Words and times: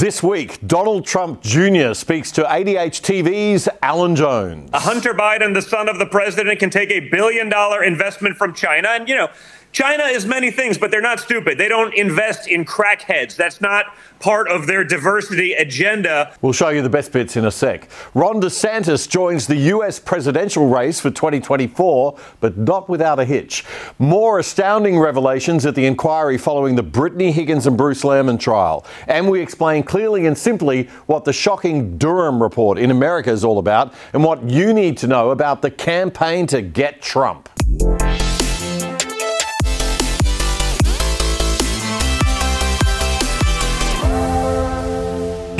This 0.00 0.22
week, 0.22 0.66
Donald 0.66 1.04
Trump 1.04 1.42
Jr. 1.42 1.92
speaks 1.92 2.32
to 2.32 2.42
ADH 2.44 3.02
TV's 3.02 3.68
Alan 3.82 4.16
Jones. 4.16 4.70
Hunter 4.72 5.12
Biden, 5.12 5.52
the 5.52 5.60
son 5.60 5.90
of 5.90 5.98
the 5.98 6.06
president, 6.06 6.58
can 6.58 6.70
take 6.70 6.90
a 6.90 7.00
billion 7.10 7.50
dollar 7.50 7.84
investment 7.84 8.38
from 8.38 8.54
China. 8.54 8.88
And, 8.88 9.06
you 9.10 9.14
know, 9.14 9.28
China 9.72 10.02
is 10.04 10.26
many 10.26 10.50
things, 10.50 10.78
but 10.78 10.90
they're 10.90 11.00
not 11.00 11.20
stupid. 11.20 11.56
They 11.56 11.68
don't 11.68 11.94
invest 11.94 12.48
in 12.48 12.64
crackheads. 12.64 13.36
That's 13.36 13.60
not 13.60 13.86
part 14.18 14.50
of 14.50 14.66
their 14.66 14.82
diversity 14.82 15.52
agenda. 15.52 16.34
We'll 16.42 16.52
show 16.52 16.70
you 16.70 16.82
the 16.82 16.90
best 16.90 17.12
bits 17.12 17.36
in 17.36 17.44
a 17.44 17.52
sec. 17.52 17.88
Ron 18.12 18.40
DeSantis 18.40 19.08
joins 19.08 19.46
the 19.46 19.56
US 19.56 20.00
presidential 20.00 20.68
race 20.68 21.00
for 21.00 21.10
2024, 21.10 22.18
but 22.40 22.58
not 22.58 22.88
without 22.88 23.20
a 23.20 23.24
hitch. 23.24 23.64
More 23.98 24.40
astounding 24.40 24.98
revelations 24.98 25.64
at 25.64 25.76
the 25.76 25.86
inquiry 25.86 26.36
following 26.36 26.74
the 26.74 26.82
Brittany 26.82 27.30
Higgins 27.30 27.66
and 27.66 27.76
Bruce 27.76 28.02
Lehrmann 28.02 28.40
trial. 28.40 28.84
And 29.06 29.30
we 29.30 29.40
explain 29.40 29.84
clearly 29.84 30.26
and 30.26 30.36
simply 30.36 30.84
what 31.06 31.24
the 31.24 31.32
shocking 31.32 31.96
Durham 31.96 32.42
report 32.42 32.76
in 32.76 32.90
America 32.90 33.30
is 33.30 33.44
all 33.44 33.58
about 33.58 33.94
and 34.12 34.24
what 34.24 34.42
you 34.50 34.74
need 34.74 34.98
to 34.98 35.06
know 35.06 35.30
about 35.30 35.62
the 35.62 35.70
campaign 35.70 36.48
to 36.48 36.60
get 36.60 37.00
Trump. 37.00 37.48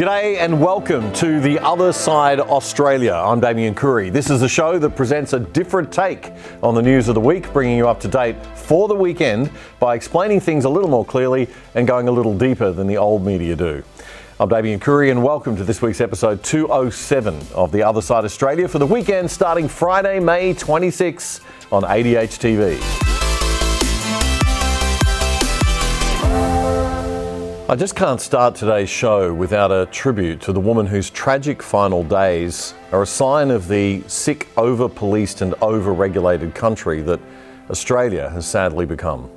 G'day 0.01 0.39
and 0.39 0.63
welcome 0.63 1.13
to 1.13 1.41
The 1.41 1.59
Other 1.59 1.93
Side 1.93 2.41
Australia. 2.41 3.13
I'm 3.13 3.39
Damian 3.39 3.75
Coory. 3.75 4.09
This 4.09 4.31
is 4.31 4.41
a 4.41 4.49
show 4.49 4.79
that 4.79 4.97
presents 4.97 5.35
a 5.35 5.41
different 5.41 5.93
take 5.93 6.33
on 6.63 6.75
the 6.75 6.81
news 6.81 7.09
of 7.09 7.15
the 7.15 7.21
week, 7.21 7.53
bringing 7.53 7.77
you 7.77 7.87
up 7.87 8.01
to 8.01 8.09
date 8.09 8.37
for 8.57 8.89
the 8.89 8.95
weekend 8.95 9.51
by 9.79 9.95
explaining 9.95 10.41
things 10.41 10.65
a 10.65 10.71
little 10.71 10.89
more 10.89 11.05
clearly 11.05 11.51
and 11.75 11.87
going 11.87 12.09
a 12.09 12.11
little 12.11 12.35
deeper 12.35 12.73
than 12.73 12.87
the 12.87 12.97
old 12.97 13.27
media 13.27 13.55
do. 13.55 13.83
I'm 14.39 14.49
Damian 14.49 14.81
Coory 14.81 15.11
and 15.11 15.23
welcome 15.23 15.55
to 15.57 15.65
this 15.65 15.83
week's 15.83 16.01
episode 16.01 16.43
207 16.45 17.39
of 17.55 17.71
The 17.71 17.83
Other 17.83 18.01
Side 18.01 18.25
Australia 18.25 18.69
for 18.69 18.79
the 18.79 18.87
weekend 18.87 19.31
starting 19.31 19.69
Friday, 19.69 20.19
May 20.19 20.55
26 20.55 21.43
on 21.71 21.83
ADH 21.83 22.39
TV. 22.39 23.20
I 27.71 27.77
just 27.77 27.95
can't 27.95 28.21
start 28.21 28.57
today's 28.57 28.89
show 28.89 29.33
without 29.33 29.71
a 29.71 29.87
tribute 29.93 30.41
to 30.41 30.53
the 30.53 30.59
woman 30.59 30.87
whose 30.87 31.09
tragic 31.09 31.63
final 31.63 32.03
days 32.03 32.75
are 32.91 33.03
a 33.03 33.07
sign 33.07 33.53
of 33.53 33.69
the 33.69 34.03
sick, 34.09 34.49
over 34.57 34.89
policed, 34.89 35.41
and 35.41 35.55
over 35.63 35.93
regulated 35.93 36.53
country 36.53 37.01
that 37.03 37.21
Australia 37.71 38.29
has 38.31 38.45
sadly 38.45 38.87
become. 38.87 39.31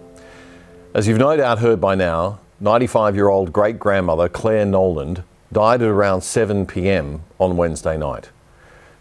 As 0.95 1.07
you've 1.07 1.19
no 1.19 1.37
doubt 1.37 1.59
heard 1.59 1.79
by 1.79 1.93
now, 1.93 2.39
95 2.59 3.15
year 3.15 3.29
old 3.29 3.53
great 3.53 3.77
grandmother 3.77 4.27
Clare 4.27 4.65
Nowland 4.65 5.21
died 5.51 5.83
at 5.83 5.87
around 5.89 6.21
7 6.21 6.65
pm 6.65 7.21
on 7.37 7.55
Wednesday 7.55 7.99
night. 7.99 8.31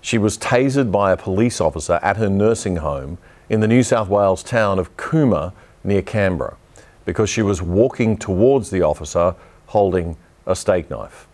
She 0.02 0.18
was 0.18 0.36
tasered 0.36 0.92
by 0.92 1.10
a 1.10 1.16
police 1.16 1.58
officer 1.58 1.98
at 2.02 2.18
her 2.18 2.28
nursing 2.28 2.76
home 2.76 3.16
in 3.48 3.60
the 3.60 3.68
New 3.68 3.82
South 3.82 4.10
Wales 4.10 4.42
town 4.42 4.78
of 4.78 4.94
Cooma 4.98 5.54
near 5.84 6.02
Canberra 6.02 6.58
because 7.04 7.28
she 7.28 7.42
was 7.42 7.62
walking 7.62 8.16
towards 8.16 8.70
the 8.70 8.82
officer 8.82 9.34
holding 9.66 10.16
a 10.46 10.54
steak 10.54 10.90
knife. 10.90 11.26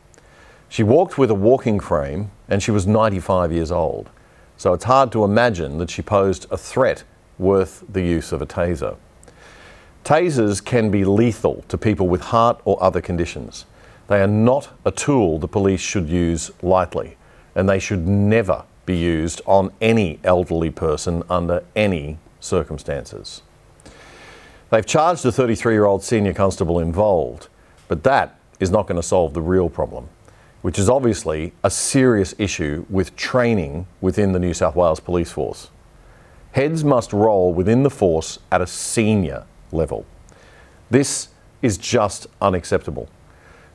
She 0.69 0.83
walked 0.83 1.19
with 1.19 1.30
a 1.30 1.34
walking 1.34 1.80
frame 1.80 2.30
and 2.48 2.62
she 2.62 2.70
was 2.70 2.86
95 2.86 3.52
years 3.52 3.72
old, 3.72 4.11
so 4.56 4.72
it's 4.72 4.84
hard 4.84 5.12
to 5.12 5.24
imagine 5.24 5.78
that 5.78 5.91
she 5.91 6.02
posed 6.02 6.46
a 6.50 6.56
threat 6.56 7.05
worth 7.39 7.84
the 7.89 8.02
use 8.02 8.33
of 8.33 8.42
a 8.42 8.46
taser. 8.46 8.96
Tasers 10.05 10.64
can 10.64 10.91
be 10.91 11.05
lethal 11.05 11.64
to 11.69 11.78
people 11.78 12.08
with 12.08 12.20
heart 12.22 12.61
or 12.64 12.83
other 12.83 13.00
conditions. 13.00 13.67
They 14.08 14.23
are 14.23 14.27
not 14.27 14.70
a 14.84 14.90
tool 14.90 15.39
the 15.39 15.48
police 15.48 15.80
should 15.80 16.08
use 16.08 16.51
lightly, 16.62 17.17
and 17.55 17.68
they 17.68 17.78
should 17.78 18.08
never 18.08 18.64
be 18.86 18.96
used 18.96 19.42
on 19.46 19.70
any 19.80 20.18
elderly 20.24 20.70
person 20.70 21.23
under 21.28 21.62
any 21.77 22.18
circumstances. 22.40 23.42
They've 24.70 24.84
charged 24.84 25.23
the 25.23 25.33
33 25.33 25.74
year 25.74 25.86
old 25.86 26.02
senior 26.02 26.34
constable 26.34 26.79
involved, 26.79 27.48
but 27.89 28.02
that 28.02 28.39
is 28.61 28.70
not 28.70 28.86
going 28.86 29.01
to 29.01 29.06
solve 29.06 29.33
the 29.33 29.40
real 29.40 29.70
problem, 29.70 30.08
which 30.62 30.79
is 30.79 30.90
obviously 30.90 31.55
a 31.64 31.70
serious 31.70 32.34
issue 32.39 32.84
with 32.90 33.17
training 33.17 33.86
within 34.01 34.33
the 34.33 34.39
New 34.39 34.52
South 34.52 34.77
Wales 34.77 35.01
Police 35.01 35.33
Force. 35.33 35.70
Heads 36.52 36.84
must 36.84 37.12
roll 37.12 37.55
within 37.55 37.83
the 37.83 37.90
force 37.90 38.39
at 38.51 38.61
a 38.61 38.67
senior 38.67 39.45
level. 39.73 40.05
This 40.90 41.28
is 41.62 41.78
just 41.78 42.27
unacceptable. 42.40 43.08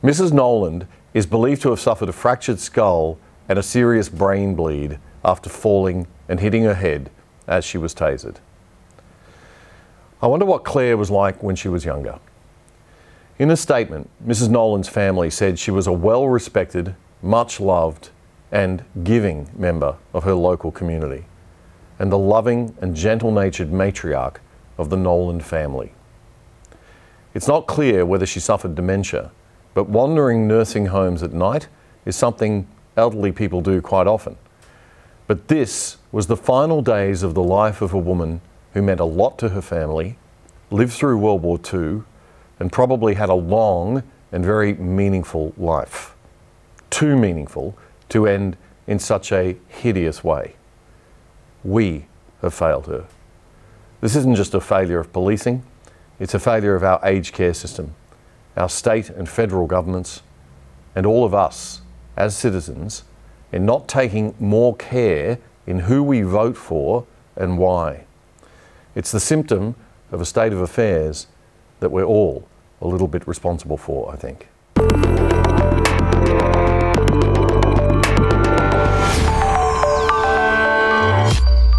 Mrs. 0.03 0.31
Nowland 0.31 0.87
is 1.13 1.25
believed 1.25 1.61
to 1.63 1.69
have 1.69 1.79
suffered 1.79 2.09
a 2.09 2.13
fractured 2.13 2.59
skull 2.59 3.17
and 3.49 3.57
a 3.57 3.63
serious 3.63 4.09
brain 4.09 4.55
bleed 4.55 4.99
after 5.23 5.49
falling 5.49 6.07
and 6.27 6.39
hitting 6.39 6.63
her 6.63 6.73
head 6.73 7.09
as 7.47 7.63
she 7.65 7.77
was 7.77 7.93
tasered. 7.93 8.37
I 10.23 10.27
wonder 10.27 10.45
what 10.45 10.63
Clare 10.63 10.95
was 10.95 11.11
like 11.11 11.43
when 11.43 11.57
she 11.57 11.67
was 11.67 11.83
younger. 11.83 12.17
In 13.39 13.51
a 13.51 13.57
statement, 13.57 14.09
Mrs. 14.25 14.47
Nowland's 14.47 14.87
family 14.87 15.29
said 15.29 15.59
she 15.59 15.69
was 15.69 15.85
a 15.85 15.91
well 15.91 16.29
respected, 16.29 16.95
much 17.21 17.59
loved, 17.59 18.09
and 18.49 18.85
giving 19.03 19.49
member 19.53 19.97
of 20.13 20.23
her 20.23 20.33
local 20.33 20.71
community, 20.71 21.25
and 21.99 22.09
the 22.09 22.17
loving 22.17 22.73
and 22.79 22.95
gentle 22.95 23.33
natured 23.33 23.69
matriarch 23.73 24.37
of 24.77 24.89
the 24.89 24.95
Nolan 24.95 25.41
family. 25.41 25.91
It's 27.33 27.49
not 27.49 27.67
clear 27.67 28.05
whether 28.05 28.25
she 28.25 28.39
suffered 28.39 28.75
dementia, 28.75 29.29
but 29.73 29.89
wandering 29.89 30.47
nursing 30.47 30.85
homes 30.85 31.21
at 31.21 31.33
night 31.33 31.67
is 32.05 32.15
something 32.15 32.65
elderly 32.95 33.33
people 33.33 33.59
do 33.59 33.81
quite 33.81 34.07
often. 34.07 34.37
But 35.27 35.49
this 35.49 35.97
was 36.13 36.27
the 36.27 36.37
final 36.37 36.81
days 36.81 37.23
of 37.23 37.33
the 37.33 37.43
life 37.43 37.81
of 37.81 37.93
a 37.93 37.97
woman 37.99 38.39
who 38.73 38.81
meant 38.81 38.99
a 38.99 39.05
lot 39.05 39.37
to 39.39 39.49
her 39.49 39.61
family, 39.61 40.17
lived 40.71 40.93
through 40.93 41.17
World 41.17 41.43
War 41.43 41.59
II, 41.73 42.03
and 42.59 42.71
probably 42.71 43.15
had 43.15 43.29
a 43.29 43.33
long 43.33 44.03
and 44.31 44.43
very 44.43 44.73
meaningful 44.73 45.53
life. 45.57 46.15
Too 46.89 47.15
meaningful 47.15 47.77
to 48.09 48.27
end 48.27 48.57
in 48.87 48.99
such 48.99 49.31
a 49.31 49.57
hideous 49.67 50.23
way. 50.23 50.55
We 51.63 52.07
have 52.41 52.53
failed 52.53 52.87
her. 52.87 53.05
This 54.01 54.15
isn't 54.15 54.35
just 54.35 54.53
a 54.53 54.59
failure 54.59 54.99
of 54.99 55.13
policing, 55.13 55.63
it's 56.19 56.33
a 56.33 56.39
failure 56.39 56.75
of 56.75 56.83
our 56.83 56.99
aged 57.03 57.33
care 57.33 57.53
system, 57.53 57.95
our 58.57 58.69
state 58.69 59.09
and 59.09 59.29
federal 59.29 59.65
governments, 59.65 60.21
and 60.95 61.05
all 61.05 61.23
of 61.23 61.33
us 61.33 61.81
as 62.17 62.35
citizens 62.35 63.03
in 63.51 63.65
not 63.65 63.87
taking 63.87 64.35
more 64.39 64.75
care 64.75 65.39
in 65.65 65.79
who 65.79 66.03
we 66.03 66.21
vote 66.21 66.57
for 66.57 67.05
and 67.35 67.57
why. 67.57 68.05
It's 68.95 69.11
the 69.11 69.19
symptom 69.19 69.75
of 70.11 70.21
a 70.21 70.25
state 70.25 70.53
of 70.53 70.59
affairs 70.59 71.25
that 71.79 71.89
we're 71.89 72.03
all 72.03 72.47
a 72.79 72.87
little 72.87 73.07
bit 73.07 73.27
responsible 73.27 73.77
for, 73.77 74.13
I 74.13 74.15
think. 74.15 74.49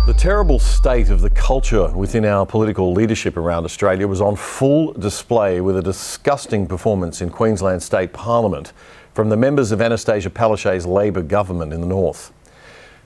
The 0.07 0.15
terrible 0.17 0.59
state 0.59 1.11
of 1.11 1.21
the 1.21 1.31
culture 1.31 1.89
within 1.89 2.25
our 2.25 2.45
political 2.45 2.93
leadership 2.93 3.37
around 3.37 3.65
Australia 3.65 4.09
was 4.09 4.21
on 4.21 4.35
full 4.35 4.93
display 4.95 5.61
with 5.61 5.77
a 5.77 5.83
disgusting 5.83 6.67
performance 6.67 7.23
in 7.23 7.31
Queensland 7.31 7.83
State 7.83 8.13
Parliament 8.13 8.73
from 9.13 9.29
the 9.29 9.37
members 9.37 9.71
of 9.71 9.79
Annastacia 9.79 10.31
Palaszczuk's 10.31 10.85
Labor 10.85 11.23
government 11.23 11.73
in 11.73 11.81
the 11.81 11.87
north. 11.87 12.33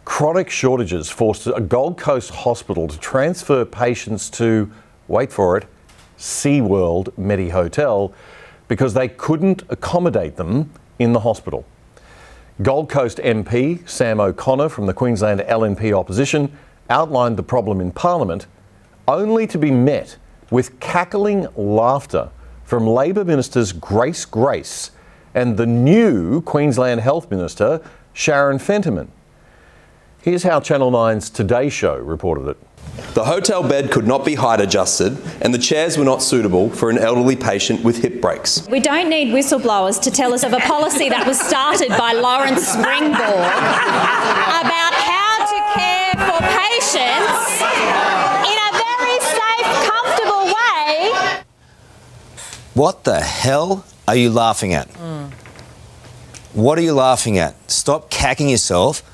Chronic 0.09 0.49
shortages 0.49 1.11
forced 1.11 1.47
a 1.47 1.61
Gold 1.61 1.99
Coast 1.99 2.31
hospital 2.31 2.89
to 2.89 2.99
transfer 2.99 3.67
patients 3.67 4.31
to, 4.31 4.73
wait 5.07 5.31
for 5.31 5.59
it, 5.59 5.67
SeaWorld 6.19 7.17
Medi 7.19 7.51
Hotel 7.51 8.13
because 8.69 8.95
they 8.95 9.09
couldn't 9.09 9.65
accommodate 9.69 10.37
them 10.37 10.73
in 10.99 11.13
the 11.13 11.21
hospital. 11.21 11.67
Gold 12.63 12.89
Coast 12.89 13.19
MP 13.19 13.87
Sam 13.87 14.19
O'Connor 14.19 14.71
from 14.71 14.87
the 14.87 14.95
Queensland 14.95 15.41
LNP 15.41 15.93
opposition 15.93 16.57
outlined 16.89 17.37
the 17.37 17.43
problem 17.43 17.79
in 17.79 17.93
Parliament 17.93 18.47
only 19.07 19.47
to 19.47 19.59
be 19.59 19.71
met 19.71 20.17
with 20.51 20.81
cackling 20.81 21.47
laughter 21.55 22.31
from 22.65 22.87
Labor 22.87 23.27
ministers 23.27 23.73
Grace 23.73 24.25
Grace 24.25 24.91
and 25.35 25.59
the 25.59 25.67
new 25.67 26.41
Queensland 26.41 27.03
Health 27.03 27.31
Minister 27.31 27.83
Sharon 28.15 28.59
Fentiman. 28.59 29.09
Here's 30.21 30.43
how 30.43 30.59
Channel 30.59 30.91
9's 30.91 31.31
Today 31.31 31.69
Show 31.69 31.97
reported 31.97 32.49
it. 32.49 32.57
The 33.15 33.25
hotel 33.25 33.67
bed 33.67 33.93
could 33.93 34.07
not 34.07 34.25
be 34.25 34.35
height 34.35 34.61
adjusted, 34.61 35.17
and 35.41 35.55
the 35.55 35.59
chairs 35.59 35.97
were 35.97 36.05
not 36.05 36.23
suitable 36.23 36.71
for 36.71 36.91
an 36.91 36.99
elderly 36.99 37.37
patient 37.37 37.85
with 37.85 37.99
hip 38.03 38.21
breaks. 38.21 38.67
We 38.69 38.81
don't 38.81 39.09
need 39.09 39.33
whistleblowers 39.33 40.03
to 40.03 40.11
tell 40.11 40.35
us 40.35 40.43
of 40.43 40.53
a 40.53 40.59
policy 40.59 41.09
that 41.09 41.25
was 41.25 41.39
started 41.39 41.91
by 41.91 42.15
Lawrence 42.15 42.69
Springborg 42.69 43.15
about 43.15 44.95
how 45.07 45.47
to 45.47 45.59
care 45.79 46.15
for 46.27 46.39
patients 46.51 47.63
in 48.43 48.59
a 48.59 48.71
very 48.75 49.19
safe, 49.23 49.71
comfortable 49.87 50.47
way. 50.47 51.45
What 52.75 53.05
the 53.05 53.21
hell 53.21 53.85
are 54.09 54.17
you 54.17 54.31
laughing 54.31 54.75
at? 54.75 54.89
Mm. 54.95 55.31
What 56.55 56.77
are 56.77 56.83
you 56.83 56.95
laughing 56.95 57.39
at? 57.39 57.55
Stop 57.71 58.11
cacking 58.11 58.49
yourself 58.49 59.05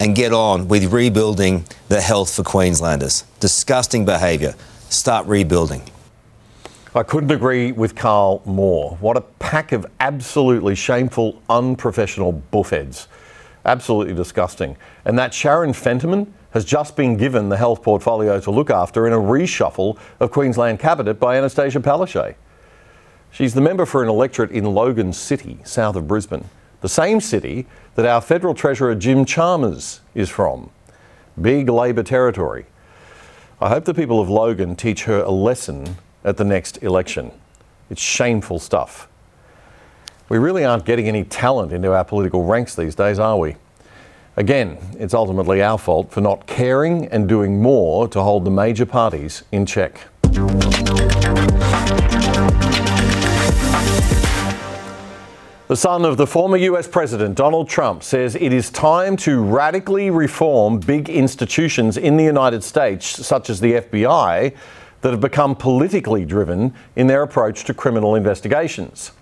and 0.00 0.14
get 0.14 0.32
on 0.32 0.68
with 0.68 0.92
rebuilding 0.92 1.64
the 1.88 2.00
health 2.00 2.34
for 2.34 2.42
Queenslanders. 2.42 3.24
Disgusting 3.40 4.04
behaviour. 4.04 4.54
Start 4.88 5.26
rebuilding. 5.26 5.82
I 6.94 7.02
couldn't 7.02 7.32
agree 7.32 7.72
with 7.72 7.96
Carl 7.96 8.40
more. 8.44 8.96
What 9.00 9.16
a 9.16 9.20
pack 9.20 9.72
of 9.72 9.84
absolutely 9.98 10.74
shameful, 10.74 11.42
unprofessional 11.50 12.42
buffheads. 12.52 13.08
Absolutely 13.64 14.14
disgusting. 14.14 14.76
And 15.04 15.18
that 15.18 15.34
Sharon 15.34 15.72
Fentiman 15.72 16.28
has 16.52 16.64
just 16.64 16.94
been 16.94 17.16
given 17.16 17.48
the 17.48 17.56
health 17.56 17.82
portfolio 17.82 18.38
to 18.38 18.50
look 18.50 18.70
after 18.70 19.08
in 19.08 19.12
a 19.12 19.18
reshuffle 19.18 19.98
of 20.20 20.30
Queensland 20.30 20.78
Cabinet 20.78 21.14
by 21.14 21.36
Annastacia 21.36 21.82
Palaszczuk. 21.82 22.36
She's 23.32 23.54
the 23.54 23.60
member 23.60 23.84
for 23.84 24.04
an 24.04 24.08
electorate 24.08 24.52
in 24.52 24.64
Logan 24.64 25.12
City, 25.12 25.58
south 25.64 25.96
of 25.96 26.06
Brisbane, 26.06 26.44
the 26.84 26.88
same 26.90 27.18
city 27.18 27.64
that 27.94 28.04
our 28.04 28.20
federal 28.20 28.52
treasurer 28.52 28.94
Jim 28.94 29.24
Chalmers 29.24 30.02
is 30.14 30.28
from. 30.28 30.68
Big 31.40 31.70
Labor 31.70 32.02
territory. 32.02 32.66
I 33.58 33.70
hope 33.70 33.86
the 33.86 33.94
people 33.94 34.20
of 34.20 34.28
Logan 34.28 34.76
teach 34.76 35.04
her 35.04 35.22
a 35.22 35.30
lesson 35.30 35.96
at 36.24 36.36
the 36.36 36.44
next 36.44 36.82
election. 36.82 37.32
It's 37.88 38.02
shameful 38.02 38.58
stuff. 38.58 39.08
We 40.28 40.36
really 40.36 40.62
aren't 40.62 40.84
getting 40.84 41.08
any 41.08 41.24
talent 41.24 41.72
into 41.72 41.94
our 41.94 42.04
political 42.04 42.44
ranks 42.44 42.74
these 42.74 42.94
days, 42.94 43.18
are 43.18 43.38
we? 43.38 43.56
Again, 44.36 44.76
it's 44.98 45.14
ultimately 45.14 45.62
our 45.62 45.78
fault 45.78 46.12
for 46.12 46.20
not 46.20 46.46
caring 46.46 47.06
and 47.06 47.26
doing 47.26 47.62
more 47.62 48.08
to 48.08 48.20
hold 48.20 48.44
the 48.44 48.50
major 48.50 48.84
parties 48.84 49.42
in 49.52 49.64
check. 49.64 50.02
The 55.66 55.76
son 55.76 56.04
of 56.04 56.18
the 56.18 56.26
former 56.26 56.58
US 56.58 56.86
President 56.86 57.36
Donald 57.36 57.70
Trump 57.70 58.02
says 58.02 58.34
it 58.34 58.52
is 58.52 58.68
time 58.68 59.16
to 59.18 59.42
radically 59.42 60.10
reform 60.10 60.78
big 60.78 61.08
institutions 61.08 61.96
in 61.96 62.18
the 62.18 62.24
United 62.24 62.62
States, 62.62 63.06
such 63.06 63.48
as 63.48 63.60
the 63.60 63.72
FBI, 63.72 64.54
that 65.00 65.10
have 65.10 65.22
become 65.22 65.56
politically 65.56 66.26
driven 66.26 66.74
in 66.96 67.06
their 67.06 67.22
approach 67.22 67.64
to 67.64 67.72
criminal 67.72 68.14
investigations. 68.14 69.12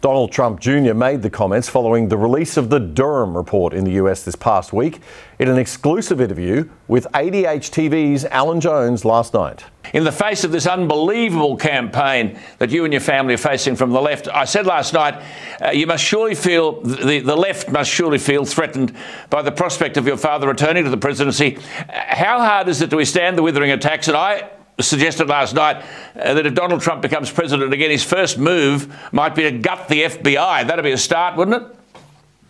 Donald 0.00 0.30
Trump 0.30 0.60
Jr. 0.60 0.94
made 0.94 1.22
the 1.22 1.30
comments 1.30 1.68
following 1.68 2.08
the 2.08 2.18
release 2.18 2.56
of 2.56 2.70
the 2.70 2.78
Durham 2.78 3.36
report 3.36 3.72
in 3.72 3.84
the 3.84 3.92
US 3.92 4.24
this 4.24 4.36
past 4.36 4.72
week 4.72 5.00
in 5.38 5.48
an 5.48 5.58
exclusive 5.58 6.20
interview 6.20 6.68
with 6.86 7.06
ADH 7.12 7.70
TV's 7.70 8.24
Alan 8.26 8.60
Jones 8.60 9.04
last 9.04 9.34
night. 9.34 9.64
In 9.94 10.04
the 10.04 10.12
face 10.12 10.44
of 10.44 10.52
this 10.52 10.66
unbelievable 10.66 11.56
campaign 11.56 12.38
that 12.58 12.70
you 12.70 12.84
and 12.84 12.92
your 12.92 13.00
family 13.00 13.34
are 13.34 13.38
facing 13.38 13.74
from 13.74 13.90
the 13.90 14.00
left, 14.00 14.28
I 14.28 14.44
said 14.44 14.66
last 14.66 14.92
night, 14.92 15.22
uh, 15.62 15.70
you 15.70 15.86
must 15.86 16.04
surely 16.04 16.34
feel, 16.34 16.82
the, 16.82 17.20
the 17.20 17.36
left 17.36 17.70
must 17.70 17.90
surely 17.90 18.18
feel 18.18 18.44
threatened 18.44 18.94
by 19.30 19.42
the 19.42 19.52
prospect 19.52 19.96
of 19.96 20.06
your 20.06 20.16
father 20.16 20.46
returning 20.46 20.84
to 20.84 20.90
the 20.90 20.96
presidency. 20.96 21.58
How 21.88 22.38
hard 22.38 22.68
is 22.68 22.82
it 22.82 22.90
to 22.90 22.96
withstand 22.96 23.38
the 23.38 23.42
withering 23.42 23.70
attacks? 23.70 24.08
And 24.08 24.16
I 24.16 24.50
suggested 24.80 25.28
last 25.28 25.54
night 25.54 25.84
uh, 26.16 26.34
that 26.34 26.46
if 26.46 26.54
Donald 26.54 26.80
Trump 26.80 27.02
becomes 27.02 27.30
president 27.30 27.72
again, 27.72 27.90
his 27.90 28.04
first 28.04 28.38
move 28.38 28.94
might 29.12 29.34
be 29.34 29.42
to 29.42 29.50
gut 29.50 29.88
the 29.88 30.02
FBI. 30.02 30.66
That'd 30.66 30.84
be 30.84 30.92
a 30.92 30.98
start, 30.98 31.36
wouldn't 31.36 31.62
it? 31.62 31.76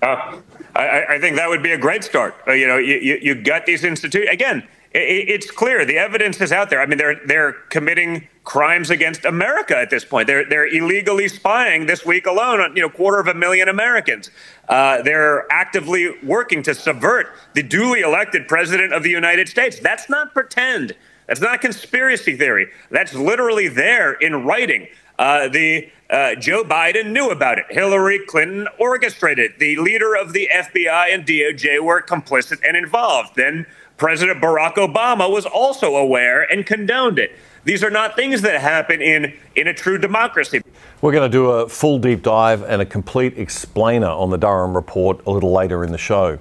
Uh, 0.03 0.41
I, 0.75 1.05
I, 1.11 1.21
think 1.21 1.37
that 1.37 1.49
would 1.49 1.63
be 1.63 1.73
a 1.73 1.79
great 1.79 2.05
start. 2.05 2.35
Uh, 2.47 2.53
you 2.53 2.67
know, 2.67 2.77
you, 2.77 2.97
you, 2.97 3.19
you 3.23 3.35
gut 3.35 3.65
these 3.65 3.83
institutions 3.83 4.31
again. 4.31 4.67
It, 4.93 5.29
it's 5.29 5.51
clear 5.51 5.85
the 5.85 5.97
evidence 5.97 6.41
is 6.41 6.53
out 6.53 6.69
there. 6.69 6.81
I 6.81 6.87
mean, 6.87 6.99
they're 6.99 7.21
they're 7.27 7.53
committing 7.71 8.29
crimes 8.45 8.91
against 8.91 9.25
America 9.25 9.77
at 9.77 9.89
this 9.89 10.05
point. 10.05 10.27
They're 10.27 10.47
they're 10.49 10.67
illegally 10.67 11.29
spying 11.29 11.87
this 11.87 12.05
week 12.05 12.27
alone 12.27 12.61
on 12.61 12.77
you 12.77 12.83
know 12.83 12.91
quarter 12.91 13.21
of 13.21 13.27
a 13.27 13.35
million 13.35 13.69
Americans. 13.69 14.31
Uh, 14.69 15.01
they're 15.03 15.51
actively 15.51 16.11
working 16.23 16.63
to 16.65 16.75
subvert 16.75 17.33
the 17.55 17.63
duly 17.63 18.01
elected 18.01 18.47
president 18.47 18.93
of 18.93 19.03
the 19.03 19.11
United 19.11 19.49
States. 19.49 19.81
That's 19.81 20.11
not 20.11 20.35
pretend. 20.35 20.95
That's 21.27 21.41
not 21.41 21.55
a 21.55 21.59
conspiracy 21.59 22.37
theory. 22.37 22.69
That's 22.91 23.15
literally 23.15 23.69
there 23.69 24.13
in 24.15 24.45
writing. 24.45 24.89
Uh, 25.19 25.49
the 25.49 25.91
uh, 26.11 26.35
Joe 26.37 26.63
Biden 26.63 27.11
knew 27.11 27.31
about 27.31 27.59
it. 27.59 27.65
Hillary 27.71 28.21
Clinton 28.27 28.69
orchestrated. 28.79 29.53
It. 29.53 29.59
The 29.59 29.77
leader 29.77 30.15
of 30.15 30.33
the 30.33 30.49
FBI 30.53 31.13
and 31.13 31.27
DOJ 31.27 31.83
were 31.83 32.01
complicit 32.03 32.61
and 32.67 32.77
involved. 32.77 33.35
Then 33.35 33.67
President 33.97 34.43
Barack 34.43 34.75
Obama 34.75 35.31
was 35.31 35.47
also 35.47 35.97
aware 35.97 36.43
and 36.43 36.67
condoned 36.67 37.19
it. 37.19 37.33
These 37.65 37.83
are 37.83 37.91
not 37.91 38.15
things 38.15 38.43
that 38.43 38.61
happen 38.61 39.03
in, 39.03 39.35
in 39.57 39.67
a 39.67 39.75
true 39.75 39.99
democracy. 39.99 40.61
We're 41.01 41.13
going 41.13 41.29
to 41.29 41.33
do 41.33 41.51
a 41.51 41.69
full 41.69 41.99
deep 41.99 42.23
dive 42.23 42.63
and 42.63 42.81
a 42.81 42.87
complete 42.87 43.37
explainer 43.39 44.07
on 44.07 44.31
the 44.31 44.39
Durham 44.39 44.75
report 44.75 45.27
a 45.27 45.31
little 45.31 45.53
later 45.53 45.83
in 45.83 45.91
the 45.91 45.99
show. 45.99 46.39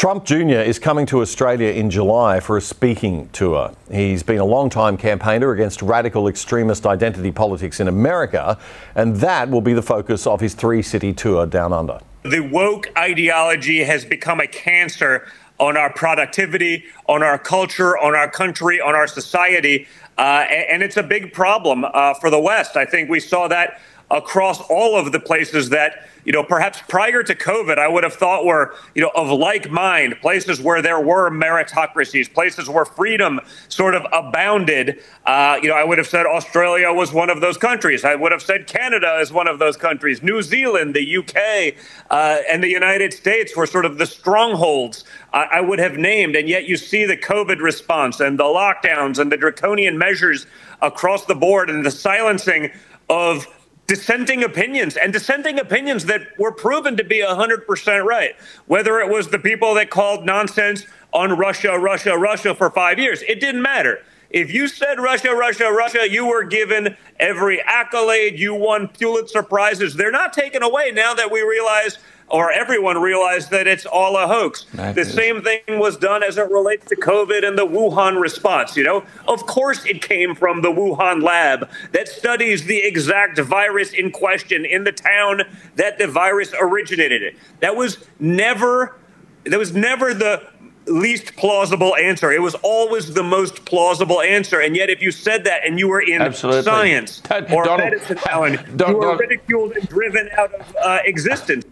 Trump 0.00 0.24
Jr. 0.24 0.60
is 0.60 0.78
coming 0.78 1.04
to 1.04 1.20
Australia 1.20 1.72
in 1.72 1.90
July 1.90 2.40
for 2.40 2.56
a 2.56 2.60
speaking 2.62 3.28
tour. 3.34 3.70
He's 3.92 4.22
been 4.22 4.38
a 4.38 4.46
long-time 4.46 4.96
campaigner 4.96 5.52
against 5.52 5.82
radical 5.82 6.26
extremist 6.26 6.86
identity 6.86 7.30
politics 7.30 7.80
in 7.80 7.86
America, 7.86 8.58
and 8.94 9.16
that 9.16 9.50
will 9.50 9.60
be 9.60 9.74
the 9.74 9.82
focus 9.82 10.26
of 10.26 10.40
his 10.40 10.54
three 10.54 10.80
city 10.80 11.12
tour 11.12 11.44
down 11.44 11.74
under. 11.74 12.00
The 12.22 12.40
woke 12.40 12.90
ideology 12.96 13.80
has 13.84 14.06
become 14.06 14.40
a 14.40 14.46
cancer 14.46 15.26
on 15.58 15.76
our 15.76 15.92
productivity, 15.92 16.86
on 17.06 17.22
our 17.22 17.36
culture, 17.36 17.98
on 17.98 18.14
our 18.14 18.30
country, 18.30 18.80
on 18.80 18.94
our 18.94 19.06
society. 19.06 19.86
Uh, 20.16 20.46
and, 20.48 20.82
it's 20.82 20.96
a 20.96 21.02
big 21.02 21.34
problem 21.34 21.84
uh, 21.84 22.14
for 22.14 22.30
the 22.30 22.40
West. 22.40 22.74
I 22.74 22.86
think 22.86 23.10
we 23.10 23.20
saw 23.20 23.48
that 23.48 23.82
across 24.10 24.60
all 24.62 24.96
of 24.96 25.12
the 25.12 25.20
places 25.20 25.68
that 25.70 26.06
you 26.24 26.32
know, 26.32 26.42
perhaps 26.42 26.82
prior 26.88 27.22
to 27.22 27.34
COVID, 27.34 27.78
I 27.78 27.88
would 27.88 28.04
have 28.04 28.14
thought 28.14 28.44
were, 28.44 28.74
you 28.94 29.02
know, 29.02 29.10
of 29.14 29.30
like 29.30 29.70
mind, 29.70 30.16
places 30.20 30.60
where 30.60 30.82
there 30.82 31.00
were 31.00 31.30
meritocracies, 31.30 32.32
places 32.32 32.68
where 32.68 32.84
freedom 32.84 33.40
sort 33.68 33.94
of 33.94 34.04
abounded. 34.12 35.02
Uh, 35.24 35.58
you 35.62 35.68
know, 35.68 35.74
I 35.74 35.84
would 35.84 35.98
have 35.98 36.06
said 36.06 36.26
Australia 36.26 36.92
was 36.92 37.12
one 37.12 37.30
of 37.30 37.40
those 37.40 37.56
countries. 37.56 38.04
I 38.04 38.14
would 38.14 38.32
have 38.32 38.42
said 38.42 38.66
Canada 38.66 39.18
is 39.20 39.32
one 39.32 39.48
of 39.48 39.58
those 39.58 39.76
countries. 39.76 40.22
New 40.22 40.42
Zealand, 40.42 40.94
the 40.94 41.16
UK, 41.16 41.74
uh, 42.10 42.38
and 42.50 42.62
the 42.62 42.68
United 42.68 43.12
States 43.12 43.56
were 43.56 43.66
sort 43.66 43.84
of 43.84 43.98
the 43.98 44.06
strongholds 44.06 45.04
I, 45.32 45.44
I 45.52 45.60
would 45.60 45.78
have 45.78 45.96
named. 45.96 46.36
And 46.36 46.48
yet 46.48 46.64
you 46.64 46.76
see 46.76 47.06
the 47.06 47.16
COVID 47.16 47.60
response 47.60 48.20
and 48.20 48.38
the 48.38 48.44
lockdowns 48.44 49.18
and 49.18 49.32
the 49.32 49.36
draconian 49.36 49.96
measures 49.96 50.46
across 50.82 51.24
the 51.24 51.34
board 51.34 51.70
and 51.70 51.84
the 51.84 51.90
silencing 51.90 52.70
of 53.08 53.46
dissenting 53.90 54.44
opinions 54.44 54.96
and 54.96 55.12
dissenting 55.12 55.58
opinions 55.58 56.04
that 56.04 56.20
were 56.38 56.52
proven 56.52 56.96
to 56.96 57.02
be 57.02 57.24
100% 57.24 58.04
right. 58.04 58.36
Whether 58.66 59.00
it 59.00 59.10
was 59.10 59.26
the 59.26 59.38
people 59.40 59.74
that 59.74 59.90
called 59.90 60.24
nonsense 60.24 60.86
on 61.12 61.36
Russia, 61.36 61.76
Russia, 61.76 62.16
Russia 62.16 62.54
for 62.54 62.70
five 62.70 63.00
years, 63.00 63.22
it 63.22 63.40
didn't 63.40 63.62
matter. 63.62 64.04
If 64.30 64.54
you 64.54 64.68
said 64.68 65.00
Russia, 65.00 65.34
Russia, 65.34 65.72
Russia, 65.72 66.08
you 66.08 66.24
were 66.26 66.44
given 66.44 66.96
every 67.18 67.60
accolade. 67.62 68.38
You 68.38 68.54
won 68.54 68.86
Pulitzer 68.86 69.42
Prizes. 69.42 69.96
They're 69.96 70.12
not 70.12 70.32
taken 70.32 70.62
away 70.62 70.92
now 70.92 71.12
that 71.14 71.32
we 71.32 71.42
realize 71.42 71.98
or 72.30 72.52
everyone 72.52 72.98
realized 72.98 73.50
that 73.50 73.66
it's 73.66 73.84
all 73.84 74.16
a 74.16 74.26
hoax. 74.26 74.64
That 74.74 74.94
the 74.94 75.02
is. 75.02 75.12
same 75.12 75.42
thing 75.42 75.60
was 75.68 75.96
done 75.96 76.22
as 76.22 76.38
it 76.38 76.50
relates 76.50 76.86
to 76.86 76.96
COVID 76.96 77.46
and 77.46 77.58
the 77.58 77.66
Wuhan 77.66 78.20
response. 78.20 78.76
You 78.76 78.84
know, 78.84 79.04
of 79.26 79.44
course, 79.46 79.84
it 79.84 80.00
came 80.00 80.34
from 80.34 80.62
the 80.62 80.70
Wuhan 80.70 81.22
lab 81.22 81.68
that 81.92 82.08
studies 82.08 82.64
the 82.64 82.78
exact 82.78 83.38
virus 83.38 83.92
in 83.92 84.12
question 84.12 84.64
in 84.64 84.84
the 84.84 84.92
town 84.92 85.42
that 85.76 85.98
the 85.98 86.06
virus 86.06 86.54
originated. 86.58 87.36
That 87.60 87.76
was 87.76 87.98
never. 88.18 88.96
That 89.44 89.58
was 89.58 89.74
never 89.74 90.12
the 90.12 90.46
least 90.86 91.34
plausible 91.36 91.96
answer. 91.96 92.30
It 92.30 92.42
was 92.42 92.54
always 92.56 93.14
the 93.14 93.22
most 93.22 93.64
plausible 93.64 94.20
answer. 94.20 94.60
And 94.60 94.76
yet, 94.76 94.90
if 94.90 95.00
you 95.00 95.10
said 95.10 95.44
that 95.44 95.64
and 95.64 95.78
you 95.78 95.88
were 95.88 96.00
in 96.00 96.20
Absolutely. 96.20 96.62
science 96.62 97.22
or 97.30 97.64
Donald, 97.64 97.78
medicine, 97.80 98.18
Alan, 98.28 98.58
you 98.78 98.96
were 98.96 99.16
ridiculed 99.16 99.72
and 99.72 99.88
driven 99.88 100.28
out 100.36 100.52
of 100.52 100.76
uh, 100.76 100.98
existence. 101.04 101.64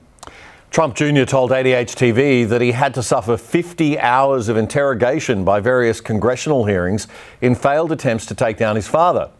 Trump 0.70 0.94
Jr. 0.94 1.24
told 1.24 1.50
ADH 1.50 1.94
TV 1.96 2.46
that 2.46 2.60
he 2.60 2.72
had 2.72 2.92
to 2.94 3.02
suffer 3.02 3.36
50 3.36 3.98
hours 3.98 4.48
of 4.48 4.56
interrogation 4.56 5.42
by 5.44 5.60
various 5.60 6.00
congressional 6.00 6.66
hearings 6.66 7.08
in 7.40 7.54
failed 7.54 7.90
attempts 7.90 8.26
to 8.26 8.34
take 8.34 8.58
down 8.58 8.76
his 8.76 8.86
father, 8.86 9.30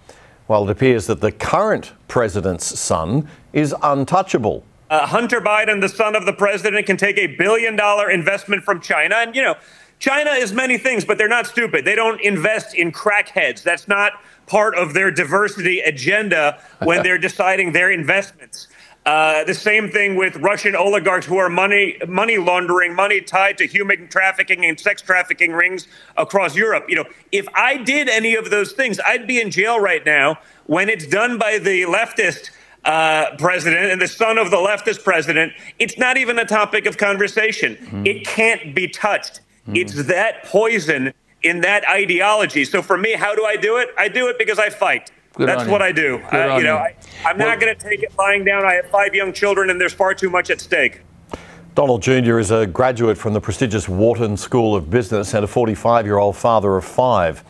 while 0.46 0.64
it 0.64 0.70
appears 0.70 1.06
that 1.06 1.20
the 1.20 1.30
current 1.30 1.92
president's 2.08 2.78
son 2.78 3.28
is 3.52 3.74
untouchable. 3.82 4.64
Uh, 4.88 5.06
Hunter 5.06 5.40
Biden, 5.42 5.82
the 5.82 5.88
son 5.88 6.16
of 6.16 6.24
the 6.24 6.32
president, 6.32 6.86
can 6.86 6.96
take 6.96 7.18
a 7.18 7.26
billion 7.36 7.76
dollar 7.76 8.10
investment 8.10 8.64
from 8.64 8.80
China. 8.80 9.16
And, 9.16 9.36
you 9.36 9.42
know, 9.42 9.56
China 9.98 10.30
is 10.30 10.52
many 10.54 10.78
things, 10.78 11.04
but 11.04 11.18
they're 11.18 11.28
not 11.28 11.46
stupid. 11.46 11.84
They 11.84 11.94
don't 11.94 12.20
invest 12.22 12.74
in 12.74 12.90
crackheads. 12.90 13.62
That's 13.62 13.86
not 13.86 14.12
part 14.46 14.76
of 14.76 14.94
their 14.94 15.10
diversity 15.10 15.80
agenda 15.80 16.58
when 16.82 17.02
they're 17.04 17.18
deciding 17.18 17.72
their 17.72 17.90
investments. 17.90 18.68
Uh, 19.08 19.42
the 19.44 19.54
same 19.54 19.88
thing 19.88 20.16
with 20.16 20.36
Russian 20.36 20.76
oligarchs 20.76 21.24
who 21.24 21.38
are 21.38 21.48
money 21.48 21.96
money 22.06 22.36
laundering, 22.36 22.94
money 22.94 23.22
tied 23.22 23.56
to 23.56 23.66
human 23.66 24.06
trafficking 24.08 24.66
and 24.66 24.78
sex 24.78 25.00
trafficking 25.00 25.52
rings 25.52 25.88
across 26.18 26.54
Europe. 26.54 26.84
You 26.90 26.96
know, 26.96 27.04
if 27.32 27.48
I 27.54 27.78
did 27.78 28.10
any 28.10 28.34
of 28.34 28.50
those 28.50 28.72
things, 28.72 29.00
I'd 29.06 29.26
be 29.26 29.40
in 29.40 29.50
jail 29.50 29.80
right 29.80 30.04
now. 30.04 30.36
When 30.66 30.90
it's 30.90 31.06
done 31.06 31.38
by 31.38 31.56
the 31.56 31.84
leftist 31.84 32.50
uh, 32.84 33.34
president 33.38 33.90
and 33.90 33.98
the 33.98 34.08
son 34.08 34.36
of 34.36 34.50
the 34.50 34.58
leftist 34.58 35.02
president, 35.04 35.54
it's 35.78 35.96
not 35.96 36.18
even 36.18 36.38
a 36.38 36.44
topic 36.44 36.84
of 36.84 36.98
conversation. 36.98 37.76
Mm. 37.76 38.06
It 38.06 38.26
can't 38.26 38.74
be 38.74 38.88
touched. 38.88 39.40
Mm. 39.66 39.78
It's 39.78 40.04
that 40.04 40.44
poison 40.44 41.14
in 41.42 41.62
that 41.62 41.88
ideology. 41.88 42.66
So 42.66 42.82
for 42.82 42.98
me, 42.98 43.14
how 43.14 43.34
do 43.34 43.46
I 43.46 43.56
do 43.56 43.78
it? 43.78 43.88
I 43.96 44.08
do 44.08 44.28
it 44.28 44.36
because 44.36 44.58
I 44.58 44.68
fight. 44.68 45.10
Good 45.34 45.48
That's 45.48 45.68
what 45.68 45.80
you. 45.80 45.86
I 45.86 45.92
do. 45.92 46.16
Uh, 46.32 46.56
you 46.56 46.64
know, 46.64 46.78
you. 46.78 46.94
I, 47.24 47.30
am 47.30 47.38
well, 47.38 47.48
not 47.48 47.60
going 47.60 47.74
to 47.76 47.80
take 47.80 48.02
it 48.02 48.12
lying 48.18 48.44
down. 48.44 48.64
I 48.64 48.74
have 48.74 48.86
five 48.90 49.14
young 49.14 49.32
children, 49.32 49.70
and 49.70 49.80
there's 49.80 49.92
far 49.92 50.14
too 50.14 50.30
much 50.30 50.50
at 50.50 50.60
stake. 50.60 51.02
Donald 51.74 52.02
Jr. 52.02 52.38
is 52.38 52.50
a 52.50 52.66
graduate 52.66 53.16
from 53.16 53.34
the 53.34 53.40
prestigious 53.40 53.88
Wharton 53.88 54.36
School 54.36 54.74
of 54.74 54.90
Business 54.90 55.32
and 55.34 55.44
a 55.44 55.46
45 55.46 56.06
year 56.06 56.18
old 56.18 56.36
father 56.36 56.76
of 56.76 56.84
five 56.84 57.44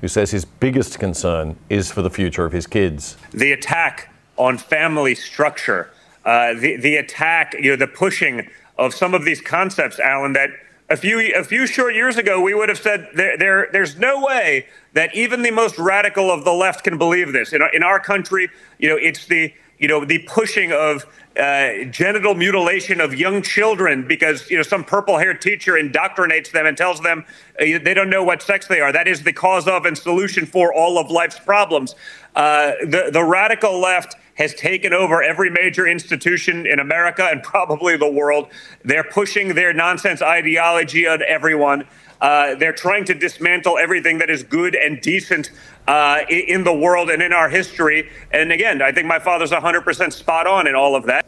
who 0.00 0.08
says 0.08 0.30
his 0.30 0.44
biggest 0.44 0.98
concern 0.98 1.56
is 1.68 1.90
for 1.90 2.02
the 2.02 2.10
future 2.10 2.44
of 2.44 2.52
his 2.52 2.66
kids. 2.66 3.16
The 3.32 3.52
attack 3.52 4.12
on 4.36 4.58
family 4.58 5.14
structure, 5.14 5.90
uh, 6.24 6.54
the, 6.54 6.76
the 6.76 6.96
attack, 6.96 7.54
you 7.54 7.70
know, 7.70 7.76
the 7.76 7.86
pushing 7.86 8.48
of 8.78 8.94
some 8.94 9.14
of 9.14 9.24
these 9.24 9.40
concepts, 9.40 9.98
Alan, 9.98 10.32
that 10.34 10.50
a 10.92 10.96
few 10.96 11.34
a 11.34 11.42
few 11.42 11.66
short 11.66 11.94
years 11.94 12.18
ago 12.18 12.40
we 12.40 12.52
would 12.54 12.68
have 12.68 12.78
said 12.78 13.08
there, 13.14 13.36
there 13.38 13.68
there's 13.72 13.98
no 13.98 14.22
way 14.22 14.66
that 14.92 15.14
even 15.14 15.40
the 15.42 15.50
most 15.50 15.78
radical 15.78 16.30
of 16.30 16.44
the 16.44 16.52
left 16.52 16.84
can 16.84 16.98
believe 16.98 17.32
this. 17.32 17.54
In 17.54 17.62
our, 17.62 17.74
in 17.74 17.82
our 17.82 17.98
country, 17.98 18.50
you 18.78 18.90
know, 18.90 18.96
it's 18.96 19.26
the 19.26 19.52
you 19.78 19.88
know 19.88 20.04
the 20.04 20.18
pushing 20.28 20.70
of 20.72 21.06
uh, 21.36 21.84
genital 21.90 22.34
mutilation 22.34 23.00
of 23.00 23.14
young 23.14 23.40
children 23.40 24.06
because 24.06 24.50
you 24.50 24.56
know 24.58 24.62
some 24.62 24.84
purple-haired 24.84 25.40
teacher 25.40 25.72
indoctrinates 25.72 26.50
them 26.52 26.66
and 26.66 26.76
tells 26.76 27.00
them 27.00 27.24
uh, 27.58 27.64
they 27.82 27.94
don't 27.94 28.10
know 28.10 28.22
what 28.22 28.42
sex 28.42 28.66
they 28.66 28.80
are. 28.80 28.92
That 28.92 29.08
is 29.08 29.22
the 29.22 29.32
cause 29.32 29.66
of 29.66 29.86
and 29.86 29.96
solution 29.96 30.44
for 30.44 30.74
all 30.74 30.98
of 30.98 31.10
life's 31.10 31.38
problems. 31.38 31.94
Uh, 32.36 32.72
the 32.82 33.08
the 33.10 33.24
radical 33.24 33.80
left 33.80 34.16
has 34.42 34.54
taken 34.54 34.92
over 34.92 35.22
every 35.22 35.48
major 35.48 35.86
institution 35.86 36.66
in 36.66 36.80
America 36.80 37.28
and 37.30 37.42
probably 37.42 37.96
the 37.96 38.10
world. 38.10 38.48
They're 38.84 39.04
pushing 39.04 39.54
their 39.54 39.72
nonsense 39.72 40.20
ideology 40.20 41.06
on 41.06 41.22
everyone. 41.22 41.86
Uh, 42.20 42.56
they're 42.56 42.72
trying 42.72 43.04
to 43.04 43.14
dismantle 43.14 43.78
everything 43.78 44.18
that 44.18 44.30
is 44.30 44.42
good 44.42 44.74
and 44.74 45.00
decent 45.00 45.50
uh, 45.86 46.20
in 46.28 46.64
the 46.64 46.74
world 46.74 47.08
and 47.08 47.22
in 47.22 47.32
our 47.32 47.48
history. 47.48 48.10
And 48.32 48.50
again, 48.52 48.82
I 48.82 48.90
think 48.92 49.06
my 49.06 49.20
father's 49.20 49.52
100% 49.52 50.12
spot 50.12 50.46
on 50.46 50.66
in 50.66 50.74
all 50.74 50.96
of 50.96 51.06
that. 51.06 51.24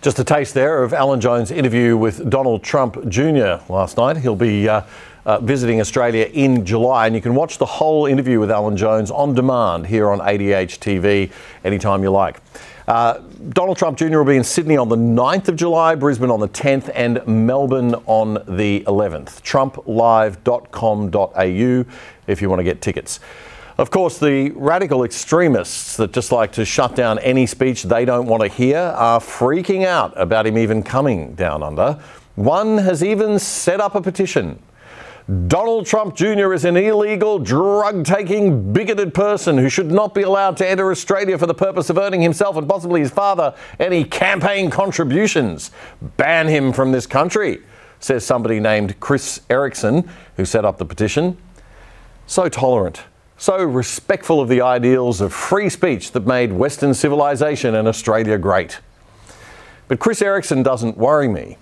Just 0.00 0.18
a 0.20 0.24
taste 0.24 0.54
there 0.54 0.84
of 0.84 0.92
Alan 0.92 1.20
Jones' 1.20 1.50
interview 1.50 1.96
with 1.96 2.30
Donald 2.30 2.62
Trump 2.62 3.08
Jr. 3.08 3.56
last 3.68 3.96
night. 3.96 4.18
He'll 4.18 4.36
be. 4.36 4.68
Uh, 4.68 4.82
uh, 5.26 5.40
visiting 5.40 5.80
Australia 5.80 6.28
in 6.32 6.64
July. 6.64 7.06
And 7.06 7.14
you 7.14 7.22
can 7.22 7.34
watch 7.34 7.58
the 7.58 7.66
whole 7.66 8.06
interview 8.06 8.40
with 8.40 8.50
Alan 8.50 8.76
Jones 8.76 9.10
on 9.10 9.34
demand 9.34 9.86
here 9.86 10.10
on 10.10 10.20
ADH 10.20 10.78
TV 10.78 11.30
anytime 11.64 12.02
you 12.02 12.10
like. 12.10 12.40
Uh, 12.86 13.20
Donald 13.48 13.78
Trump 13.78 13.96
Jr. 13.96 14.18
will 14.18 14.26
be 14.26 14.36
in 14.36 14.44
Sydney 14.44 14.76
on 14.76 14.90
the 14.90 14.96
9th 14.96 15.48
of 15.48 15.56
July, 15.56 15.94
Brisbane 15.94 16.30
on 16.30 16.40
the 16.40 16.48
10th, 16.48 16.90
and 16.94 17.26
Melbourne 17.26 17.94
on 18.06 18.34
the 18.46 18.84
11th. 18.86 19.40
TrumpLive.com.au 19.40 21.84
if 22.26 22.42
you 22.42 22.50
want 22.50 22.60
to 22.60 22.64
get 22.64 22.82
tickets. 22.82 23.20
Of 23.76 23.90
course, 23.90 24.18
the 24.18 24.50
radical 24.50 25.02
extremists 25.02 25.96
that 25.96 26.12
just 26.12 26.30
like 26.30 26.52
to 26.52 26.64
shut 26.64 26.94
down 26.94 27.18
any 27.20 27.46
speech 27.46 27.84
they 27.84 28.04
don't 28.04 28.26
want 28.26 28.42
to 28.42 28.48
hear 28.48 28.78
are 28.78 29.18
freaking 29.18 29.84
out 29.84 30.12
about 30.20 30.46
him 30.46 30.58
even 30.58 30.82
coming 30.82 31.34
down 31.34 31.62
under. 31.62 31.98
One 32.36 32.78
has 32.78 33.02
even 33.02 33.38
set 33.38 33.80
up 33.80 33.96
a 33.96 34.00
petition 34.00 34.62
Donald 35.46 35.86
Trump 35.86 36.14
Jr. 36.14 36.52
is 36.52 36.66
an 36.66 36.76
illegal, 36.76 37.38
drug 37.38 38.04
taking, 38.04 38.74
bigoted 38.74 39.14
person 39.14 39.56
who 39.56 39.70
should 39.70 39.90
not 39.90 40.12
be 40.12 40.20
allowed 40.20 40.58
to 40.58 40.68
enter 40.68 40.90
Australia 40.90 41.38
for 41.38 41.46
the 41.46 41.54
purpose 41.54 41.88
of 41.88 41.96
earning 41.96 42.20
himself 42.20 42.58
and 42.58 42.68
possibly 42.68 43.00
his 43.00 43.10
father 43.10 43.54
any 43.80 44.04
campaign 44.04 44.68
contributions. 44.68 45.70
Ban 46.18 46.46
him 46.46 46.74
from 46.74 46.92
this 46.92 47.06
country, 47.06 47.62
says 48.00 48.22
somebody 48.22 48.60
named 48.60 49.00
Chris 49.00 49.40
Erickson, 49.48 50.10
who 50.36 50.44
set 50.44 50.66
up 50.66 50.76
the 50.76 50.84
petition. 50.84 51.38
So 52.26 52.50
tolerant, 52.50 53.04
so 53.38 53.64
respectful 53.64 54.42
of 54.42 54.50
the 54.50 54.60
ideals 54.60 55.22
of 55.22 55.32
free 55.32 55.70
speech 55.70 56.12
that 56.12 56.26
made 56.26 56.52
Western 56.52 56.92
civilization 56.92 57.74
and 57.74 57.88
Australia 57.88 58.36
great. 58.36 58.78
But 59.88 60.00
Chris 60.00 60.20
Erickson 60.20 60.62
doesn't 60.62 60.98
worry 60.98 61.28
me. 61.28 61.56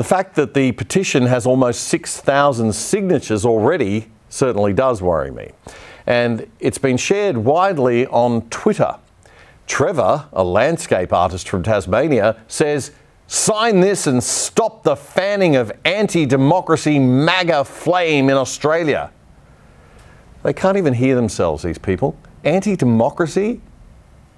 The 0.00 0.04
fact 0.04 0.34
that 0.36 0.54
the 0.54 0.72
petition 0.72 1.26
has 1.26 1.44
almost 1.44 1.82
6,000 1.88 2.72
signatures 2.74 3.44
already 3.44 4.06
certainly 4.30 4.72
does 4.72 5.02
worry 5.02 5.30
me. 5.30 5.50
And 6.06 6.50
it's 6.58 6.78
been 6.78 6.96
shared 6.96 7.36
widely 7.36 8.06
on 8.06 8.48
Twitter. 8.48 8.96
Trevor, 9.66 10.26
a 10.32 10.42
landscape 10.42 11.12
artist 11.12 11.50
from 11.50 11.62
Tasmania, 11.62 12.38
says, 12.48 12.92
Sign 13.26 13.80
this 13.80 14.06
and 14.06 14.24
stop 14.24 14.84
the 14.84 14.96
fanning 14.96 15.56
of 15.56 15.70
anti 15.84 16.24
democracy 16.24 16.98
MAGA 16.98 17.64
flame 17.64 18.30
in 18.30 18.38
Australia. 18.38 19.10
They 20.42 20.54
can't 20.54 20.78
even 20.78 20.94
hear 20.94 21.14
themselves, 21.14 21.62
these 21.62 21.76
people. 21.76 22.16
Anti 22.42 22.74
democracy? 22.74 23.60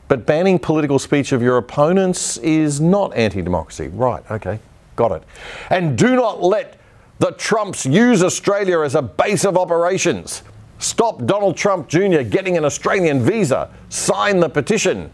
But 0.09 0.27
banning 0.27 0.59
political 0.59 0.99
speech 0.99 1.31
of 1.31 1.41
your 1.41 1.57
opponents 1.57 2.37
is 2.39 2.81
not 2.81 3.15
anti 3.15 3.43
democracy. 3.43 3.87
Right, 3.87 4.29
okay. 4.29 4.59
Got 4.97 5.13
it. 5.13 5.23
And 5.71 5.97
do 5.97 6.17
not 6.17 6.43
let 6.43 6.79
the 7.19 7.33
Trumps 7.33 7.87
use 7.87 8.23
Australia 8.23 8.81
as 8.81 8.95
a 8.95 9.03
base 9.03 9.45
of 9.45 9.57
operations. 9.57 10.43
Stop 10.79 11.25
Donald 11.27 11.57
Trump 11.57 11.89
Jr. 11.89 12.23
getting 12.23 12.57
an 12.57 12.65
Australian 12.65 13.23
visa. 13.23 13.71
Sign 13.89 14.41
the 14.41 14.49
petition. 14.49 15.11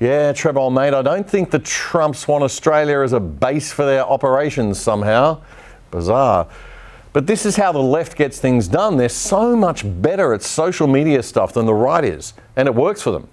Yeah, 0.00 0.32
Trevor, 0.32 0.70
mate, 0.70 0.94
I 0.94 1.02
don't 1.02 1.28
think 1.28 1.50
the 1.50 1.58
Trumps 1.58 2.26
want 2.26 2.42
Australia 2.42 3.00
as 3.00 3.12
a 3.12 3.20
base 3.20 3.70
for 3.70 3.84
their 3.84 4.04
operations 4.04 4.80
somehow. 4.80 5.42
Bizarre. 5.90 6.48
But 7.12 7.26
this 7.26 7.44
is 7.44 7.56
how 7.56 7.72
the 7.72 7.82
left 7.82 8.16
gets 8.16 8.38
things 8.38 8.66
done. 8.66 8.96
They're 8.96 9.08
so 9.08 9.54
much 9.54 9.84
better 10.00 10.32
at 10.32 10.42
social 10.42 10.86
media 10.86 11.22
stuff 11.22 11.52
than 11.52 11.66
the 11.66 11.74
right 11.74 12.04
is, 12.04 12.34
and 12.56 12.66
it 12.66 12.74
works 12.74 13.02
for 13.02 13.10
them. 13.10 13.28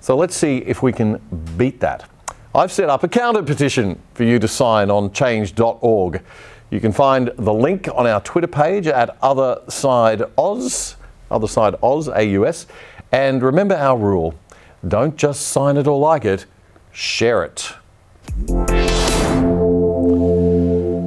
So 0.00 0.16
let's 0.16 0.36
see 0.36 0.58
if 0.58 0.82
we 0.82 0.92
can 0.92 1.16
beat 1.56 1.80
that. 1.80 2.08
I've 2.54 2.72
set 2.72 2.88
up 2.88 3.04
a 3.04 3.08
counter 3.08 3.42
petition 3.42 4.00
for 4.14 4.24
you 4.24 4.38
to 4.38 4.48
sign 4.48 4.90
on 4.90 5.12
change.org. 5.12 6.22
You 6.70 6.80
can 6.80 6.92
find 6.92 7.30
the 7.36 7.52
link 7.52 7.88
on 7.94 8.06
our 8.06 8.22
Twitter 8.22 8.46
page 8.46 8.86
at 8.86 9.16
Other 9.20 9.60
Side 9.68 10.22
Oz, 10.38 10.96
Other 11.30 11.46
Side 11.46 11.74
Oz, 11.82 12.08
AUS. 12.08 12.66
And 13.12 13.42
remember 13.42 13.74
our 13.74 13.98
rule 13.98 14.34
don't 14.86 15.16
just 15.16 15.48
sign 15.48 15.76
it 15.76 15.86
or 15.86 15.98
like 15.98 16.24
it, 16.24 16.46
share 16.90 17.44
it. 17.44 17.72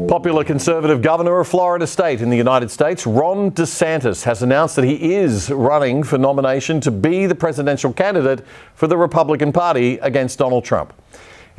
Popular 0.07 0.43
conservative 0.43 1.01
governor 1.01 1.39
of 1.39 1.47
Florida 1.47 1.87
State 1.87 2.21
in 2.21 2.29
the 2.29 2.37
United 2.37 2.69
States, 2.69 3.07
Ron 3.07 3.49
DeSantis, 3.51 4.23
has 4.25 4.43
announced 4.43 4.75
that 4.75 4.85
he 4.85 5.15
is 5.15 5.49
running 5.49 6.03
for 6.03 6.17
nomination 6.17 6.81
to 6.81 6.91
be 6.91 7.25
the 7.25 7.35
presidential 7.35 7.93
candidate 7.93 8.45
for 8.75 8.87
the 8.87 8.97
Republican 8.97 9.51
Party 9.51 9.97
against 9.99 10.37
Donald 10.37 10.65
Trump. 10.65 10.93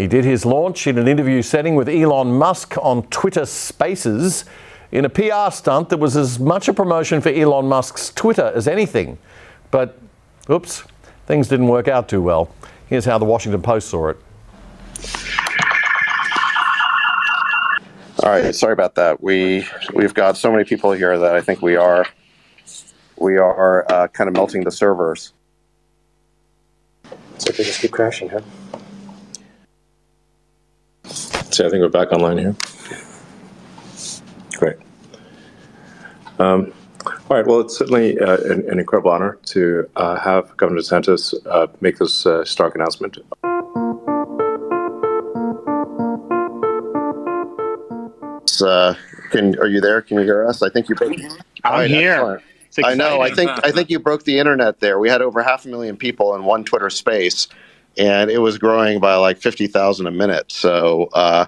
He 0.02 0.08
did 0.08 0.24
his 0.24 0.44
launch 0.44 0.88
in 0.88 0.98
an 0.98 1.06
interview 1.06 1.42
setting 1.42 1.76
with 1.76 1.88
Elon 1.88 2.32
Musk 2.32 2.76
on 2.78 3.04
Twitter 3.04 3.46
Spaces 3.46 4.44
in 4.90 5.04
a 5.04 5.08
PR 5.08 5.52
stunt 5.52 5.90
that 5.90 5.98
was 5.98 6.16
as 6.16 6.40
much 6.40 6.66
a 6.66 6.72
promotion 6.74 7.20
for 7.20 7.28
Elon 7.28 7.68
Musk's 7.68 8.10
Twitter 8.10 8.50
as 8.52 8.66
anything. 8.66 9.16
But, 9.70 9.96
oops, 10.50 10.82
things 11.26 11.46
didn't 11.46 11.68
work 11.68 11.86
out 11.86 12.08
too 12.08 12.20
well. 12.20 12.52
Here's 12.88 13.04
how 13.04 13.16
the 13.16 13.24
Washington 13.24 13.62
Post 13.62 13.90
saw 13.90 14.08
it. 14.08 14.16
All 18.24 18.30
right, 18.30 18.52
sorry 18.52 18.72
about 18.72 18.96
that. 18.96 19.22
We 19.22 19.68
we've 19.94 20.14
got 20.14 20.36
so 20.36 20.50
many 20.50 20.64
people 20.64 20.90
here 20.90 21.16
that 21.16 21.36
I 21.36 21.40
think 21.40 21.62
we 21.62 21.76
are 21.76 22.06
we 23.20 23.36
are 23.36 23.86
uh, 23.88 24.08
kind 24.08 24.26
of 24.26 24.34
melting 24.34 24.64
the 24.64 24.72
servers. 24.72 25.32
So 27.38 27.52
they 27.52 27.62
just 27.62 27.80
keep 27.80 27.92
crashing, 27.92 28.30
huh? 28.30 28.40
See, 31.12 31.64
I 31.64 31.68
think 31.68 31.82
we're 31.82 31.88
back 31.88 32.12
online 32.12 32.38
here. 32.38 32.56
Great. 34.56 34.76
Um, 36.38 36.72
all 37.04 37.36
right. 37.36 37.46
Well, 37.46 37.60
it's 37.60 37.76
certainly 37.76 38.18
uh, 38.18 38.38
an, 38.38 38.68
an, 38.70 38.78
incredible 38.78 39.10
honor 39.10 39.38
to 39.46 39.88
uh, 39.96 40.18
have 40.18 40.56
Governor 40.56 40.80
DeSantis 40.80 41.34
uh, 41.46 41.66
make 41.80 41.98
this 41.98 42.24
uh, 42.24 42.44
stark 42.44 42.74
announcement. 42.74 43.18
Uh, 48.64 48.94
can 49.30 49.58
are 49.58 49.66
you 49.66 49.80
there? 49.80 50.00
Can 50.00 50.18
you 50.18 50.24
hear 50.24 50.46
us? 50.46 50.62
I 50.62 50.70
think 50.70 50.88
you. 50.88 50.94
Broke, 50.94 51.12
I'm 51.64 51.72
right, 51.72 51.90
here. 51.90 52.40
I 52.84 52.94
know. 52.94 53.20
I 53.20 53.30
think 53.30 53.50
I 53.64 53.70
think 53.72 53.90
you 53.90 53.98
broke 53.98 54.24
the 54.24 54.38
internet 54.38 54.80
there. 54.80 54.98
We 54.98 55.08
had 55.08 55.20
over 55.20 55.42
half 55.42 55.64
a 55.64 55.68
million 55.68 55.96
people 55.96 56.34
in 56.34 56.44
one 56.44 56.64
Twitter 56.64 56.88
space 56.88 57.48
and 57.98 58.30
it 58.30 58.38
was 58.38 58.58
growing 58.58 59.00
by 59.00 59.16
like 59.16 59.38
50,000 59.38 60.06
a 60.06 60.10
minute. 60.10 60.50
So, 60.52 61.08
uh, 61.12 61.46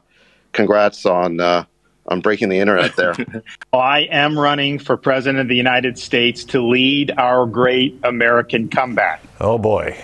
congrats 0.53 1.07
on, 1.07 1.41
uh, 1.41 1.65
on 2.07 2.21
breaking 2.21 2.49
the 2.49 2.59
internet 2.59 2.97
there. 2.97 3.15
well, 3.73 3.83
I 3.83 4.01
am 4.11 4.39
running 4.39 4.79
for 4.79 4.97
president 4.97 5.41
of 5.41 5.49
the 5.49 5.57
United 5.57 5.99
States 5.99 6.45
to 6.45 6.63
lead 6.67 7.13
our 7.17 7.47
great 7.47 7.99
American 8.03 8.69
comeback. 8.69 9.23
Oh 9.41 9.59
boy. 9.59 9.97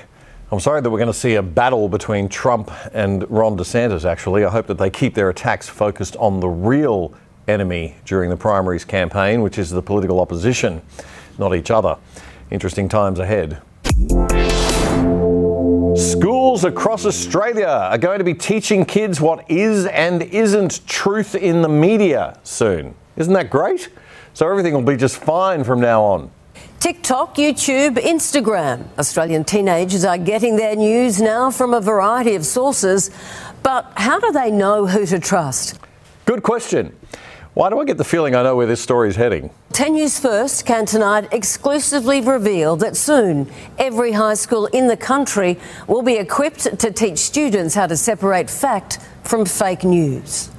I'm 0.52 0.58
sorry 0.58 0.80
that 0.80 0.90
we're 0.90 0.98
going 0.98 1.12
to 1.12 1.18
see 1.18 1.36
a 1.36 1.42
battle 1.42 1.88
between 1.88 2.28
Trump 2.28 2.72
and 2.92 3.28
Ron 3.30 3.56
DeSantis, 3.56 4.04
actually. 4.04 4.44
I 4.44 4.50
hope 4.50 4.66
that 4.66 4.78
they 4.78 4.90
keep 4.90 5.14
their 5.14 5.28
attacks 5.28 5.68
focused 5.68 6.16
on 6.16 6.40
the 6.40 6.48
real 6.48 7.14
enemy 7.46 7.94
during 8.04 8.30
the 8.30 8.36
primaries 8.36 8.84
campaign, 8.84 9.42
which 9.42 9.58
is 9.58 9.70
the 9.70 9.82
political 9.82 10.18
opposition, 10.18 10.82
not 11.38 11.54
each 11.54 11.70
other. 11.70 11.98
Interesting 12.50 12.88
times 12.88 13.20
ahead. 13.20 13.62
Schools 16.00 16.64
across 16.64 17.04
Australia 17.04 17.66
are 17.66 17.98
going 17.98 18.20
to 18.20 18.24
be 18.24 18.32
teaching 18.32 18.86
kids 18.86 19.20
what 19.20 19.44
is 19.50 19.84
and 19.84 20.22
isn't 20.22 20.86
truth 20.86 21.34
in 21.34 21.60
the 21.60 21.68
media 21.68 22.38
soon. 22.42 22.94
Isn't 23.18 23.34
that 23.34 23.50
great? 23.50 23.90
So 24.32 24.48
everything 24.48 24.72
will 24.72 24.80
be 24.80 24.96
just 24.96 25.18
fine 25.18 25.62
from 25.62 25.78
now 25.78 26.02
on. 26.02 26.30
TikTok, 26.78 27.34
YouTube, 27.34 27.98
Instagram. 27.98 28.86
Australian 28.98 29.44
teenagers 29.44 30.06
are 30.06 30.16
getting 30.16 30.56
their 30.56 30.74
news 30.74 31.20
now 31.20 31.50
from 31.50 31.74
a 31.74 31.82
variety 31.82 32.34
of 32.34 32.46
sources. 32.46 33.10
But 33.62 33.92
how 33.96 34.18
do 34.18 34.32
they 34.32 34.50
know 34.50 34.86
who 34.86 35.04
to 35.04 35.18
trust? 35.18 35.78
Good 36.24 36.42
question. 36.42 36.96
Why 37.54 37.68
do 37.68 37.80
I 37.80 37.84
get 37.84 37.98
the 37.98 38.04
feeling 38.04 38.36
I 38.36 38.44
know 38.44 38.54
where 38.54 38.66
this 38.66 38.80
story 38.80 39.08
is 39.08 39.16
heading? 39.16 39.50
10 39.72 39.94
News 39.94 40.20
First 40.20 40.64
can 40.64 40.86
tonight 40.86 41.28
exclusively 41.32 42.20
reveal 42.20 42.76
that 42.76 42.96
soon 42.96 43.50
every 43.76 44.12
high 44.12 44.34
school 44.34 44.66
in 44.66 44.86
the 44.86 44.96
country 44.96 45.58
will 45.88 46.02
be 46.02 46.14
equipped 46.14 46.78
to 46.78 46.92
teach 46.92 47.18
students 47.18 47.74
how 47.74 47.88
to 47.88 47.96
separate 47.96 48.48
fact 48.48 49.00
from 49.24 49.44
fake 49.44 49.82
news. 49.82 50.52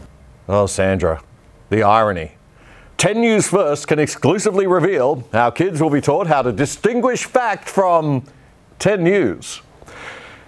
Oh, 0.49 0.65
Sandra, 0.65 1.23
the 1.69 1.81
irony. 1.81 2.33
10 2.97 3.21
News 3.21 3.47
First 3.47 3.87
can 3.87 3.97
exclusively 3.97 4.67
reveal 4.67 5.23
how 5.31 5.49
kids 5.49 5.81
will 5.81 5.89
be 5.89 6.01
taught 6.01 6.27
how 6.27 6.41
to 6.41 6.51
distinguish 6.51 7.23
fact 7.23 7.69
from 7.69 8.25
10 8.79 9.01
News. 9.01 9.61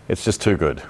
It's 0.09 0.25
just 0.25 0.41
too 0.41 0.57
good. 0.57 0.83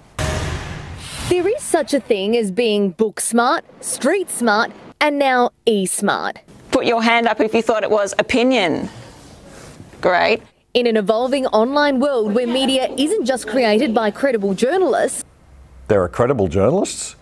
There 1.30 1.48
is 1.48 1.62
such 1.62 1.94
a 1.94 2.00
thing 2.00 2.36
as 2.36 2.50
being 2.50 2.90
book 2.90 3.20
smart, 3.20 3.64
street 3.82 4.32
smart, 4.32 4.72
and 5.02 5.20
now 5.20 5.52
e 5.66 5.86
smart. 5.86 6.40
Put 6.72 6.86
your 6.86 7.04
hand 7.04 7.28
up 7.28 7.40
if 7.40 7.54
you 7.54 7.62
thought 7.62 7.84
it 7.84 7.92
was 7.92 8.14
opinion. 8.18 8.90
Great. 10.02 10.42
In 10.74 10.88
an 10.88 10.98
evolving 10.98 11.46
online 11.48 12.00
world 12.00 12.34
where 12.34 12.48
media 12.48 12.94
isn't 12.98 13.26
just 13.26 13.48
created 13.48 13.94
by 13.94 14.12
credible 14.12 14.54
journalists, 14.54 15.24
There 15.88 16.02
are 16.02 16.10
credible 16.10 16.48
journalists? 16.48 17.16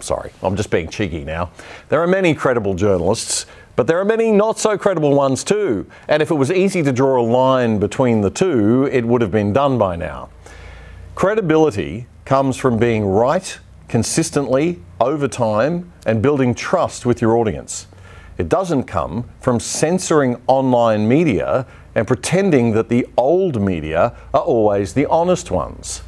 Sorry, 0.00 0.32
I'm 0.42 0.56
just 0.56 0.70
being 0.70 0.88
cheeky 0.88 1.24
now. 1.24 1.50
There 1.88 2.02
are 2.02 2.06
many 2.06 2.34
credible 2.34 2.74
journalists, 2.74 3.46
but 3.76 3.86
there 3.86 3.98
are 3.98 4.04
many 4.04 4.32
not 4.32 4.58
so 4.58 4.76
credible 4.76 5.14
ones 5.14 5.44
too. 5.44 5.86
And 6.08 6.20
if 6.22 6.30
it 6.30 6.34
was 6.34 6.50
easy 6.50 6.82
to 6.82 6.92
draw 6.92 7.20
a 7.20 7.24
line 7.24 7.78
between 7.78 8.20
the 8.20 8.30
two, 8.30 8.88
it 8.92 9.04
would 9.04 9.22
have 9.22 9.30
been 9.30 9.52
done 9.52 9.78
by 9.78 9.96
now. 9.96 10.28
Credibility 11.14 12.06
comes 12.24 12.56
from 12.56 12.78
being 12.78 13.04
right 13.06 13.58
consistently 13.92 14.80
over 15.02 15.28
time 15.28 15.92
and 16.06 16.22
building 16.22 16.54
trust 16.54 17.04
with 17.04 17.20
your 17.20 17.36
audience. 17.36 17.86
It 18.38 18.48
doesn't 18.48 18.84
come 18.84 19.28
from 19.38 19.60
censoring 19.60 20.40
online 20.46 21.06
media 21.06 21.66
and 21.94 22.06
pretending 22.06 22.72
that 22.72 22.88
the 22.88 23.06
old 23.18 23.60
media 23.60 24.16
are 24.32 24.40
always 24.40 24.94
the 24.94 25.04
honest 25.10 25.50
ones. 25.50 26.00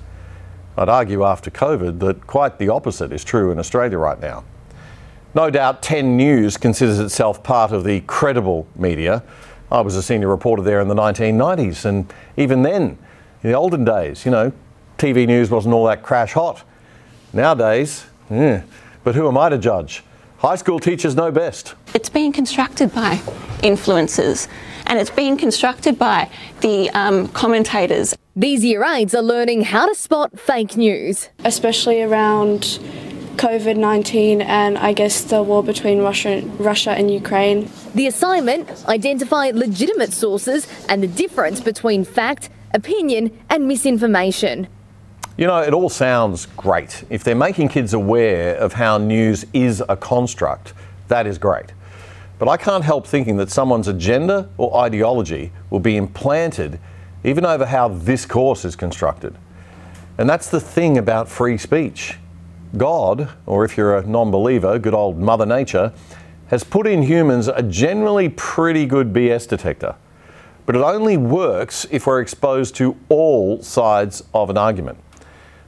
I'd 0.78 0.88
argue 0.88 1.24
after 1.24 1.50
COVID 1.50 2.00
that 2.00 2.26
quite 2.26 2.58
the 2.58 2.70
opposite 2.70 3.12
is 3.12 3.22
true 3.22 3.50
in 3.52 3.58
Australia 3.58 3.98
right 3.98 4.18
now. 4.18 4.44
No 5.34 5.50
doubt 5.50 5.82
10 5.82 6.16
News 6.16 6.56
considers 6.56 6.98
itself 6.98 7.42
part 7.42 7.70
of 7.70 7.84
the 7.84 8.00
credible 8.06 8.66
media. 8.76 9.22
I 9.70 9.82
was 9.82 9.94
a 9.94 10.02
senior 10.02 10.28
reporter 10.28 10.62
there 10.62 10.80
in 10.80 10.88
the 10.88 10.94
1990s, 10.94 11.84
and 11.84 12.10
even 12.38 12.62
then, 12.62 12.96
in 13.42 13.50
the 13.50 13.52
olden 13.52 13.84
days, 13.84 14.24
you 14.24 14.30
know, 14.30 14.52
TV 14.96 15.26
news 15.26 15.50
wasn't 15.50 15.74
all 15.74 15.84
that 15.84 16.02
crash 16.02 16.32
hot. 16.32 16.64
Nowadays, 17.34 18.06
eh, 18.30 18.60
but 19.02 19.16
who 19.16 19.26
am 19.26 19.36
I 19.36 19.48
to 19.48 19.58
judge? 19.58 20.04
High 20.38 20.54
school 20.54 20.78
teachers 20.78 21.16
know 21.16 21.32
best. 21.32 21.74
It's 21.92 22.08
being 22.08 22.32
constructed 22.32 22.94
by 22.94 23.16
influencers 23.58 24.46
and 24.86 25.00
it's 25.00 25.10
being 25.10 25.36
constructed 25.36 25.98
by 25.98 26.30
the 26.60 26.90
um, 26.90 27.26
commentators. 27.28 28.14
these 28.36 28.64
year 28.64 28.84
aides 28.84 29.14
are 29.14 29.22
learning 29.22 29.62
how 29.62 29.86
to 29.88 29.94
spot 29.94 30.38
fake 30.38 30.76
news. 30.76 31.28
especially 31.44 32.02
around 32.02 32.78
COVID 33.36 33.76
19 33.76 34.40
and 34.42 34.78
I 34.78 34.92
guess 34.92 35.22
the 35.22 35.42
war 35.42 35.64
between 35.64 36.02
Russia, 36.02 36.40
Russia 36.58 36.92
and 36.92 37.10
Ukraine. 37.10 37.68
The 37.96 38.06
assignment 38.06 38.86
identify 38.86 39.50
legitimate 39.52 40.12
sources 40.12 40.68
and 40.88 41.02
the 41.02 41.08
difference 41.08 41.60
between 41.60 42.04
fact, 42.04 42.48
opinion, 42.72 43.36
and 43.50 43.66
misinformation. 43.66 44.68
You 45.36 45.48
know, 45.48 45.60
it 45.60 45.74
all 45.74 45.88
sounds 45.88 46.46
great. 46.56 47.02
If 47.10 47.24
they're 47.24 47.34
making 47.34 47.68
kids 47.68 47.92
aware 47.92 48.54
of 48.56 48.74
how 48.74 48.98
news 48.98 49.44
is 49.52 49.82
a 49.88 49.96
construct, 49.96 50.74
that 51.08 51.26
is 51.26 51.38
great. 51.38 51.72
But 52.38 52.48
I 52.48 52.56
can't 52.56 52.84
help 52.84 53.04
thinking 53.04 53.36
that 53.38 53.50
someone's 53.50 53.88
agenda 53.88 54.48
or 54.58 54.76
ideology 54.76 55.50
will 55.70 55.80
be 55.80 55.96
implanted 55.96 56.78
even 57.24 57.44
over 57.44 57.66
how 57.66 57.88
this 57.88 58.26
course 58.26 58.64
is 58.64 58.76
constructed. 58.76 59.34
And 60.18 60.30
that's 60.30 60.50
the 60.50 60.60
thing 60.60 60.98
about 60.98 61.28
free 61.28 61.58
speech. 61.58 62.16
God, 62.76 63.28
or 63.44 63.64
if 63.64 63.76
you're 63.76 63.96
a 63.96 64.06
non 64.06 64.30
believer, 64.30 64.78
good 64.78 64.94
old 64.94 65.18
Mother 65.18 65.46
Nature, 65.46 65.92
has 66.48 66.62
put 66.62 66.86
in 66.86 67.02
humans 67.02 67.48
a 67.48 67.62
generally 67.62 68.28
pretty 68.28 68.86
good 68.86 69.12
BS 69.12 69.48
detector. 69.48 69.96
But 70.64 70.76
it 70.76 70.82
only 70.82 71.16
works 71.16 71.86
if 71.90 72.06
we're 72.06 72.20
exposed 72.20 72.76
to 72.76 72.96
all 73.08 73.60
sides 73.62 74.22
of 74.32 74.48
an 74.48 74.56
argument. 74.56 74.98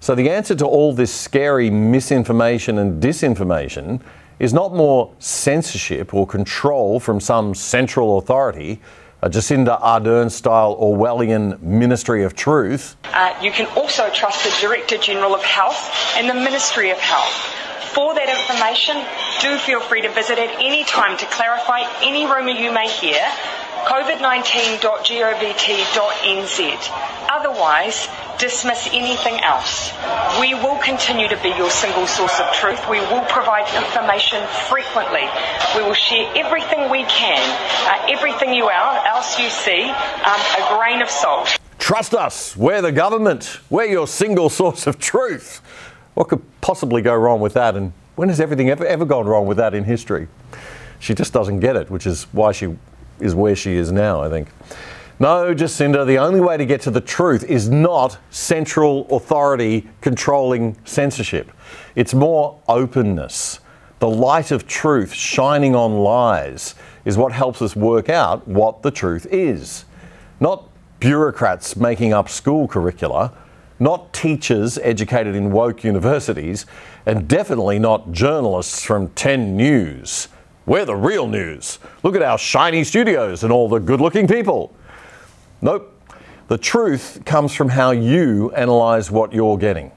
So 0.00 0.14
the 0.14 0.30
answer 0.30 0.54
to 0.56 0.66
all 0.66 0.92
this 0.92 1.12
scary 1.12 1.70
misinformation 1.70 2.78
and 2.78 3.02
disinformation 3.02 4.00
is 4.38 4.52
not 4.52 4.74
more 4.74 5.12
censorship 5.18 6.12
or 6.12 6.26
control 6.26 7.00
from 7.00 7.20
some 7.20 7.54
central 7.54 8.18
authority, 8.18 8.80
a 9.22 9.30
Jacinda 9.30 9.80
Ardern 9.80 10.30
style 10.30 10.76
Orwellian 10.76 11.60
Ministry 11.62 12.22
of 12.22 12.34
Truth. 12.34 12.96
Uh, 13.04 13.34
you 13.42 13.50
can 13.50 13.66
also 13.76 14.10
trust 14.10 14.44
the 14.44 14.54
Director 14.60 14.98
General 14.98 15.34
of 15.34 15.42
Health 15.42 16.14
and 16.16 16.28
the 16.28 16.34
Ministry 16.34 16.90
of 16.90 16.98
Health. 16.98 17.65
For 17.96 18.12
that 18.12 18.28
information, 18.28 19.00
do 19.40 19.56
feel 19.56 19.80
free 19.80 20.02
to 20.02 20.12
visit 20.12 20.36
at 20.36 20.60
any 20.60 20.84
time 20.84 21.16
to 21.16 21.24
clarify 21.32 21.80
any 22.04 22.28
rumour 22.28 22.52
you 22.52 22.68
may 22.70 22.92
hear. 22.92 23.16
covid19.govt.nz. 23.88 26.58
Otherwise, 27.32 28.08
dismiss 28.36 28.92
anything 28.92 29.40
else. 29.40 29.96
We 30.38 30.52
will 30.52 30.76
continue 30.84 31.26
to 31.28 31.40
be 31.40 31.56
your 31.56 31.70
single 31.70 32.06
source 32.06 32.38
of 32.38 32.52
truth. 32.52 32.84
We 32.84 33.00
will 33.00 33.24
provide 33.32 33.64
information 33.72 34.44
frequently. 34.68 35.24
We 35.72 35.80
will 35.80 35.96
share 35.96 36.28
everything 36.36 36.90
we 36.90 37.04
can, 37.04 37.40
uh, 37.88 38.12
everything 38.12 38.52
you 38.52 38.68
are, 38.68 39.06
else 39.06 39.40
you 39.40 39.48
see, 39.48 39.88
um, 39.88 40.40
a 40.60 40.76
grain 40.76 41.00
of 41.00 41.08
salt. 41.08 41.56
Trust 41.78 42.12
us, 42.12 42.54
we're 42.58 42.82
the 42.82 42.92
government, 42.92 43.60
we're 43.70 43.86
your 43.86 44.06
single 44.06 44.50
source 44.50 44.86
of 44.86 44.98
truth. 44.98 45.62
What 46.16 46.28
could 46.28 46.42
possibly 46.62 47.02
go 47.02 47.14
wrong 47.14 47.40
with 47.40 47.52
that? 47.52 47.76
And 47.76 47.92
when 48.14 48.30
has 48.30 48.40
everything 48.40 48.70
ever, 48.70 48.86
ever 48.86 49.04
gone 49.04 49.26
wrong 49.26 49.46
with 49.46 49.58
that 49.58 49.74
in 49.74 49.84
history? 49.84 50.28
She 50.98 51.14
just 51.14 51.34
doesn't 51.34 51.60
get 51.60 51.76
it, 51.76 51.90
which 51.90 52.06
is 52.06 52.24
why 52.32 52.52
she 52.52 52.74
is 53.20 53.34
where 53.34 53.54
she 53.54 53.74
is 53.74 53.92
now, 53.92 54.22
I 54.22 54.30
think. 54.30 54.48
No, 55.20 55.54
Jacinda, 55.54 56.06
the 56.06 56.16
only 56.16 56.40
way 56.40 56.56
to 56.56 56.64
get 56.64 56.80
to 56.82 56.90
the 56.90 57.02
truth 57.02 57.44
is 57.44 57.68
not 57.68 58.16
central 58.30 59.06
authority 59.14 59.90
controlling 60.00 60.78
censorship. 60.86 61.52
It's 61.94 62.14
more 62.14 62.58
openness. 62.66 63.60
The 63.98 64.08
light 64.08 64.50
of 64.50 64.66
truth 64.66 65.12
shining 65.12 65.74
on 65.74 65.98
lies 65.98 66.76
is 67.04 67.18
what 67.18 67.32
helps 67.32 67.60
us 67.60 67.76
work 67.76 68.08
out 68.08 68.48
what 68.48 68.82
the 68.82 68.90
truth 68.90 69.26
is. 69.30 69.84
Not 70.40 70.66
bureaucrats 70.98 71.76
making 71.76 72.14
up 72.14 72.30
school 72.30 72.66
curricula, 72.68 73.34
not 73.78 74.12
teachers 74.12 74.78
educated 74.78 75.34
in 75.34 75.52
woke 75.52 75.84
universities, 75.84 76.66
and 77.04 77.28
definitely 77.28 77.78
not 77.78 78.12
journalists 78.12 78.84
from 78.84 79.08
10 79.10 79.56
News. 79.56 80.28
We're 80.66 80.84
the 80.84 80.96
real 80.96 81.28
news. 81.28 81.78
Look 82.02 82.16
at 82.16 82.22
our 82.22 82.38
shiny 82.38 82.82
studios 82.82 83.44
and 83.44 83.52
all 83.52 83.68
the 83.68 83.78
good 83.78 84.00
looking 84.00 84.26
people. 84.26 84.74
Nope. 85.62 85.92
The 86.48 86.58
truth 86.58 87.22
comes 87.24 87.54
from 87.54 87.68
how 87.68 87.92
you 87.92 88.50
analyse 88.50 89.10
what 89.10 89.32
you're 89.32 89.58
getting. 89.58 89.92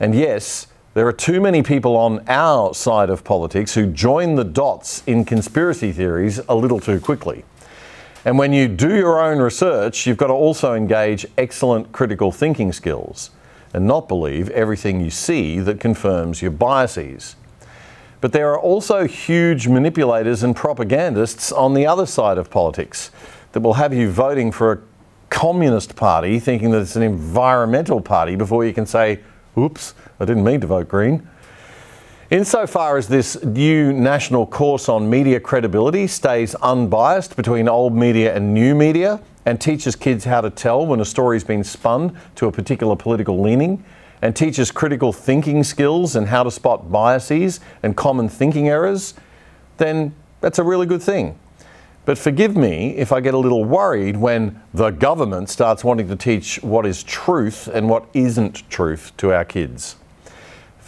And 0.00 0.14
yes, 0.14 0.66
there 0.94 1.06
are 1.06 1.12
too 1.12 1.40
many 1.40 1.62
people 1.62 1.96
on 1.96 2.24
our 2.26 2.74
side 2.74 3.10
of 3.10 3.22
politics 3.22 3.74
who 3.74 3.86
join 3.86 4.34
the 4.34 4.44
dots 4.44 5.04
in 5.06 5.24
conspiracy 5.24 5.92
theories 5.92 6.40
a 6.48 6.54
little 6.54 6.80
too 6.80 6.98
quickly. 6.98 7.44
And 8.24 8.38
when 8.38 8.52
you 8.52 8.68
do 8.68 8.94
your 8.94 9.20
own 9.20 9.38
research, 9.38 10.06
you've 10.06 10.18
got 10.18 10.26
to 10.26 10.34
also 10.34 10.74
engage 10.74 11.26
excellent 11.38 11.92
critical 11.92 12.30
thinking 12.30 12.72
skills 12.72 13.30
and 13.72 13.86
not 13.86 14.08
believe 14.08 14.50
everything 14.50 15.00
you 15.00 15.10
see 15.10 15.58
that 15.60 15.80
confirms 15.80 16.42
your 16.42 16.50
biases. 16.50 17.36
But 18.20 18.32
there 18.32 18.50
are 18.50 18.60
also 18.60 19.06
huge 19.06 19.68
manipulators 19.68 20.42
and 20.42 20.54
propagandists 20.54 21.50
on 21.50 21.72
the 21.72 21.86
other 21.86 22.04
side 22.04 22.36
of 22.36 22.50
politics 22.50 23.10
that 23.52 23.60
will 23.60 23.74
have 23.74 23.94
you 23.94 24.10
voting 24.10 24.52
for 24.52 24.72
a 24.72 24.78
communist 25.30 25.96
party 25.96 26.38
thinking 26.38 26.70
that 26.72 26.82
it's 26.82 26.96
an 26.96 27.02
environmental 27.02 28.00
party 28.00 28.36
before 28.36 28.64
you 28.66 28.74
can 28.74 28.84
say, 28.84 29.20
oops, 29.56 29.94
I 30.18 30.26
didn't 30.26 30.44
mean 30.44 30.60
to 30.60 30.66
vote 30.66 30.88
Green. 30.88 31.26
Insofar 32.30 32.96
as 32.96 33.08
this 33.08 33.42
new 33.42 33.92
national 33.92 34.46
course 34.46 34.88
on 34.88 35.10
media 35.10 35.40
credibility 35.40 36.06
stays 36.06 36.54
unbiased 36.54 37.34
between 37.34 37.68
old 37.68 37.92
media 37.92 38.32
and 38.36 38.54
new 38.54 38.72
media 38.72 39.20
and 39.46 39.60
teaches 39.60 39.96
kids 39.96 40.26
how 40.26 40.40
to 40.40 40.48
tell 40.48 40.86
when 40.86 41.00
a 41.00 41.04
story's 41.04 41.42
been 41.42 41.64
spun 41.64 42.16
to 42.36 42.46
a 42.46 42.52
particular 42.52 42.94
political 42.94 43.42
leaning 43.42 43.84
and 44.22 44.36
teaches 44.36 44.70
critical 44.70 45.12
thinking 45.12 45.64
skills 45.64 46.14
and 46.14 46.28
how 46.28 46.44
to 46.44 46.52
spot 46.52 46.92
biases 46.92 47.58
and 47.82 47.96
common 47.96 48.28
thinking 48.28 48.68
errors, 48.68 49.14
then 49.78 50.14
that's 50.40 50.60
a 50.60 50.62
really 50.62 50.86
good 50.86 51.02
thing. 51.02 51.36
But 52.04 52.16
forgive 52.16 52.56
me 52.56 52.96
if 52.96 53.10
I 53.10 53.20
get 53.20 53.34
a 53.34 53.38
little 53.38 53.64
worried 53.64 54.16
when 54.16 54.62
the 54.72 54.90
government 54.90 55.48
starts 55.50 55.82
wanting 55.82 56.06
to 56.06 56.14
teach 56.14 56.62
what 56.62 56.86
is 56.86 57.02
truth 57.02 57.66
and 57.66 57.88
what 57.88 58.06
isn't 58.14 58.70
truth 58.70 59.10
to 59.16 59.32
our 59.32 59.44
kids. 59.44 59.96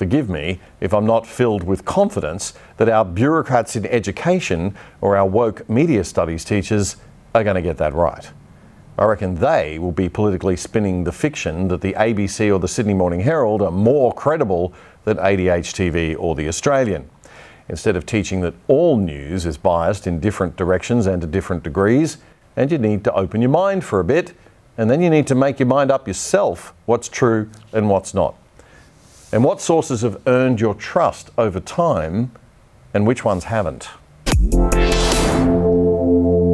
Forgive 0.02 0.28
me 0.28 0.58
if 0.80 0.92
I'm 0.92 1.06
not 1.06 1.28
filled 1.28 1.62
with 1.62 1.84
confidence 1.84 2.54
that 2.78 2.88
our 2.88 3.04
bureaucrats 3.04 3.76
in 3.76 3.86
education 3.86 4.74
or 5.00 5.16
our 5.16 5.28
woke 5.28 5.70
media 5.70 6.02
studies 6.02 6.44
teachers 6.44 6.96
are 7.36 7.44
going 7.44 7.54
to 7.54 7.62
get 7.62 7.76
that 7.76 7.94
right. 7.94 8.28
I 8.98 9.04
reckon 9.04 9.36
they 9.36 9.78
will 9.78 9.92
be 9.92 10.08
politically 10.08 10.56
spinning 10.56 11.04
the 11.04 11.12
fiction 11.12 11.68
that 11.68 11.82
the 11.82 11.92
ABC 11.92 12.52
or 12.52 12.58
the 12.58 12.66
Sydney 12.66 12.94
Morning 12.94 13.20
Herald 13.20 13.62
are 13.62 13.70
more 13.70 14.12
credible 14.12 14.74
than 15.04 15.18
ADH 15.18 15.70
TV 15.70 16.16
or 16.18 16.34
The 16.34 16.48
Australian. 16.48 17.08
Instead 17.68 17.94
of 17.94 18.04
teaching 18.04 18.40
that 18.40 18.54
all 18.66 18.96
news 18.96 19.46
is 19.46 19.56
biased 19.56 20.08
in 20.08 20.18
different 20.18 20.56
directions 20.56 21.06
and 21.06 21.20
to 21.22 21.28
different 21.28 21.62
degrees, 21.62 22.18
and 22.56 22.72
you 22.72 22.78
need 22.78 23.04
to 23.04 23.14
open 23.14 23.40
your 23.40 23.50
mind 23.52 23.84
for 23.84 24.00
a 24.00 24.04
bit, 24.04 24.32
and 24.76 24.90
then 24.90 25.00
you 25.00 25.10
need 25.10 25.28
to 25.28 25.36
make 25.36 25.60
your 25.60 25.68
mind 25.68 25.92
up 25.92 26.08
yourself 26.08 26.74
what's 26.86 27.08
true 27.08 27.48
and 27.72 27.88
what's 27.88 28.14
not 28.14 28.34
and 29.32 29.42
what 29.42 29.60
sources 29.60 30.02
have 30.02 30.20
earned 30.26 30.60
your 30.60 30.74
trust 30.74 31.30
over 31.38 31.58
time 31.58 32.30
and 32.92 33.06
which 33.06 33.24
ones 33.24 33.44
haven't. 33.44 33.88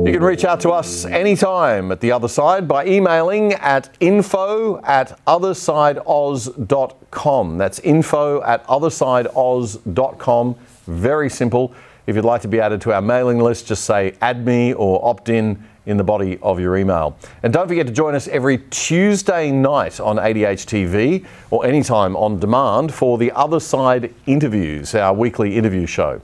You 0.09 0.15
can 0.15 0.23
reach 0.23 0.45
out 0.45 0.61
to 0.61 0.71
us 0.71 1.05
anytime 1.05 1.91
at 1.93 2.01
the 2.01 2.13
other 2.13 2.29
side 2.29 2.69
by 2.69 2.87
emailing 2.87 3.53
at 3.55 3.91
info 4.01 4.81
at 4.85 5.19
othersideoz.com. 5.27 7.59
That's 7.59 7.79
info 7.81 8.43
at 8.43 8.65
othersideoz.com. 8.69 10.57
Very 10.87 11.29
simple. 11.29 11.75
If 12.07 12.17
you'd 12.17 12.25
like 12.25 12.41
to 12.43 12.49
be 12.49 12.61
added 12.61 12.81
to 12.83 12.93
our 12.95 13.03
mailing 13.03 13.39
list, 13.39 13.67
just 13.67 13.85
say 13.85 14.15
add 14.23 14.47
me 14.47 14.73
or 14.73 15.05
opt 15.05 15.29
in 15.29 15.63
in 15.89 15.97
the 15.97 16.05
body 16.05 16.39
of 16.43 16.61
your 16.61 16.77
email. 16.77 17.19
And 17.43 17.53
don't 17.53 17.67
forget 17.67 17.87
to 17.87 17.93
join 17.93 18.15
us 18.15 18.29
every 18.29 18.59
Tuesday 18.71 19.51
night 19.51 19.99
on 19.99 20.17
ADH 20.17 20.67
TV 20.67 21.25
or 21.51 21.67
anytime 21.67 22.15
on 22.15 22.39
demand 22.39 22.95
for 22.95 23.19
the 23.19 23.33
Other 23.33 23.59
Side 23.59 24.15
Interviews, 24.27 24.95
our 24.95 25.15
weekly 25.15 25.57
interview 25.57 25.87
show. 25.87 26.21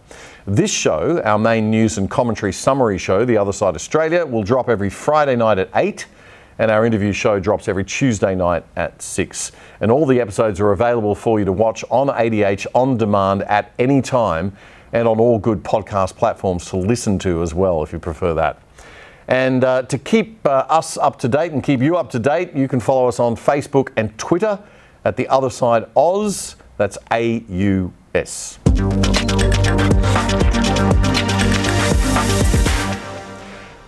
This 0.47 0.71
show, 0.71 1.23
our 1.23 1.39
main 1.39 1.71
news 1.71 1.97
and 1.97 2.11
commentary 2.11 2.53
summary 2.53 2.99
show, 2.99 3.25
The 3.25 3.39
Other 3.39 3.53
Side 3.53 3.75
Australia, 3.75 4.27
will 4.27 4.43
drop 4.43 4.69
every 4.69 4.91
Friday 4.91 5.35
night 5.35 5.59
at 5.59 5.71
8 5.75 6.07
and 6.59 6.71
our 6.71 6.87
interview 6.87 7.13
show 7.13 7.41
drops 7.41 7.67
every 7.67 7.85
Tuesday 7.85 8.35
night 8.35 8.65
at 8.77 9.01
6. 9.03 9.53
And 9.81 9.91
all 9.91 10.07
the 10.07 10.21
episodes 10.21 10.61
are 10.61 10.73
available 10.73 11.15
for 11.15 11.39
you 11.39 11.45
to 11.45 11.53
watch 11.53 11.85
on 11.91 12.09
ADH 12.09 12.67
on 12.75 12.97
demand 12.97 13.43
at 13.45 13.73
any 13.79 14.01
time 14.01 14.57
and 14.93 15.09
on 15.09 15.19
all 15.19 15.39
good 15.39 15.63
podcast 15.65 16.17
platforms 16.17 16.67
to 16.67 16.77
listen 16.77 17.19
to 17.21 17.43
as 17.43 17.53
well 17.55 17.83
if 17.83 17.93
you 17.93 17.99
prefer 17.99 18.35
that. 18.35 18.59
And 19.29 19.65
uh, 19.65 19.83
to 19.83 19.99
keep 19.99 20.47
uh, 20.47 20.67
us 20.69 20.99
up 20.99 21.19
to 21.21 21.29
date 21.29 21.53
and 21.53 21.63
keep 21.63 21.81
you 21.81 21.97
up 21.97 22.11
to 22.11 22.19
date, 22.19 22.55
you 22.55 22.69
can 22.69 22.81
follow 22.81 23.09
us 23.09 23.19
on 23.19 23.37
Facebook 23.37 23.91
and 23.97 24.17
Twitter 24.19 24.59
at 25.05 25.17
the 25.17 25.27
other 25.29 25.51
side 25.51 25.87
Oz. 25.97 26.57
That's 26.77 26.99
A 27.13 27.45
U 27.49 27.93
S. 28.15 28.59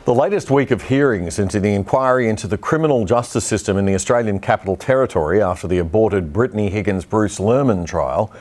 The 0.05 0.14
latest 0.14 0.53
week 0.53 0.70
of 0.70 0.83
hearings 0.83 1.40
into 1.40 1.59
the 1.59 1.75
inquiry 1.75 2.29
into 2.29 2.46
the 2.46 2.57
criminal 2.57 3.05
justice 3.05 3.44
system 3.44 3.77
in 3.77 3.87
the 3.87 3.94
Australian 3.94 4.38
Capital 4.38 4.77
Territory 4.77 5.42
after 5.42 5.66
the 5.66 5.79
aborted 5.79 6.33
Brittany 6.33 6.70
Higgins 6.70 7.05
Bruce 7.05 7.40
Lehrmann 7.40 7.85
trial 7.85 8.33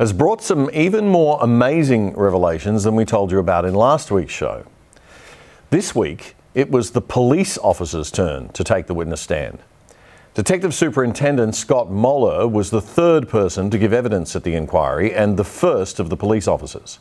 has 0.00 0.12
brought 0.12 0.42
some 0.42 0.68
even 0.72 1.08
more 1.08 1.38
amazing 1.40 2.14
revelations 2.14 2.82
than 2.82 2.96
we 2.96 3.04
told 3.04 3.30
you 3.30 3.38
about 3.38 3.64
in 3.64 3.74
last 3.74 4.10
week's 4.10 4.32
show. 4.32 4.66
This 5.74 5.92
week, 5.92 6.36
it 6.54 6.70
was 6.70 6.92
the 6.92 7.00
police 7.00 7.58
officer's 7.58 8.12
turn 8.12 8.48
to 8.50 8.62
take 8.62 8.86
the 8.86 8.94
witness 8.94 9.22
stand. 9.22 9.58
Detective 10.32 10.72
Superintendent 10.72 11.56
Scott 11.56 11.90
Moller 11.90 12.46
was 12.46 12.70
the 12.70 12.80
third 12.80 13.28
person 13.28 13.70
to 13.70 13.78
give 13.78 13.92
evidence 13.92 14.36
at 14.36 14.44
the 14.44 14.54
inquiry 14.54 15.12
and 15.12 15.36
the 15.36 15.42
first 15.42 15.98
of 15.98 16.10
the 16.10 16.16
police 16.16 16.46
officers. 16.46 17.00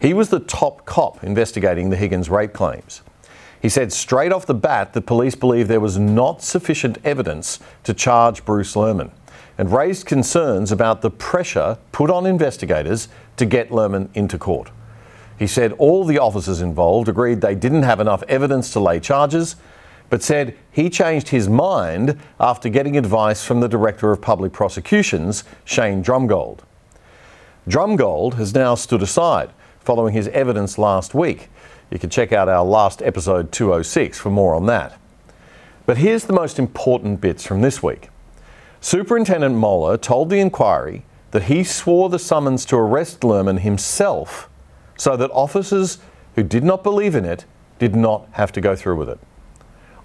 He 0.00 0.14
was 0.14 0.30
the 0.30 0.40
top 0.40 0.86
cop 0.86 1.22
investigating 1.22 1.90
the 1.90 1.98
Higgins 1.98 2.30
rape 2.30 2.54
claims. 2.54 3.02
He 3.60 3.68
said 3.68 3.92
straight 3.92 4.32
off 4.32 4.46
the 4.46 4.54
bat 4.54 4.94
that 4.94 5.02
police 5.02 5.34
believed 5.34 5.68
there 5.68 5.78
was 5.78 5.98
not 5.98 6.40
sufficient 6.40 6.96
evidence 7.04 7.60
to 7.84 7.92
charge 7.92 8.42
Bruce 8.46 8.74
Lehrmann 8.74 9.10
and 9.58 9.70
raised 9.70 10.06
concerns 10.06 10.72
about 10.72 11.02
the 11.02 11.10
pressure 11.10 11.76
put 11.92 12.08
on 12.08 12.24
investigators 12.24 13.08
to 13.36 13.44
get 13.44 13.68
Lehrmann 13.68 14.08
into 14.14 14.38
court. 14.38 14.70
He 15.38 15.46
said 15.46 15.72
all 15.72 16.04
the 16.04 16.18
officers 16.18 16.60
involved 16.60 17.08
agreed 17.08 17.40
they 17.40 17.54
didn't 17.54 17.84
have 17.84 18.00
enough 18.00 18.24
evidence 18.24 18.72
to 18.72 18.80
lay 18.80 18.98
charges, 18.98 19.56
but 20.10 20.22
said 20.22 20.56
he 20.72 20.90
changed 20.90 21.28
his 21.28 21.48
mind 21.48 22.18
after 22.40 22.68
getting 22.68 22.96
advice 22.96 23.44
from 23.44 23.60
the 23.60 23.68
Director 23.68 24.10
of 24.10 24.20
Public 24.20 24.52
Prosecutions, 24.52 25.44
Shane 25.64 26.02
Drumgold. 26.02 26.60
Drumgold 27.68 28.34
has 28.34 28.54
now 28.54 28.74
stood 28.74 29.02
aside 29.02 29.50
following 29.80 30.12
his 30.12 30.28
evidence 30.28 30.76
last 30.76 31.14
week. 31.14 31.48
You 31.90 31.98
can 31.98 32.10
check 32.10 32.32
out 32.32 32.48
our 32.48 32.64
last 32.64 33.00
episode 33.02 33.52
206 33.52 34.18
for 34.18 34.30
more 34.30 34.54
on 34.54 34.66
that. 34.66 34.98
But 35.86 35.98
here's 35.98 36.24
the 36.24 36.32
most 36.32 36.58
important 36.58 37.20
bits 37.20 37.46
from 37.46 37.62
this 37.62 37.82
week. 37.82 38.10
Superintendent 38.80 39.54
Moller 39.54 39.96
told 39.96 40.30
the 40.30 40.40
inquiry 40.40 41.04
that 41.30 41.44
he 41.44 41.64
swore 41.64 42.08
the 42.08 42.18
summons 42.18 42.64
to 42.66 42.76
arrest 42.76 43.20
Lehrmann 43.20 43.60
himself 43.60 44.47
so 44.98 45.16
that 45.16 45.30
officers 45.30 45.98
who 46.34 46.42
did 46.42 46.62
not 46.62 46.82
believe 46.82 47.14
in 47.14 47.24
it 47.24 47.46
did 47.78 47.96
not 47.96 48.28
have 48.32 48.52
to 48.52 48.60
go 48.60 48.76
through 48.76 48.96
with 48.96 49.08
it. 49.08 49.18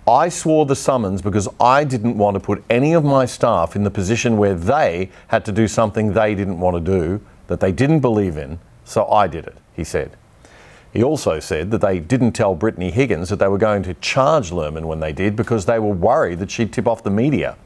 I 0.08 0.30
swore 0.30 0.66
the 0.66 0.76
summons 0.76 1.22
because 1.22 1.48
I 1.60 1.84
didn't 1.84 2.18
want 2.18 2.36
to 2.36 2.40
put 2.40 2.64
any 2.70 2.94
of 2.94 3.04
my 3.04 3.26
staff 3.26 3.76
in 3.76 3.84
the 3.84 3.92
position 3.92 4.38
where 4.38 4.54
they 4.54 5.10
had 5.28 5.44
to 5.46 5.52
do 5.52 5.68
something 5.68 6.14
they 6.14 6.36
didn't 6.36 6.60
want 6.60 6.76
to 6.76 6.92
do, 6.92 7.22
that 7.48 7.60
they 7.60 7.72
didn't 7.72 8.00
believe 8.00 8.38
in, 8.38 8.60
so 8.84 9.10
I 9.10 9.28
did 9.28 9.46
it, 9.46 9.58
he 9.76 9.84
said. 9.84 10.16
He 10.92 11.04
also 11.04 11.40
said 11.40 11.72
that 11.72 11.82
they 11.82 12.00
didn't 12.00 12.34
tell 12.34 12.54
Brittany 12.54 12.92
Higgins 12.92 13.30
that 13.30 13.40
they 13.40 13.48
were 13.48 13.58
going 13.58 13.82
to 13.84 13.96
charge 13.96 14.52
Lehrmann 14.52 14.86
when 14.86 15.00
they 15.00 15.12
did 15.12 15.36
because 15.36 15.66
they 15.66 15.80
were 15.80 15.94
worried 15.94 16.40
that 16.40 16.52
she'd 16.52 16.72
tip 16.72 16.88
off 16.88 17.02
the 17.02 17.10
media. 17.10 17.58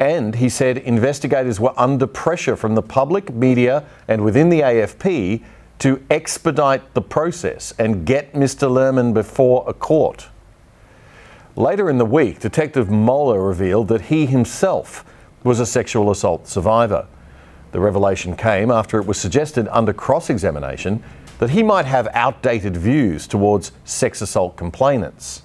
And 0.00 0.34
he 0.34 0.48
said 0.48 0.78
investigators 0.78 1.60
were 1.60 1.74
under 1.76 2.06
pressure 2.06 2.56
from 2.56 2.74
the 2.74 2.82
public, 2.82 3.32
media, 3.34 3.84
and 4.08 4.24
within 4.24 4.48
the 4.48 4.60
AFP 4.60 5.42
to 5.80 6.02
expedite 6.10 6.94
the 6.94 7.02
process 7.02 7.74
and 7.78 8.06
get 8.06 8.32
Mr. 8.34 8.70
Lehrmann 8.70 9.12
before 9.12 9.64
a 9.66 9.72
court. 9.72 10.28
Later 11.56 11.90
in 11.90 11.98
the 11.98 12.04
week, 12.04 12.38
Detective 12.38 12.90
Moller 12.90 13.42
revealed 13.42 13.88
that 13.88 14.02
he 14.02 14.26
himself 14.26 15.04
was 15.42 15.58
a 15.58 15.66
sexual 15.66 16.10
assault 16.10 16.46
survivor. 16.46 17.06
The 17.72 17.80
revelation 17.80 18.36
came 18.36 18.70
after 18.70 18.98
it 18.98 19.06
was 19.06 19.18
suggested 19.18 19.68
under 19.68 19.92
cross 19.92 20.30
examination 20.30 21.02
that 21.38 21.50
he 21.50 21.62
might 21.62 21.86
have 21.86 22.08
outdated 22.12 22.76
views 22.76 23.26
towards 23.26 23.72
sex 23.84 24.20
assault 24.20 24.56
complainants. 24.56 25.42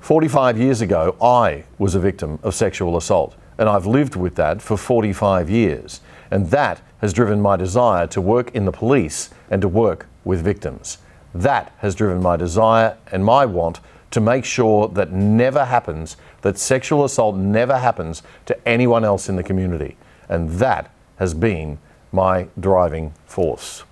45 0.00 0.58
years 0.58 0.80
ago, 0.80 1.16
I 1.20 1.64
was 1.78 1.94
a 1.94 2.00
victim 2.00 2.38
of 2.42 2.54
sexual 2.54 2.96
assault, 2.96 3.34
and 3.58 3.68
I've 3.68 3.86
lived 3.86 4.14
with 4.14 4.36
that 4.36 4.62
for 4.62 4.76
45 4.76 5.50
years. 5.50 6.00
And 6.30 6.50
that 6.50 6.82
has 7.00 7.12
driven 7.12 7.40
my 7.40 7.56
desire 7.56 8.06
to 8.08 8.20
work 8.20 8.54
in 8.54 8.64
the 8.64 8.72
police 8.72 9.30
and 9.50 9.60
to 9.62 9.68
work 9.68 10.06
with 10.24 10.42
victims. 10.42 10.98
That 11.34 11.72
has 11.78 11.94
driven 11.94 12.22
my 12.22 12.36
desire 12.36 12.96
and 13.10 13.24
my 13.24 13.44
want 13.46 13.80
to 14.12 14.20
make 14.20 14.44
sure 14.44 14.88
that 14.88 15.10
never 15.10 15.64
happens, 15.64 16.16
that 16.42 16.56
sexual 16.56 17.04
assault 17.04 17.34
never 17.34 17.78
happens 17.78 18.22
to 18.46 18.68
anyone 18.68 19.04
else 19.04 19.28
in 19.28 19.36
the 19.36 19.42
community. 19.42 19.96
And 20.28 20.50
that 20.50 20.92
has 21.16 21.34
been 21.34 21.78
my 22.12 22.46
driving 22.58 23.12
force. 23.26 23.82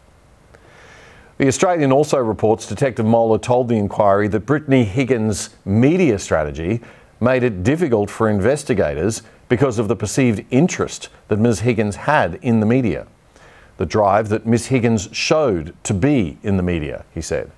The 1.39 1.49
Australian 1.49 1.91
also 1.91 2.19
reports 2.19 2.69
Detective 2.69 3.05
Moller 3.05 3.39
told 3.39 3.69
the 3.69 3.75
inquiry 3.75 4.29
that 4.29 4.47
Brittany 4.47 4.85
Higgins' 4.85 5.51
media 5.65 6.21
strategy 6.21 6.81
made 7.19 7.43
it 7.43 7.65
difficult 7.65 8.09
for 8.09 8.29
investigators 8.29 9.23
because 9.49 9.79
of 9.79 9.89
the 9.89 9.97
perceived 9.97 10.45
interest 10.51 11.09
that 11.29 11.39
Ms. 11.39 11.61
Higgins 11.61 11.97
had 11.97 12.37
in 12.43 12.61
the 12.61 12.67
media. 12.67 13.07
The 13.77 13.87
drive 13.87 14.29
that 14.29 14.47
Ms. 14.47 14.67
Higgins 14.67 15.09
showed 15.13 15.75
to 15.85 15.95
be 15.95 16.39
in 16.43 16.57
the 16.57 16.63
media, 16.63 17.05
he 17.13 17.21
said. 17.21 17.51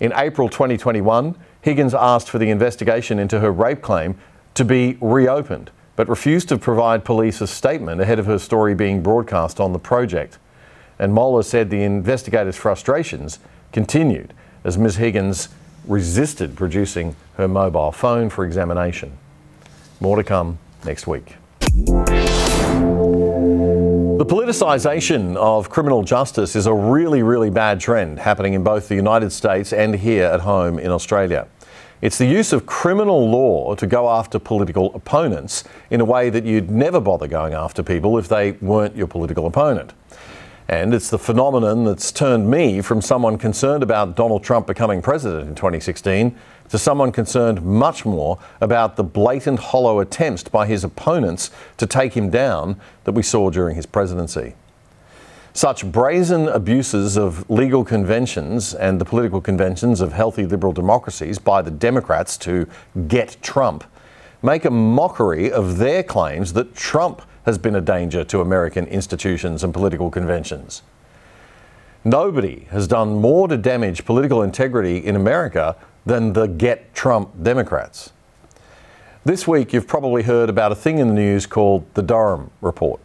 In 0.00 0.12
April 0.14 0.48
2021, 0.48 1.34
Higgins 1.60 1.94
asked 1.94 2.30
for 2.30 2.38
the 2.38 2.50
investigation 2.50 3.18
into 3.18 3.40
her 3.40 3.52
rape 3.52 3.82
claim 3.82 4.16
to 4.54 4.64
be 4.64 4.96
reopened, 5.00 5.70
but 5.96 6.08
refused 6.08 6.48
to 6.48 6.58
provide 6.58 7.04
police 7.04 7.40
a 7.40 7.46
statement 7.46 8.00
ahead 8.00 8.18
of 8.18 8.26
her 8.26 8.38
story 8.38 8.74
being 8.74 9.02
broadcast 9.02 9.60
on 9.60 9.72
the 9.72 9.78
project. 9.78 10.38
And 10.98 11.12
Moller 11.12 11.42
said 11.42 11.70
the 11.70 11.82
investigators' 11.82 12.56
frustrations 12.56 13.38
continued 13.72 14.32
as 14.64 14.78
Ms. 14.78 14.96
Higgins 14.96 15.48
resisted 15.86 16.56
producing 16.56 17.16
her 17.34 17.48
mobile 17.48 17.92
phone 17.92 18.30
for 18.30 18.44
examination. 18.44 19.16
More 20.00 20.16
to 20.16 20.24
come 20.24 20.58
next 20.84 21.06
week. 21.06 21.36
The 24.18 24.26
politicisation 24.26 25.36
of 25.36 25.70
criminal 25.70 26.02
justice 26.02 26.56
is 26.56 26.66
a 26.66 26.74
really, 26.74 27.22
really 27.22 27.50
bad 27.50 27.78
trend 27.80 28.18
happening 28.18 28.54
in 28.54 28.64
both 28.64 28.88
the 28.88 28.96
United 28.96 29.30
States 29.30 29.72
and 29.72 29.94
here 29.94 30.24
at 30.24 30.40
home 30.40 30.78
in 30.78 30.90
Australia. 30.90 31.46
It's 32.00 32.18
the 32.18 32.26
use 32.26 32.52
of 32.52 32.64
criminal 32.64 33.28
law 33.28 33.74
to 33.74 33.86
go 33.86 34.08
after 34.08 34.38
political 34.38 34.94
opponents 34.94 35.64
in 35.90 36.00
a 36.00 36.04
way 36.04 36.30
that 36.30 36.44
you'd 36.44 36.70
never 36.70 37.00
bother 37.00 37.26
going 37.26 37.54
after 37.54 37.82
people 37.82 38.18
if 38.18 38.28
they 38.28 38.52
weren't 38.52 38.96
your 38.96 39.08
political 39.08 39.46
opponent. 39.46 39.94
And 40.68 40.92
it's 40.92 41.10
the 41.10 41.18
phenomenon 41.18 41.84
that's 41.84 42.12
turned 42.12 42.50
me 42.50 42.82
from 42.82 43.00
someone 43.00 43.38
concerned 43.38 43.82
about 43.82 44.16
Donald 44.16 44.44
Trump 44.44 44.66
becoming 44.66 45.00
president 45.00 45.48
in 45.48 45.54
2016 45.54 46.36
to 46.70 46.78
someone 46.78 47.12
concerned 47.12 47.62
much 47.62 48.04
more 48.04 48.38
about 48.60 48.96
the 48.96 49.04
blatant 49.04 49.58
hollow 49.58 50.00
attempts 50.00 50.44
by 50.44 50.66
his 50.66 50.84
opponents 50.84 51.50
to 51.76 51.86
take 51.86 52.14
him 52.14 52.30
down 52.30 52.80
that 53.04 53.12
we 53.12 53.22
saw 53.22 53.50
during 53.50 53.76
his 53.76 53.86
presidency. 53.86 54.54
Such 55.54 55.90
brazen 55.90 56.46
abuses 56.48 57.16
of 57.16 57.48
legal 57.50 57.84
conventions 57.84 58.74
and 58.74 59.00
the 59.00 59.04
political 59.04 59.40
conventions 59.40 60.00
of 60.00 60.12
healthy 60.12 60.46
liberal 60.46 60.72
democracies 60.72 61.38
by 61.38 61.62
the 61.62 61.70
Democrats 61.70 62.36
to 62.38 62.68
get 63.08 63.36
Trump 63.42 63.84
make 64.42 64.64
a 64.64 64.70
mockery 64.70 65.50
of 65.50 65.78
their 65.78 66.02
claims 66.02 66.52
that 66.52 66.74
Trump 66.76 67.22
has 67.44 67.58
been 67.58 67.74
a 67.74 67.80
danger 67.80 68.22
to 68.24 68.40
American 68.40 68.86
institutions 68.86 69.64
and 69.64 69.74
political 69.74 70.10
conventions. 70.10 70.82
Nobody 72.04 72.68
has 72.70 72.86
done 72.86 73.14
more 73.20 73.48
to 73.48 73.56
damage 73.56 74.04
political 74.04 74.42
integrity 74.42 74.98
in 74.98 75.16
America 75.16 75.74
than 76.08 76.32
the 76.32 76.46
Get 76.46 76.94
Trump 76.94 77.42
Democrats. 77.42 78.12
This 79.26 79.46
week, 79.46 79.74
you've 79.74 79.86
probably 79.86 80.22
heard 80.22 80.48
about 80.48 80.72
a 80.72 80.74
thing 80.74 80.98
in 80.98 81.08
the 81.08 81.14
news 81.14 81.44
called 81.44 81.84
the 81.92 82.02
Durham 82.02 82.50
Report. 82.62 82.98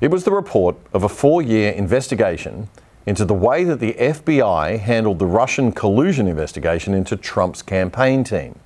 It 0.00 0.12
was 0.12 0.22
the 0.22 0.30
report 0.30 0.76
of 0.92 1.02
a 1.02 1.08
four 1.08 1.42
year 1.42 1.72
investigation 1.72 2.68
into 3.04 3.24
the 3.24 3.34
way 3.34 3.64
that 3.64 3.80
the 3.80 3.94
FBI 3.94 4.78
handled 4.78 5.18
the 5.18 5.26
Russian 5.26 5.72
collusion 5.72 6.28
investigation 6.28 6.94
into 6.94 7.16
Trump's 7.16 7.62
campaign 7.62 8.22
team. 8.22 8.56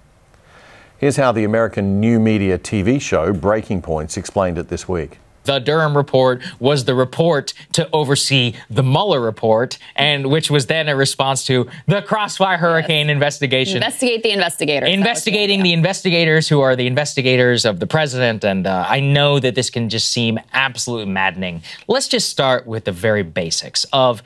Here's 0.98 1.16
how 1.16 1.32
the 1.32 1.44
American 1.44 2.00
new 2.00 2.20
media 2.20 2.58
TV 2.58 3.00
show 3.00 3.32
Breaking 3.32 3.80
Points 3.80 4.18
explained 4.18 4.58
it 4.58 4.68
this 4.68 4.86
week. 4.86 5.20
The 5.44 5.58
Durham 5.58 5.96
report 5.96 6.42
was 6.58 6.84
the 6.84 6.94
report 6.94 7.54
to 7.72 7.88
oversee 7.92 8.54
the 8.68 8.82
Mueller 8.82 9.20
report, 9.20 9.78
and 9.96 10.30
which 10.30 10.50
was 10.50 10.66
then 10.66 10.88
a 10.88 10.96
response 10.96 11.44
to 11.46 11.68
the 11.86 12.02
Crossfire 12.02 12.58
Hurricane 12.58 13.06
yes. 13.06 13.14
investigation. 13.14 13.76
Investigate 13.76 14.22
the 14.22 14.30
investigators. 14.30 14.88
Investigating 14.90 15.62
the 15.62 15.72
investigators 15.72 16.48
who 16.48 16.60
are 16.60 16.76
the 16.76 16.86
investigators 16.86 17.64
of 17.64 17.80
the 17.80 17.86
president. 17.86 18.44
And 18.44 18.66
uh, 18.66 18.86
I 18.88 19.00
know 19.00 19.38
that 19.40 19.54
this 19.54 19.70
can 19.70 19.88
just 19.88 20.10
seem 20.10 20.38
absolutely 20.52 21.12
maddening. 21.12 21.62
Let's 21.88 22.08
just 22.08 22.28
start 22.28 22.66
with 22.66 22.84
the 22.84 22.92
very 22.92 23.22
basics 23.22 23.84
of 23.92 24.22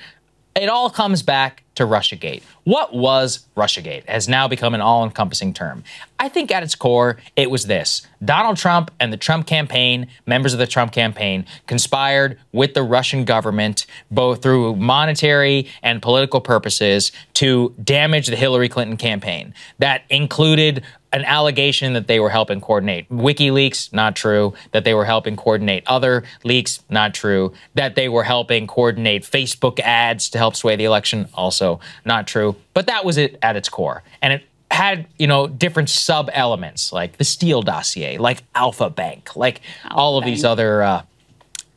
it 0.56 0.68
all 0.68 0.90
comes 0.90 1.22
back 1.22 1.64
to 1.74 1.84
Russiagate. 1.84 2.42
What 2.62 2.94
was 2.94 3.46
Russiagate 3.56 4.08
has 4.08 4.28
now 4.28 4.46
become 4.46 4.74
an 4.74 4.80
all 4.80 5.04
encompassing 5.04 5.52
term. 5.52 5.82
I 6.18 6.28
think 6.28 6.52
at 6.52 6.62
its 6.62 6.74
core, 6.74 7.18
it 7.34 7.50
was 7.50 7.66
this 7.66 8.06
Donald 8.24 8.56
Trump 8.56 8.90
and 9.00 9.12
the 9.12 9.16
Trump 9.16 9.46
campaign, 9.46 10.06
members 10.26 10.52
of 10.52 10.60
the 10.60 10.66
Trump 10.66 10.92
campaign, 10.92 11.44
conspired 11.66 12.38
with 12.52 12.74
the 12.74 12.82
Russian 12.82 13.24
government, 13.24 13.86
both 14.10 14.42
through 14.42 14.76
monetary 14.76 15.68
and 15.82 16.00
political 16.00 16.40
purposes, 16.40 17.10
to 17.34 17.74
damage 17.82 18.28
the 18.28 18.36
Hillary 18.36 18.68
Clinton 18.68 18.96
campaign. 18.96 19.52
That 19.78 20.04
included 20.08 20.84
an 21.14 21.24
allegation 21.24 21.92
that 21.92 22.08
they 22.08 22.18
were 22.18 22.28
helping 22.28 22.60
coordinate 22.60 23.08
WikiLeaks, 23.08 23.92
not 23.92 24.16
true. 24.16 24.52
That 24.72 24.82
they 24.82 24.94
were 24.94 25.04
helping 25.04 25.36
coordinate 25.36 25.84
other 25.86 26.24
leaks, 26.42 26.82
not 26.90 27.14
true. 27.14 27.52
That 27.74 27.94
they 27.94 28.08
were 28.08 28.24
helping 28.24 28.66
coordinate 28.66 29.22
Facebook 29.22 29.78
ads 29.78 30.28
to 30.30 30.38
help 30.38 30.56
sway 30.56 30.74
the 30.74 30.84
election, 30.84 31.28
also 31.32 31.78
not 32.04 32.26
true. 32.26 32.56
But 32.74 32.88
that 32.88 33.04
was 33.04 33.16
it 33.16 33.38
at 33.42 33.54
its 33.54 33.68
core. 33.68 34.02
And 34.20 34.32
it 34.32 34.42
had, 34.72 35.06
you 35.16 35.28
know, 35.28 35.46
different 35.46 35.88
sub 35.88 36.28
elements 36.32 36.92
like 36.92 37.16
the 37.16 37.24
Steele 37.24 37.62
dossier, 37.62 38.18
like 38.18 38.42
Alfa 38.56 38.90
Bank, 38.90 39.36
like 39.36 39.60
Alpha 39.84 39.96
all 39.96 40.18
of 40.18 40.22
Bank. 40.24 40.34
these 40.34 40.44
other 40.44 40.82
uh, 40.82 41.02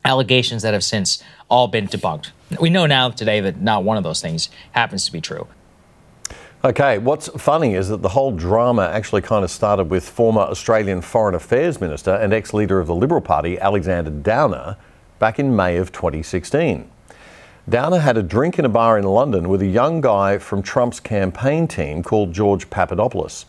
allegations 0.04 0.62
that 0.62 0.74
have 0.74 0.82
since 0.82 1.22
all 1.48 1.68
been 1.68 1.86
debunked. 1.86 2.32
We 2.60 2.70
know 2.70 2.86
now 2.86 3.10
today 3.10 3.40
that 3.40 3.60
not 3.60 3.84
one 3.84 3.96
of 3.96 4.02
those 4.02 4.20
things 4.20 4.48
happens 4.72 5.04
to 5.04 5.12
be 5.12 5.20
true. 5.20 5.46
Okay, 6.64 6.98
what's 6.98 7.28
funny 7.40 7.74
is 7.74 7.88
that 7.88 8.02
the 8.02 8.08
whole 8.08 8.32
drama 8.32 8.90
actually 8.92 9.22
kind 9.22 9.44
of 9.44 9.50
started 9.50 9.84
with 9.84 10.08
former 10.08 10.40
Australian 10.40 11.02
Foreign 11.02 11.36
Affairs 11.36 11.80
Minister 11.80 12.10
and 12.16 12.32
ex 12.32 12.52
leader 12.52 12.80
of 12.80 12.88
the 12.88 12.96
Liberal 12.96 13.20
Party, 13.20 13.56
Alexander 13.60 14.10
Downer, 14.10 14.76
back 15.20 15.38
in 15.38 15.54
May 15.54 15.76
of 15.76 15.92
2016. 15.92 16.90
Downer 17.68 18.00
had 18.00 18.16
a 18.16 18.24
drink 18.24 18.58
in 18.58 18.64
a 18.64 18.68
bar 18.68 18.98
in 18.98 19.04
London 19.04 19.48
with 19.48 19.62
a 19.62 19.66
young 19.66 20.00
guy 20.00 20.38
from 20.38 20.60
Trump's 20.60 20.98
campaign 20.98 21.68
team 21.68 22.02
called 22.02 22.32
George 22.32 22.68
Papadopoulos. 22.70 23.46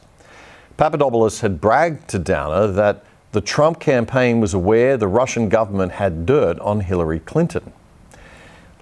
Papadopoulos 0.78 1.40
had 1.40 1.60
bragged 1.60 2.08
to 2.10 2.20
Downer 2.20 2.68
that 2.68 3.04
the 3.32 3.42
Trump 3.42 3.80
campaign 3.80 4.40
was 4.40 4.54
aware 4.54 4.98
the 4.98 5.08
Russian 5.08 5.50
government 5.50 5.94
had 5.94 6.28
dirt 6.28 6.60
on 6.60 6.82
Hillary 6.82 7.22
Clinton. 7.22 7.74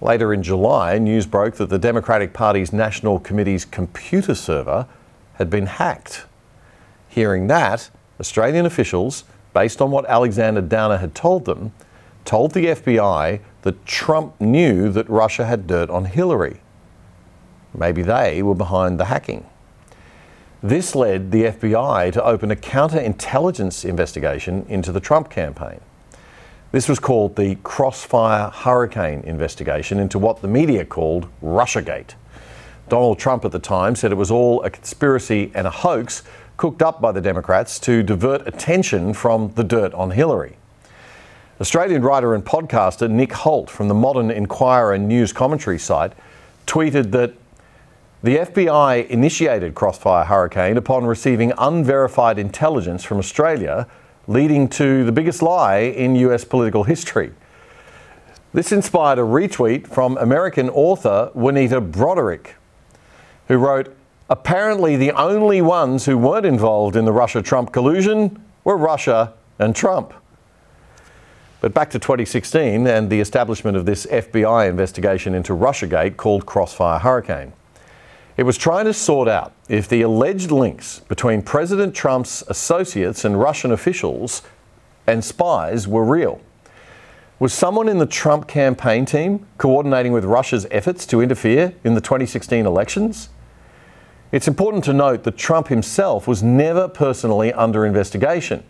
Later 0.00 0.32
in 0.32 0.44
July, 0.44 0.98
news 0.98 1.26
broke 1.26 1.56
that 1.56 1.70
the 1.70 1.78
Democratic 1.78 2.32
Party's 2.32 2.72
National 2.72 3.18
Committee's 3.18 3.64
computer 3.64 4.34
server 4.34 4.86
had 5.34 5.50
been 5.50 5.66
hacked. 5.66 6.24
Hearing 7.08 7.48
that, 7.48 7.90
Australian 8.20 8.64
officials, 8.64 9.24
based 9.52 9.82
on 9.82 9.90
what 9.90 10.06
Alexander 10.06 10.60
Downer 10.60 10.98
had 10.98 11.16
told 11.16 11.46
them, 11.46 11.72
told 12.24 12.52
the 12.52 12.66
FBI 12.66 13.40
that 13.62 13.86
Trump 13.86 14.40
knew 14.40 14.88
that 14.90 15.08
Russia 15.10 15.46
had 15.46 15.66
dirt 15.66 15.90
on 15.90 16.04
Hillary. 16.04 16.60
Maybe 17.74 18.02
they 18.02 18.40
were 18.42 18.54
behind 18.54 19.00
the 19.00 19.06
hacking. 19.06 19.46
This 20.62 20.94
led 20.94 21.32
the 21.32 21.44
FBI 21.44 22.12
to 22.12 22.24
open 22.24 22.50
a 22.50 22.56
counterintelligence 22.56 23.84
investigation 23.84 24.64
into 24.68 24.92
the 24.92 25.00
Trump 25.00 25.30
campaign. 25.30 25.80
This 26.70 26.86
was 26.86 26.98
called 26.98 27.36
the 27.36 27.54
Crossfire 27.62 28.50
Hurricane 28.50 29.20
investigation 29.20 29.98
into 29.98 30.18
what 30.18 30.42
the 30.42 30.48
media 30.48 30.84
called 30.84 31.26
Russiagate. 31.42 32.14
Donald 32.90 33.18
Trump 33.18 33.46
at 33.46 33.52
the 33.52 33.58
time 33.58 33.96
said 33.96 34.12
it 34.12 34.16
was 34.16 34.30
all 34.30 34.62
a 34.62 34.68
conspiracy 34.68 35.50
and 35.54 35.66
a 35.66 35.70
hoax 35.70 36.24
cooked 36.58 36.82
up 36.82 37.00
by 37.00 37.10
the 37.10 37.22
Democrats 37.22 37.78
to 37.78 38.02
divert 38.02 38.46
attention 38.46 39.14
from 39.14 39.50
the 39.54 39.64
dirt 39.64 39.94
on 39.94 40.10
Hillary. 40.10 40.58
Australian 41.58 42.02
writer 42.02 42.34
and 42.34 42.44
podcaster 42.44 43.08
Nick 43.08 43.32
Holt 43.32 43.70
from 43.70 43.88
the 43.88 43.94
Modern 43.94 44.30
Inquirer 44.30 44.98
news 44.98 45.32
commentary 45.32 45.78
site 45.78 46.12
tweeted 46.66 47.12
that 47.12 47.32
the 48.22 48.36
FBI 48.38 49.08
initiated 49.08 49.74
Crossfire 49.74 50.26
Hurricane 50.26 50.76
upon 50.76 51.06
receiving 51.06 51.50
unverified 51.56 52.38
intelligence 52.38 53.04
from 53.04 53.16
Australia 53.16 53.86
leading 54.28 54.68
to 54.68 55.04
the 55.04 55.10
biggest 55.10 55.42
lie 55.42 55.78
in 55.78 56.14
US 56.14 56.44
political 56.44 56.84
history. 56.84 57.32
This 58.52 58.72
inspired 58.72 59.18
a 59.18 59.22
retweet 59.22 59.88
from 59.88 60.16
American 60.18 60.68
author 60.70 61.30
Juanita 61.34 61.80
Broaddrick, 61.80 62.50
who 63.48 63.56
wrote, 63.56 63.94
Apparently, 64.30 64.94
the 64.96 65.12
only 65.12 65.62
ones 65.62 66.04
who 66.04 66.18
weren't 66.18 66.44
involved 66.44 66.94
in 66.94 67.06
the 67.06 67.12
Russia 67.12 67.40
Trump 67.40 67.72
collusion 67.72 68.42
were 68.62 68.76
Russia 68.76 69.32
and 69.58 69.74
Trump. 69.74 70.12
But 71.62 71.72
back 71.72 71.88
to 71.90 71.98
2016 71.98 72.86
and 72.86 73.08
the 73.08 73.20
establishment 73.20 73.78
of 73.78 73.86
this 73.86 74.04
FBI 74.06 74.68
investigation 74.68 75.34
into 75.34 75.54
Russiagate 75.54 76.18
called 76.18 76.44
Crossfire 76.44 76.98
Hurricane. 76.98 77.54
It 78.38 78.46
was 78.46 78.56
trying 78.56 78.84
to 78.84 78.94
sort 78.94 79.26
out 79.26 79.52
if 79.68 79.88
the 79.88 80.02
alleged 80.02 80.52
links 80.52 81.00
between 81.00 81.42
President 81.42 81.92
Trump's 81.92 82.44
associates 82.46 83.24
and 83.24 83.40
Russian 83.40 83.72
officials 83.72 84.42
and 85.08 85.24
spies 85.24 85.88
were 85.88 86.04
real. 86.04 86.40
Was 87.40 87.52
someone 87.52 87.88
in 87.88 87.98
the 87.98 88.06
Trump 88.06 88.46
campaign 88.46 89.04
team 89.06 89.44
coordinating 89.58 90.12
with 90.12 90.24
Russia's 90.24 90.68
efforts 90.70 91.04
to 91.06 91.20
interfere 91.20 91.74
in 91.82 91.94
the 91.94 92.00
2016 92.00 92.64
elections? 92.64 93.28
It's 94.30 94.46
important 94.46 94.84
to 94.84 94.92
note 94.92 95.24
that 95.24 95.36
Trump 95.36 95.66
himself 95.66 96.28
was 96.28 96.40
never 96.40 96.86
personally 96.86 97.52
under 97.52 97.84
investigation. 97.84 98.62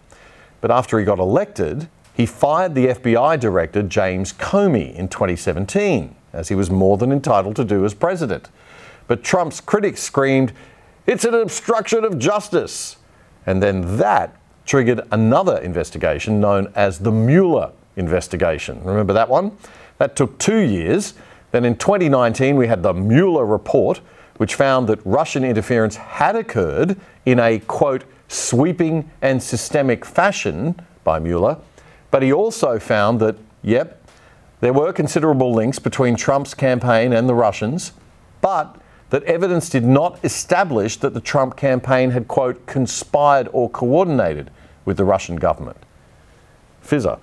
But 0.62 0.70
after 0.70 0.98
he 0.98 1.04
got 1.04 1.18
elected, 1.18 1.90
he 2.14 2.24
fired 2.24 2.74
the 2.74 2.87
FBI 2.87 3.38
director 3.38 3.83
James 3.83 4.33
Comey 4.33 4.94
in 4.94 5.09
2017, 5.09 6.14
as 6.33 6.48
he 6.48 6.54
was 6.54 6.70
more 6.70 6.96
than 6.96 7.12
entitled 7.12 7.57
to 7.57 7.64
do 7.66 7.85
as 7.85 7.92
president. 7.92 8.48
But 9.09 9.25
Trump's 9.25 9.61
critics 9.61 10.01
screamed 10.01 10.53
It's 11.07 11.25
an 11.25 11.35
obstruction 11.35 12.05
of 12.05 12.18
justice. 12.18 12.99
And 13.47 13.62
then 13.62 13.97
that 13.97 14.37
triggered 14.66 15.01
another 15.11 15.57
investigation 15.59 16.38
known 16.38 16.71
as 16.77 16.99
the 16.99 17.11
Mueller 17.11 17.73
investigation. 17.97 18.85
Remember 18.85 19.14
that 19.14 19.29
one? 19.29 19.57
That 19.97 20.14
took 20.14 20.38
two 20.38 20.59
years. 20.59 21.14
Then 21.51 21.64
in 21.64 21.77
2019, 21.77 22.57
we 22.57 22.66
had 22.66 22.83
the 22.83 22.92
Mueller 22.92 23.47
report, 23.47 24.03
which 24.37 24.55
found 24.55 24.87
that 24.88 25.01
Russian 25.05 25.44
interference 25.44 25.97
had 25.97 26.37
occurred 26.37 27.01
in 27.25 27.40
a 27.40 27.59
quote, 27.61 28.05
sweeping 28.29 29.11
and 29.23 29.42
systemic 29.42 30.05
fashion 30.05 30.79
by 31.03 31.18
Mueller. 31.18 31.57
But 32.11 32.23
he 32.23 32.33
also 32.33 32.79
found 32.79 33.21
that, 33.21 33.37
yep, 33.62 34.07
there 34.61 34.75
were 34.75 34.92
considerable 34.92 35.55
links 35.55 35.79
between 35.79 36.16
Trump's 36.16 36.53
campaign 36.53 37.14
and 37.14 37.29
the 37.29 37.35
Russians, 37.35 37.92
but 38.42 38.77
that 39.11 39.23
evidence 39.25 39.68
did 39.68 39.85
not 39.85 40.23
establish 40.25 40.97
that 40.99 41.14
the 41.14 41.21
Trump 41.21 41.57
campaign 41.57 42.11
had, 42.11 42.29
quote, 42.29 42.66
conspired 42.66 43.49
or 43.53 43.71
coordinated 43.71 44.51
with 44.85 44.97
the 44.97 45.05
Russian 45.05 45.37
government. 45.37 45.79
Fizzer. 46.85 47.18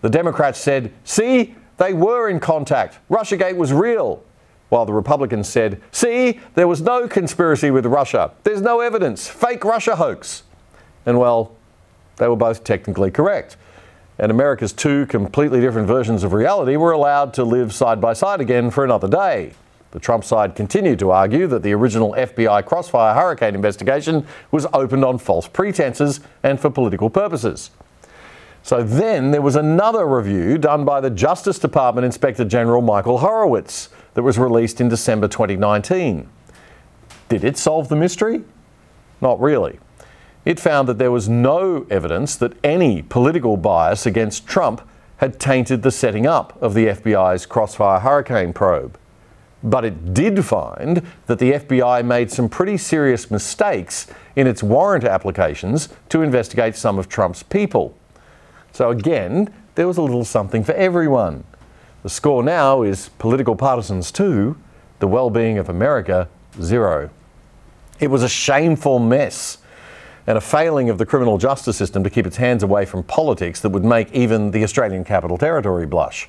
The 0.00 0.10
Democrats 0.10 0.60
said, 0.60 0.92
see, 1.04 1.56
they 1.78 1.92
were 1.92 2.28
in 2.28 2.40
contact. 2.40 2.98
Russiagate 3.10 3.56
was 3.56 3.72
real. 3.72 4.22
While 4.68 4.84
the 4.84 4.92
Republicans 4.92 5.48
said, 5.48 5.80
see, 5.92 6.40
there 6.54 6.68
was 6.68 6.82
no 6.82 7.08
conspiracy 7.08 7.70
with 7.70 7.86
Russia. 7.86 8.32
There's 8.44 8.60
no 8.60 8.80
evidence. 8.80 9.26
Fake 9.26 9.64
Russia 9.64 9.96
hoax. 9.96 10.42
And 11.06 11.18
well, 11.18 11.56
they 12.16 12.28
were 12.28 12.36
both 12.36 12.64
technically 12.64 13.10
correct. 13.10 13.56
And 14.18 14.30
America's 14.30 14.72
two 14.72 15.06
completely 15.06 15.60
different 15.60 15.86
versions 15.86 16.22
of 16.22 16.32
reality 16.32 16.76
were 16.76 16.92
allowed 16.92 17.32
to 17.34 17.44
live 17.44 17.72
side 17.72 18.00
by 18.00 18.12
side 18.12 18.40
again 18.40 18.70
for 18.70 18.84
another 18.84 19.08
day. 19.08 19.52
The 19.90 19.98
Trump 19.98 20.24
side 20.24 20.54
continued 20.54 20.98
to 20.98 21.10
argue 21.10 21.46
that 21.46 21.62
the 21.62 21.72
original 21.72 22.12
FBI 22.12 22.64
Crossfire 22.66 23.14
Hurricane 23.14 23.54
investigation 23.54 24.26
was 24.50 24.66
opened 24.72 25.04
on 25.04 25.18
false 25.18 25.48
pretenses 25.48 26.20
and 26.42 26.60
for 26.60 26.70
political 26.70 27.08
purposes. 27.08 27.70
So 28.62 28.82
then 28.82 29.30
there 29.30 29.40
was 29.40 29.56
another 29.56 30.06
review 30.06 30.58
done 30.58 30.84
by 30.84 31.00
the 31.00 31.08
Justice 31.08 31.58
Department 31.58 32.04
Inspector 32.04 32.44
General 32.44 32.82
Michael 32.82 33.18
Horowitz 33.18 33.88
that 34.12 34.22
was 34.22 34.38
released 34.38 34.80
in 34.80 34.90
December 34.90 35.26
2019. 35.26 36.28
Did 37.30 37.44
it 37.44 37.56
solve 37.56 37.88
the 37.88 37.96
mystery? 37.96 38.44
Not 39.22 39.40
really. 39.40 39.78
It 40.44 40.60
found 40.60 40.88
that 40.88 40.98
there 40.98 41.10
was 41.10 41.28
no 41.28 41.86
evidence 41.90 42.36
that 42.36 42.52
any 42.62 43.02
political 43.02 43.56
bias 43.56 44.06
against 44.06 44.46
Trump 44.46 44.86
had 45.18 45.40
tainted 45.40 45.82
the 45.82 45.90
setting 45.90 46.26
up 46.26 46.60
of 46.62 46.74
the 46.74 46.86
FBI's 46.86 47.46
Crossfire 47.46 48.00
Hurricane 48.00 48.52
probe. 48.52 48.98
But 49.62 49.84
it 49.84 50.14
did 50.14 50.44
find 50.44 51.02
that 51.26 51.38
the 51.38 51.52
FBI 51.52 52.04
made 52.04 52.30
some 52.30 52.48
pretty 52.48 52.76
serious 52.76 53.30
mistakes 53.30 54.06
in 54.36 54.46
its 54.46 54.62
warrant 54.62 55.04
applications 55.04 55.88
to 56.10 56.22
investigate 56.22 56.76
some 56.76 56.98
of 56.98 57.08
Trump's 57.08 57.42
people. 57.42 57.96
So 58.72 58.90
again, 58.90 59.52
there 59.74 59.88
was 59.88 59.96
a 59.96 60.02
little 60.02 60.24
something 60.24 60.62
for 60.62 60.72
everyone. 60.72 61.44
The 62.02 62.08
score 62.08 62.42
now 62.42 62.82
is 62.82 63.08
political 63.18 63.56
partisans 63.56 64.12
two, 64.12 64.56
the 65.00 65.08
well 65.08 65.30
being 65.30 65.58
of 65.58 65.68
America 65.68 66.28
zero. 66.60 67.10
It 67.98 68.08
was 68.08 68.22
a 68.22 68.28
shameful 68.28 69.00
mess 69.00 69.58
and 70.28 70.38
a 70.38 70.40
failing 70.40 70.90
of 70.90 70.98
the 70.98 71.06
criminal 71.06 71.38
justice 71.38 71.76
system 71.76 72.04
to 72.04 72.10
keep 72.10 72.26
its 72.26 72.36
hands 72.36 72.62
away 72.62 72.84
from 72.84 73.02
politics 73.02 73.60
that 73.60 73.70
would 73.70 73.84
make 73.84 74.12
even 74.12 74.50
the 74.50 74.62
Australian 74.62 75.02
Capital 75.02 75.38
Territory 75.38 75.86
blush. 75.86 76.28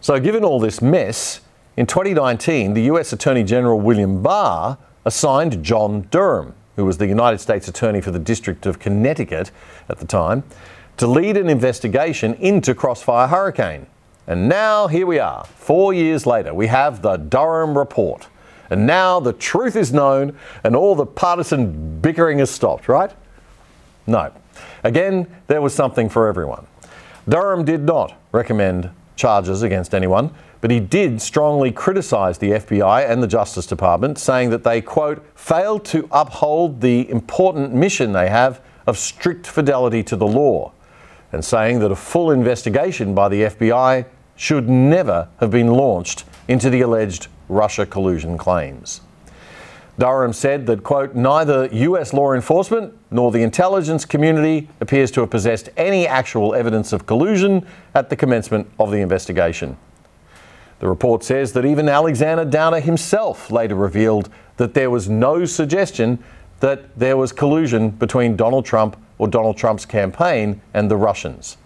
So, 0.00 0.20
given 0.20 0.44
all 0.44 0.60
this 0.60 0.82
mess, 0.82 1.40
in 1.76 1.86
2019, 1.86 2.74
the 2.74 2.82
US 2.82 3.12
Attorney 3.12 3.44
General 3.44 3.78
William 3.78 4.22
Barr 4.22 4.78
assigned 5.04 5.62
John 5.62 6.02
Durham, 6.10 6.54
who 6.76 6.84
was 6.84 6.98
the 6.98 7.06
United 7.06 7.38
States 7.38 7.68
Attorney 7.68 8.00
for 8.00 8.10
the 8.10 8.18
District 8.18 8.66
of 8.66 8.78
Connecticut 8.78 9.50
at 9.88 9.98
the 9.98 10.06
time, 10.06 10.42
to 10.96 11.06
lead 11.06 11.36
an 11.36 11.48
investigation 11.48 12.34
into 12.34 12.74
Crossfire 12.74 13.28
Hurricane. 13.28 13.86
And 14.26 14.48
now 14.48 14.88
here 14.88 15.06
we 15.06 15.18
are, 15.18 15.44
four 15.44 15.92
years 15.94 16.26
later, 16.26 16.52
we 16.52 16.66
have 16.66 17.02
the 17.02 17.16
Durham 17.16 17.76
Report. 17.76 18.26
And 18.70 18.86
now 18.86 19.20
the 19.20 19.32
truth 19.32 19.76
is 19.76 19.92
known 19.92 20.36
and 20.64 20.74
all 20.74 20.94
the 20.94 21.06
partisan 21.06 22.00
bickering 22.00 22.38
has 22.38 22.50
stopped, 22.50 22.88
right? 22.88 23.12
No. 24.06 24.32
Again, 24.82 25.26
there 25.46 25.60
was 25.60 25.74
something 25.74 26.08
for 26.08 26.26
everyone. 26.26 26.66
Durham 27.28 27.64
did 27.64 27.82
not 27.82 28.18
recommend 28.32 28.90
charges 29.16 29.62
against 29.62 29.94
anyone, 29.94 30.32
but 30.66 30.72
he 30.72 30.80
did 30.80 31.22
strongly 31.22 31.70
criticise 31.70 32.38
the 32.38 32.50
FBI 32.50 33.08
and 33.08 33.22
the 33.22 33.28
Justice 33.28 33.66
Department, 33.66 34.18
saying 34.18 34.50
that 34.50 34.64
they, 34.64 34.80
quote, 34.80 35.24
failed 35.38 35.84
to 35.84 36.08
uphold 36.10 36.80
the 36.80 37.08
important 37.08 37.72
mission 37.72 38.10
they 38.10 38.28
have 38.28 38.60
of 38.84 38.98
strict 38.98 39.46
fidelity 39.46 40.02
to 40.02 40.16
the 40.16 40.26
law 40.26 40.72
and 41.30 41.44
saying 41.44 41.78
that 41.78 41.92
a 41.92 41.94
full 41.94 42.32
investigation 42.32 43.14
by 43.14 43.28
the 43.28 43.42
FBI 43.42 44.06
should 44.34 44.68
never 44.68 45.28
have 45.38 45.52
been 45.52 45.68
launched 45.68 46.24
into 46.48 46.68
the 46.68 46.80
alleged 46.80 47.28
Russia 47.48 47.86
collusion 47.86 48.36
claims. 48.36 49.02
Durham 50.00 50.32
said 50.32 50.66
that, 50.66 50.82
quote, 50.82 51.14
neither 51.14 51.66
US 51.66 52.12
law 52.12 52.32
enforcement 52.32 52.92
nor 53.12 53.30
the 53.30 53.44
intelligence 53.44 54.04
community 54.04 54.68
appears 54.80 55.12
to 55.12 55.20
have 55.20 55.30
possessed 55.30 55.68
any 55.76 56.08
actual 56.08 56.56
evidence 56.56 56.92
of 56.92 57.06
collusion 57.06 57.64
at 57.94 58.10
the 58.10 58.16
commencement 58.16 58.68
of 58.80 58.90
the 58.90 58.98
investigation. 58.98 59.76
The 60.78 60.88
report 60.88 61.24
says 61.24 61.52
that 61.52 61.64
even 61.64 61.88
Alexander 61.88 62.44
Downer 62.44 62.80
himself 62.80 63.50
later 63.50 63.74
revealed 63.74 64.28
that 64.56 64.74
there 64.74 64.90
was 64.90 65.08
no 65.08 65.44
suggestion 65.44 66.22
that 66.60 66.98
there 66.98 67.16
was 67.16 67.32
collusion 67.32 67.90
between 67.90 68.36
Donald 68.36 68.64
Trump 68.64 68.96
or 69.18 69.28
Donald 69.28 69.56
Trump's 69.56 69.86
campaign 69.86 70.60
and 70.74 70.90
the 70.90 70.96
Russians. 70.96 71.56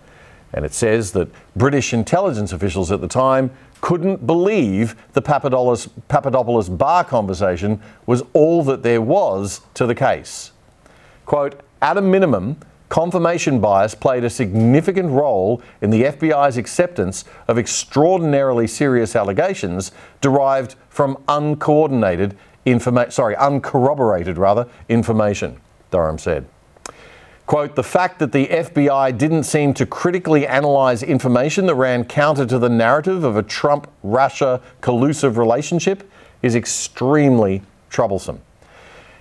And 0.52 0.64
it 0.64 0.72
says 0.72 1.12
that 1.12 1.28
British 1.54 1.92
intelligence 1.92 2.52
officials 2.52 2.90
at 2.90 3.00
the 3.00 3.08
time 3.08 3.50
couldn't 3.80 4.26
believe 4.26 4.96
the 5.12 5.22
Papadopoulos, 5.22 5.88
Papadopoulos 6.08 6.68
bar 6.68 7.04
conversation 7.04 7.80
was 8.06 8.22
all 8.32 8.62
that 8.64 8.82
there 8.82 9.00
was 9.00 9.60
to 9.74 9.86
the 9.86 9.94
case. 9.94 10.52
Quote, 11.24 11.60
at 11.80 11.96
a 11.96 12.02
minimum, 12.02 12.58
confirmation 12.90 13.60
bias 13.60 13.94
played 13.94 14.24
a 14.24 14.28
significant 14.28 15.08
role 15.08 15.62
in 15.80 15.88
the 15.88 16.02
FBI's 16.02 16.58
acceptance 16.58 17.24
of 17.48 17.56
extraordinarily 17.56 18.66
serious 18.66 19.16
allegations 19.16 19.92
derived 20.20 20.74
from 20.90 21.16
uncoordinated 21.28 22.36
information, 22.66 23.10
sorry, 23.10 23.36
uncorroborated 23.36 24.36
rather, 24.36 24.68
information, 24.88 25.58
Durham 25.90 26.18
said. 26.18 26.46
Quote, 27.46 27.74
the 27.74 27.82
fact 27.82 28.18
that 28.18 28.32
the 28.32 28.46
FBI 28.46 29.16
didn't 29.16 29.44
seem 29.44 29.72
to 29.74 29.86
critically 29.86 30.44
analyse 30.44 31.02
information 31.02 31.66
that 31.66 31.74
ran 31.74 32.04
counter 32.04 32.46
to 32.46 32.58
the 32.58 32.68
narrative 32.68 33.24
of 33.24 33.36
a 33.36 33.42
Trump 33.42 33.90
Russia 34.02 34.60
collusive 34.80 35.38
relationship 35.38 36.08
is 36.42 36.54
extremely 36.54 37.62
troublesome. 37.88 38.40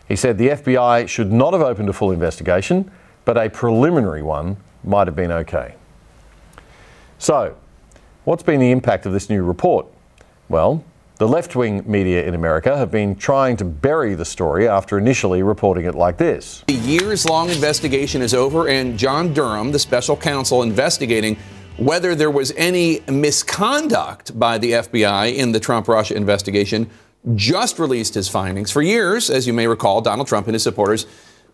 He 0.08 0.16
said 0.16 0.38
the 0.38 0.50
FBI 0.50 1.08
should 1.08 1.32
not 1.32 1.54
have 1.54 1.62
opened 1.62 1.90
a 1.90 1.94
full 1.94 2.12
investigation, 2.12 2.92
but 3.30 3.38
a 3.38 3.48
preliminary 3.48 4.24
one 4.24 4.58
might 4.84 5.06
have 5.06 5.16
been 5.16 5.32
okay. 5.32 5.76
So, 7.20 7.56
what's 8.24 8.42
been 8.42 8.60
the 8.60 8.72
impact 8.72 9.06
of 9.06 9.14
this 9.14 9.30
new 9.30 9.44
report? 9.44 9.86
Well, 10.50 10.84
the 11.18 11.28
left 11.28 11.56
wing 11.56 11.84
media 11.86 12.26
in 12.26 12.34
America 12.34 12.76
have 12.76 12.90
been 12.90 13.16
trying 13.16 13.56
to 13.58 13.66
bury 13.66 14.16
the 14.16 14.26
story 14.26 14.68
after 14.68 14.98
initially 14.98 15.44
reporting 15.44 15.86
it 15.86 15.94
like 15.94 16.18
this. 16.18 16.64
The 16.70 16.74
years 16.74 17.30
long 17.30 17.52
investigation 17.52 18.24
is 18.24 18.34
over, 18.34 18.68
and 18.68 18.98
John 18.98 19.32
Durham, 19.32 19.72
the 19.74 19.78
special 19.78 20.18
counsel 20.18 20.64
investigating 20.64 21.38
whether 21.78 22.16
there 22.16 22.32
was 22.32 22.52
any 22.58 23.02
misconduct 23.08 24.40
by 24.40 24.58
the 24.58 24.72
FBI 24.72 25.36
in 25.36 25.52
the 25.52 25.60
Trump 25.60 25.88
Russia 25.88 26.16
investigation, 26.16 26.90
just 27.36 27.78
released 27.78 28.16
his 28.16 28.28
findings. 28.28 28.72
For 28.72 28.82
years, 28.82 29.30
as 29.30 29.46
you 29.46 29.54
may 29.54 29.68
recall, 29.68 30.02
Donald 30.02 30.28
Trump 30.28 30.48
and 30.48 30.56
his 30.56 30.64
supporters 30.64 31.06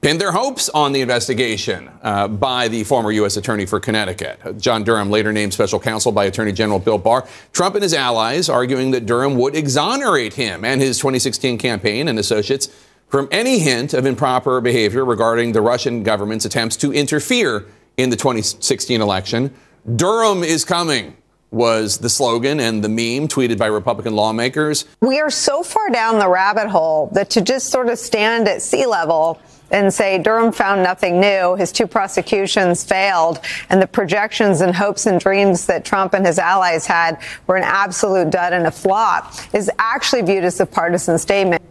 pinned 0.06 0.22
their 0.22 0.34
hopes 0.34 0.70
on 0.70 0.92
the 0.92 1.02
investigation 1.02 1.90
uh, 2.04 2.28
by 2.28 2.68
the 2.68 2.84
former 2.84 3.12
U.S. 3.14 3.38
Attorney 3.38 3.66
for 3.66 3.80
Connecticut. 3.80 4.60
John 4.60 4.84
Durham, 4.84 5.10
later 5.10 5.34
named 5.34 5.52
special 5.52 5.80
counsel 5.80 6.12
by 6.12 6.26
Attorney 6.26 6.52
General 6.52 6.78
Bill 6.78 7.00
Barr. 7.00 7.28
Trump 7.54 7.74
and 7.74 7.82
his 7.82 7.96
allies 7.96 8.48
arguing 8.48 8.92
that 8.92 9.08
Durham 9.08 9.34
would 9.34 9.56
exonerate 9.56 10.36
him 10.36 10.64
and 10.64 10.80
his 10.80 11.00
2016 11.00 11.58
campaign 11.58 12.08
and 12.08 12.20
associates 12.20 12.70
from 13.08 13.28
any 13.32 13.58
hint 13.58 13.96
of 13.96 14.06
improper 14.06 14.62
behavior 14.62 15.04
regarding 15.04 15.54
the 15.54 15.62
Russian 15.62 16.04
government's 16.04 16.46
attempts 16.46 16.78
to 16.78 16.94
interfere 16.94 17.66
in 17.98 18.12
the 18.12 18.16
2016 18.16 19.02
election. 19.02 19.52
Durham 19.96 20.44
is 20.44 20.64
coming 20.64 21.18
was 21.50 21.98
the 21.98 22.10
slogan 22.10 22.60
and 22.60 22.84
the 22.84 22.90
meme 22.90 23.28
tweeted 23.28 23.58
by 23.58 23.66
Republican 23.66 24.16
lawmakers. 24.16 24.86
We 25.02 25.20
are 25.20 25.32
so 25.32 25.64
far 25.64 25.90
down 25.90 26.20
the 26.20 26.30
rabbit 26.30 26.68
hole 26.68 27.10
that 27.14 27.32
to 27.32 27.42
just 27.42 27.72
sort 27.72 27.90
of 27.90 27.98
stand 27.98 28.48
at 28.48 28.62
sea 28.62 28.86
level 28.86 29.42
and 29.76 29.94
say 29.94 30.18
Durham 30.18 30.52
found 30.52 30.82
nothing 30.82 31.20
new. 31.20 31.56
His 31.56 31.72
two 31.72 31.86
prosecutions 31.86 32.84
failed, 32.84 33.42
and 33.70 33.82
the 33.82 33.88
projections 33.88 34.62
and 34.62 34.74
hopes 34.74 35.06
and 35.06 35.20
dreams 35.20 35.66
that 35.66 35.84
Trump 35.84 36.14
and 36.14 36.26
his 36.26 36.40
allies 36.40 36.86
had 36.86 37.22
were 37.46 37.58
an 37.58 37.64
absolute 37.64 38.30
dud 38.30 38.54
and 38.54 38.68
a 38.68 38.72
flop, 38.72 39.34
is 39.54 39.70
actually 39.78 40.22
viewed 40.22 40.46
as 40.46 40.60
a 40.60 40.66
partisan 40.66 41.20
statement. 41.20 41.62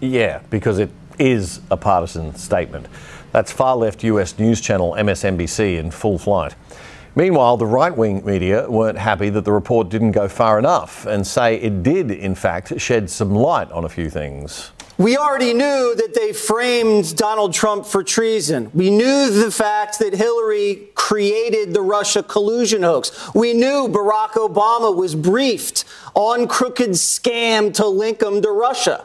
Yeah, 0.00 0.40
because 0.50 0.78
it 0.78 0.90
is 1.18 1.60
a 1.70 1.76
partisan 1.76 2.34
statement. 2.34 2.86
That's 3.32 3.50
far 3.50 3.76
left 3.76 4.04
US 4.04 4.38
news 4.38 4.60
channel 4.60 4.94
MSNBC 4.98 5.78
in 5.78 5.90
full 5.90 6.18
flight. 6.18 6.54
Meanwhile, 7.14 7.58
the 7.58 7.66
right 7.66 7.94
wing 7.94 8.24
media 8.24 8.68
weren't 8.70 8.98
happy 8.98 9.28
that 9.30 9.44
the 9.44 9.52
report 9.52 9.88
didn't 9.88 10.12
go 10.12 10.28
far 10.28 10.58
enough 10.58 11.06
and 11.06 11.26
say 11.26 11.56
it 11.56 11.82
did, 11.82 12.10
in 12.10 12.34
fact, 12.34 12.78
shed 12.80 13.10
some 13.10 13.34
light 13.34 13.70
on 13.70 13.84
a 13.84 13.88
few 13.88 14.08
things. 14.08 14.72
We 15.02 15.16
already 15.16 15.52
knew 15.52 15.96
that 15.96 16.14
they 16.14 16.32
framed 16.32 17.16
Donald 17.16 17.52
Trump 17.52 17.86
for 17.86 18.04
treason. 18.04 18.70
We 18.72 18.88
knew 18.88 19.30
the 19.30 19.50
fact 19.50 19.98
that 19.98 20.14
Hillary 20.14 20.90
created 20.94 21.74
the 21.74 21.82
Russia 21.82 22.22
collusion 22.22 22.84
hoax. 22.84 23.10
We 23.34 23.52
knew 23.52 23.88
Barack 23.88 24.34
Obama 24.34 24.94
was 24.94 25.16
briefed 25.16 25.84
on 26.14 26.46
crooked 26.46 26.90
scam 26.90 27.74
to 27.74 27.86
link 27.88 28.22
him 28.22 28.42
to 28.42 28.50
Russia. 28.52 29.04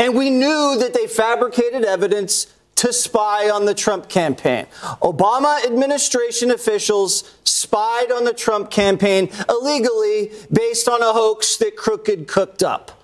And 0.00 0.16
we 0.16 0.30
knew 0.30 0.76
that 0.80 0.94
they 0.94 1.06
fabricated 1.06 1.84
evidence 1.84 2.52
to 2.74 2.92
spy 2.92 3.48
on 3.50 3.66
the 3.66 3.74
Trump 3.74 4.08
campaign. 4.08 4.66
Obama 5.00 5.64
administration 5.64 6.50
officials 6.50 7.36
spied 7.44 8.10
on 8.10 8.24
the 8.24 8.34
Trump 8.34 8.68
campaign 8.68 9.30
illegally 9.48 10.32
based 10.50 10.88
on 10.88 11.00
a 11.02 11.12
hoax 11.12 11.56
that 11.58 11.76
Crooked 11.76 12.26
cooked 12.26 12.64
up. 12.64 12.99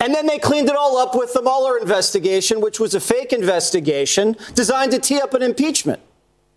And 0.00 0.14
then 0.14 0.26
they 0.26 0.38
cleaned 0.38 0.68
it 0.68 0.76
all 0.76 0.96
up 0.96 1.14
with 1.14 1.34
the 1.34 1.42
Mueller 1.42 1.78
investigation, 1.78 2.60
which 2.60 2.80
was 2.80 2.94
a 2.94 3.00
fake 3.00 3.32
investigation 3.32 4.36
designed 4.54 4.92
to 4.92 4.98
tee 4.98 5.20
up 5.20 5.34
an 5.34 5.42
impeachment 5.42 6.00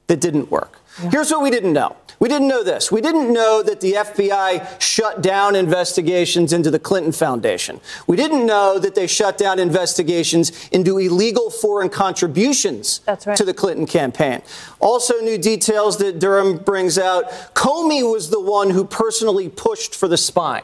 that 0.08 0.22
didn't 0.22 0.50
work. 0.50 0.80
Yeah. 1.02 1.10
Here's 1.12 1.32
what 1.32 1.42
we 1.42 1.50
didn't 1.50 1.74
know. 1.74 1.96
We 2.20 2.30
didn't 2.30 2.48
know 2.48 2.64
this. 2.64 2.90
We 2.90 3.02
didn't 3.02 3.34
know 3.34 3.62
that 3.64 3.82
the 3.82 3.94
FBI 3.94 4.80
shut 4.80 5.22
down 5.22 5.58
investigations 5.58 6.54
into 6.54 6.72
the 6.72 6.80
Clinton 6.80 7.12
Foundation. 7.12 7.82
We 8.08 8.16
didn't 8.16 8.46
know 8.46 8.80
that 8.80 8.96
they 8.96 9.08
shut 9.08 9.38
down 9.38 9.60
investigations 9.60 10.70
into 10.70 11.00
illegal 11.00 11.50
foreign 11.50 11.90
contributions 11.90 13.02
right. 13.08 13.36
to 13.36 13.44
the 13.44 13.54
Clinton 13.54 13.86
campaign. 13.86 14.42
Also, 14.80 15.20
new 15.20 15.38
details 15.38 15.98
that 15.98 16.20
Durham 16.20 16.60
brings 16.60 16.98
out 16.98 17.30
Comey 17.56 18.10
was 18.10 18.30
the 18.30 18.40
one 18.40 18.70
who 18.70 18.86
personally 18.86 19.50
pushed 19.50 19.94
for 19.94 20.08
the 20.08 20.18
spying. 20.18 20.64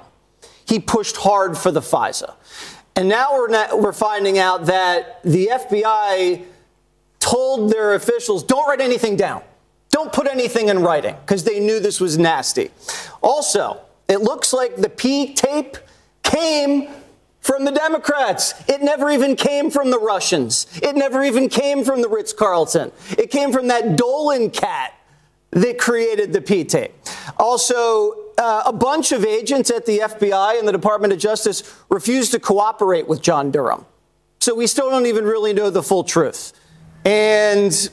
He 0.70 0.80
pushed 0.80 1.18
hard 1.18 1.58
for 1.58 1.72
the 1.72 1.82
FISA. 1.82 2.36
And 2.96 3.10
now 3.10 3.34
we're, 3.34 3.48
not, 3.48 3.82
we're 3.82 3.92
finding 3.92 4.38
out 4.38 4.68
that 4.68 5.24
the 5.24 5.48
FBI 5.48 6.46
told 7.20 7.72
their 7.72 7.96
officials 7.96 8.44
don't 8.44 8.68
write 8.68 8.80
anything 8.80 9.16
down. 9.16 9.42
Don't 9.90 10.14
put 10.14 10.28
anything 10.28 10.70
in 10.70 10.80
writing 10.84 11.16
because 11.22 11.44
they 11.44 11.60
knew 11.60 11.80
this 11.80 12.00
was 12.00 12.20
nasty. 12.20 12.70
Also, 13.22 13.82
it 14.08 14.22
looks 14.22 14.54
like 14.54 14.76
the 14.76 14.90
P 14.90 15.34
tape 15.34 15.78
came 16.22 16.88
from 17.42 17.66
the 17.66 17.72
Democrats. 17.72 18.54
It 18.68 18.84
never 18.84 19.10
even 19.10 19.36
came 19.36 19.72
from 19.72 19.90
the 19.90 20.00
Russians. 20.00 20.68
It 20.84 20.96
never 20.96 21.24
even 21.24 21.50
came 21.50 21.84
from 21.84 22.04
the 22.04 22.10
Ritz 22.10 22.32
Carlton. 22.32 22.92
It 23.18 23.32
came 23.32 23.52
from 23.52 23.70
that 23.70 23.96
Dolan 23.96 24.52
cat 24.52 24.94
that 25.52 25.80
created 25.80 26.32
the 26.32 26.42
P 26.42 26.64
tape. 26.64 26.94
Also, 27.38 28.29
uh, 28.40 28.64
a 28.66 28.74
bunch 28.74 29.12
of 29.12 29.26
agents 29.26 29.70
at 29.70 29.86
the 29.86 30.00
FBI 30.00 30.58
and 30.58 30.68
the 30.68 30.72
Department 30.72 31.12
of 31.12 31.20
Justice 31.20 31.76
refused 31.90 32.32
to 32.32 32.40
cooperate 32.40 33.08
with 33.08 33.22
John 33.22 33.52
Durham. 33.52 33.86
So 34.40 34.56
we 34.56 34.66
still 34.66 34.90
don't 34.90 35.06
even 35.06 35.26
really 35.26 35.54
know 35.54 35.70
the 35.70 35.84
full 35.84 36.04
truth. 36.04 36.54
And 37.04 37.90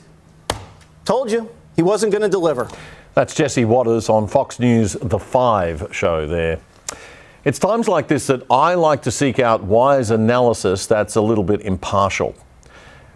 told 1.05 1.31
you, 1.31 1.49
he 1.75 1.83
wasn't 1.83 2.11
going 2.11 2.21
to 2.21 2.29
deliver. 2.29 2.69
That's 3.13 3.35
Jesse 3.35 3.65
Watters 3.65 4.09
on 4.09 4.27
Fox 4.27 4.59
News 4.59 4.93
The 4.93 5.19
Five 5.19 5.89
show 5.91 6.25
there. 6.25 6.59
It's 7.43 7.59
times 7.59 7.87
like 7.87 8.07
this 8.07 8.27
that 8.27 8.43
I 8.49 8.73
like 8.75 9.01
to 9.03 9.11
seek 9.11 9.39
out 9.39 9.63
wise 9.63 10.11
analysis 10.11 10.85
that's 10.85 11.15
a 11.15 11.21
little 11.21 11.43
bit 11.43 11.61
impartial. 11.61 12.35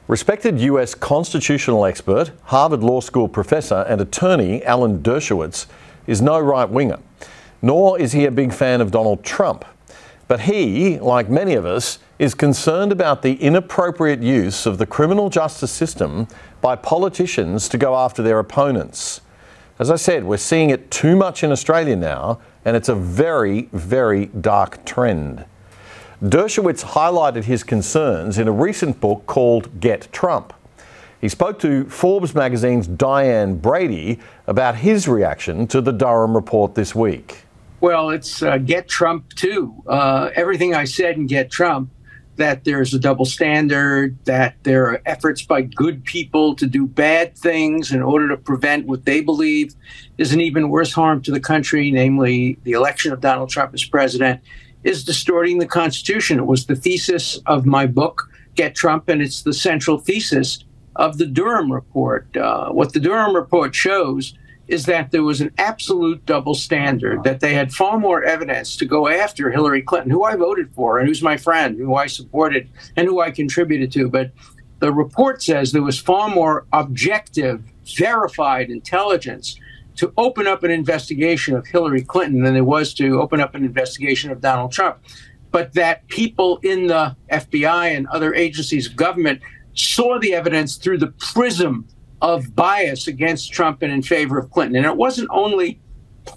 Respected 0.07 0.59
US 0.59 0.95
constitutional 0.95 1.85
expert, 1.85 2.31
Harvard 2.43 2.83
Law 2.83 2.99
School 2.99 3.27
professor, 3.27 3.85
and 3.87 4.01
attorney 4.01 4.63
Alan 4.63 4.99
Dershowitz 4.99 5.67
is 6.07 6.21
no 6.21 6.39
right 6.39 6.69
winger, 6.69 6.99
nor 7.61 7.99
is 7.99 8.11
he 8.11 8.25
a 8.25 8.31
big 8.31 8.53
fan 8.53 8.81
of 8.81 8.91
Donald 8.91 9.23
Trump. 9.23 9.65
But 10.27 10.41
he, 10.41 10.97
like 10.99 11.29
many 11.29 11.55
of 11.55 11.65
us, 11.65 11.99
is 12.17 12.33
concerned 12.33 12.91
about 12.91 13.21
the 13.21 13.33
inappropriate 13.33 14.21
use 14.21 14.65
of 14.65 14.77
the 14.77 14.85
criminal 14.85 15.29
justice 15.29 15.71
system 15.71 16.27
by 16.61 16.75
politicians 16.75 17.67
to 17.69 17.77
go 17.77 17.95
after 17.95 18.23
their 18.23 18.39
opponents. 18.39 19.21
As 19.77 19.89
I 19.89 19.95
said, 19.95 20.23
we're 20.23 20.37
seeing 20.37 20.69
it 20.69 20.91
too 20.91 21.15
much 21.15 21.43
in 21.43 21.51
Australia 21.51 21.95
now, 21.95 22.39
and 22.63 22.77
it's 22.77 22.87
a 22.87 22.95
very, 22.95 23.63
very 23.73 24.27
dark 24.27 24.85
trend. 24.85 25.43
Dershowitz 26.23 26.83
highlighted 26.83 27.45
his 27.45 27.63
concerns 27.63 28.37
in 28.37 28.47
a 28.47 28.51
recent 28.51 29.01
book 29.01 29.25
called 29.25 29.79
Get 29.79 30.07
Trump. 30.13 30.53
He 31.19 31.29
spoke 31.29 31.59
to 31.59 31.85
Forbes 31.85 32.35
magazine's 32.35 32.87
Diane 32.87 33.57
Brady 33.57 34.19
about 34.47 34.75
his 34.75 35.07
reaction 35.07 35.67
to 35.67 35.81
the 35.81 35.91
Durham 35.91 36.35
report 36.35 36.75
this 36.75 36.93
week. 36.95 37.45
Well, 37.81 38.11
it's 38.11 38.43
uh, 38.43 38.59
Get 38.59 38.87
Trump, 38.87 39.33
too. 39.33 39.83
Uh, 39.87 40.29
everything 40.35 40.75
I 40.75 40.83
said 40.83 41.15
in 41.17 41.25
Get 41.25 41.49
Trump 41.49 41.89
that 42.35 42.63
there's 42.63 42.93
a 42.93 42.99
double 42.99 43.25
standard, 43.25 44.23
that 44.25 44.55
there 44.61 44.85
are 44.85 45.01
efforts 45.07 45.41
by 45.41 45.63
good 45.63 46.05
people 46.05 46.55
to 46.55 46.67
do 46.67 46.85
bad 46.85 47.35
things 47.35 47.91
in 47.91 48.03
order 48.03 48.29
to 48.29 48.37
prevent 48.37 48.85
what 48.85 49.05
they 49.05 49.19
believe 49.19 49.73
is 50.19 50.31
an 50.31 50.39
even 50.39 50.69
worse 50.69 50.93
harm 50.93 51.23
to 51.23 51.31
the 51.31 51.39
country, 51.39 51.89
namely 51.89 52.57
the 52.63 52.73
election 52.73 53.11
of 53.11 53.19
Donald 53.19 53.49
Trump 53.49 53.73
as 53.73 53.83
president 53.83 54.39
is 54.83 55.03
distorting 55.03 55.57
the 55.57 55.65
Constitution. 55.65 56.37
It 56.37 56.45
was 56.45 56.67
the 56.67 56.75
thesis 56.75 57.39
of 57.47 57.65
my 57.65 57.87
book, 57.87 58.29
Get 58.53 58.75
Trump, 58.75 59.09
and 59.09 59.23
it's 59.23 59.41
the 59.41 59.53
central 59.53 59.97
thesis 59.97 60.63
of 60.97 61.17
the 61.17 61.25
Durham 61.25 61.71
report. 61.71 62.35
Uh, 62.37 62.69
what 62.69 62.93
the 62.93 62.99
Durham 62.99 63.35
report 63.35 63.73
shows 63.73 64.35
is 64.71 64.85
that 64.85 65.11
there 65.11 65.23
was 65.23 65.41
an 65.41 65.51
absolute 65.57 66.25
double 66.25 66.55
standard, 66.55 67.25
that 67.25 67.41
they 67.41 67.53
had 67.53 67.73
far 67.73 67.99
more 67.99 68.23
evidence 68.23 68.77
to 68.77 68.85
go 68.85 69.09
after 69.09 69.51
Hillary 69.51 69.81
Clinton, 69.81 70.09
who 70.09 70.23
I 70.23 70.37
voted 70.37 70.73
for 70.73 70.97
and 70.97 71.09
who's 71.09 71.21
my 71.21 71.35
friend, 71.35 71.77
who 71.77 71.95
I 71.95 72.07
supported 72.07 72.69
and 72.95 73.05
who 73.05 73.19
I 73.19 73.31
contributed 73.31 73.91
to. 73.91 74.07
But 74.07 74.31
the 74.79 74.93
report 74.93 75.43
says 75.43 75.73
there 75.73 75.81
was 75.81 75.99
far 75.99 76.29
more 76.29 76.65
objective, 76.71 77.61
verified 77.97 78.69
intelligence 78.69 79.59
to 79.97 80.13
open 80.17 80.47
up 80.47 80.63
an 80.63 80.71
investigation 80.71 81.53
of 81.53 81.67
Hillary 81.67 82.01
Clinton 82.01 82.41
than 82.41 82.53
there 82.53 82.63
was 82.63 82.93
to 82.93 83.21
open 83.21 83.41
up 83.41 83.53
an 83.55 83.65
investigation 83.65 84.31
of 84.31 84.39
Donald 84.39 84.71
Trump. 84.71 84.99
But 85.51 85.73
that 85.73 86.07
people 86.07 86.61
in 86.63 86.87
the 86.87 87.17
FBI 87.29 87.93
and 87.93 88.07
other 88.07 88.33
agencies 88.33 88.87
of 88.87 88.95
government 88.95 89.41
saw 89.73 90.17
the 90.17 90.33
evidence 90.33 90.77
through 90.77 90.99
the 90.99 91.13
prism 91.19 91.89
of 92.21 92.55
bias 92.55 93.07
against 93.07 93.51
Trump 93.51 93.81
and 93.81 93.91
in 93.91 94.01
favor 94.01 94.37
of 94.37 94.51
Clinton. 94.51 94.75
And 94.75 94.85
it 94.85 94.95
wasn't 94.95 95.29
only 95.31 95.79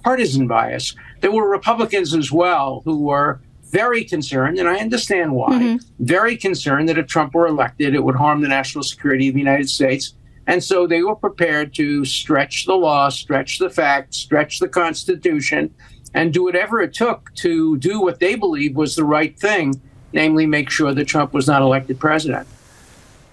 partisan 0.03 0.47
bias, 0.47 0.95
there 1.21 1.31
were 1.31 1.49
Republicans 1.49 2.15
as 2.15 2.33
well 2.33 2.83
who 2.85 3.03
were 3.03 3.41
very 3.65 4.05
concerned, 4.05 4.59
and 4.59 4.69
I 4.69 4.77
understand 4.77 5.33
why, 5.33 5.53
mm-hmm. 5.53 6.05
very 6.05 6.37
concerned 6.37 6.89
that 6.89 6.97
if 6.97 7.07
Trump 7.07 7.35
were 7.35 7.47
elected, 7.47 7.95
it 7.95 8.03
would 8.03 8.15
harm 8.15 8.41
the 8.41 8.49
national 8.49 8.85
security 8.85 9.29
of 9.29 9.35
the 9.35 9.41
United 9.41 9.69
States 9.69 10.15
and 10.47 10.63
so 10.63 10.87
they 10.87 11.03
were 11.03 11.17
prepared 11.17 11.75
to 11.75 12.05
stretch 12.05 12.67
the 12.67 12.75
law, 12.75 13.09
stretch 13.09 13.59
the 13.59 13.71
facts, 13.71 14.19
stretch 14.19 14.59
the 14.59 14.69
Constitution, 14.69 15.75
and 16.13 16.33
do 16.33 16.45
whatever 16.45 16.81
it 16.81 16.93
took 16.93 17.35
to 17.37 17.77
do 17.79 18.01
what 18.01 18.21
they 18.21 18.35
believed 18.35 18.77
was 18.77 18.95
the 18.95 19.05
right 19.05 19.39
thing, 19.39 19.81
namely 20.13 20.47
make 20.47 20.71
sure 20.71 20.93
that 20.93 21.07
Trump 21.07 21.33
was 21.33 21.47
not 21.47 21.63
elected 21.63 21.99
president. 21.99 22.47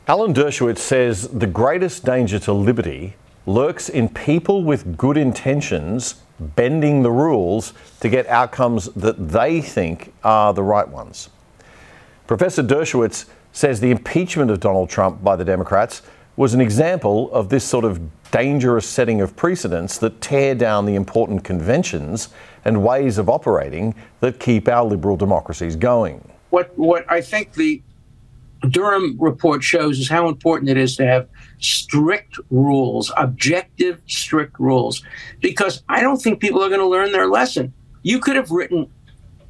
Alan 0.07 0.33
Dershowitz 0.33 0.79
says 0.79 1.27
the 1.27 1.45
greatest 1.45 2.03
danger 2.03 2.39
to 2.39 2.53
liberty 2.53 3.13
lurks 3.45 3.87
in 3.87 4.09
people 4.09 4.63
with 4.63 4.97
good 4.97 5.15
intentions 5.15 6.15
bending 6.39 7.03
the 7.03 7.11
rules 7.11 7.73
to 7.99 8.09
get 8.09 8.25
outcomes 8.25 8.85
that 8.95 9.29
they 9.29 9.61
think 9.61 10.11
are 10.23 10.55
the 10.55 10.63
right 10.63 10.87
ones. 10.87 11.29
Professor 12.25 12.63
Dershowitz 12.63 13.25
says 13.51 13.79
the 13.79 13.91
impeachment 13.91 14.49
of 14.49 14.59
Donald 14.59 14.89
Trump 14.89 15.23
by 15.23 15.35
the 15.35 15.45
Democrats 15.45 16.01
was 16.35 16.55
an 16.55 16.61
example 16.61 17.31
of 17.31 17.49
this 17.49 17.63
sort 17.63 17.85
of 17.85 18.01
dangerous 18.31 18.87
setting 18.87 19.21
of 19.21 19.35
precedents 19.35 19.99
that 19.99 20.19
tear 20.19 20.55
down 20.55 20.87
the 20.87 20.95
important 20.95 21.43
conventions 21.43 22.29
and 22.65 22.83
ways 22.83 23.19
of 23.19 23.29
operating 23.29 23.93
that 24.19 24.39
keep 24.39 24.67
our 24.67 24.83
liberal 24.83 25.15
democracies 25.15 25.75
going. 25.75 26.27
What, 26.49 26.75
what 26.75 27.05
I 27.07 27.21
think 27.21 27.53
the 27.53 27.83
Durham 28.69 29.17
report 29.19 29.63
shows 29.63 29.99
is 29.99 30.07
how 30.07 30.27
important 30.29 30.69
it 30.69 30.77
is 30.77 30.95
to 30.97 31.05
have 31.05 31.27
strict 31.59 32.37
rules, 32.49 33.11
objective, 33.17 34.01
strict 34.07 34.59
rules, 34.59 35.03
because 35.39 35.83
I 35.89 36.01
don't 36.01 36.21
think 36.21 36.39
people 36.39 36.63
are 36.63 36.69
going 36.69 36.79
to 36.79 36.87
learn 36.87 37.11
their 37.11 37.27
lesson. 37.27 37.73
You 38.03 38.19
could 38.19 38.35
have 38.35 38.51
written 38.51 38.89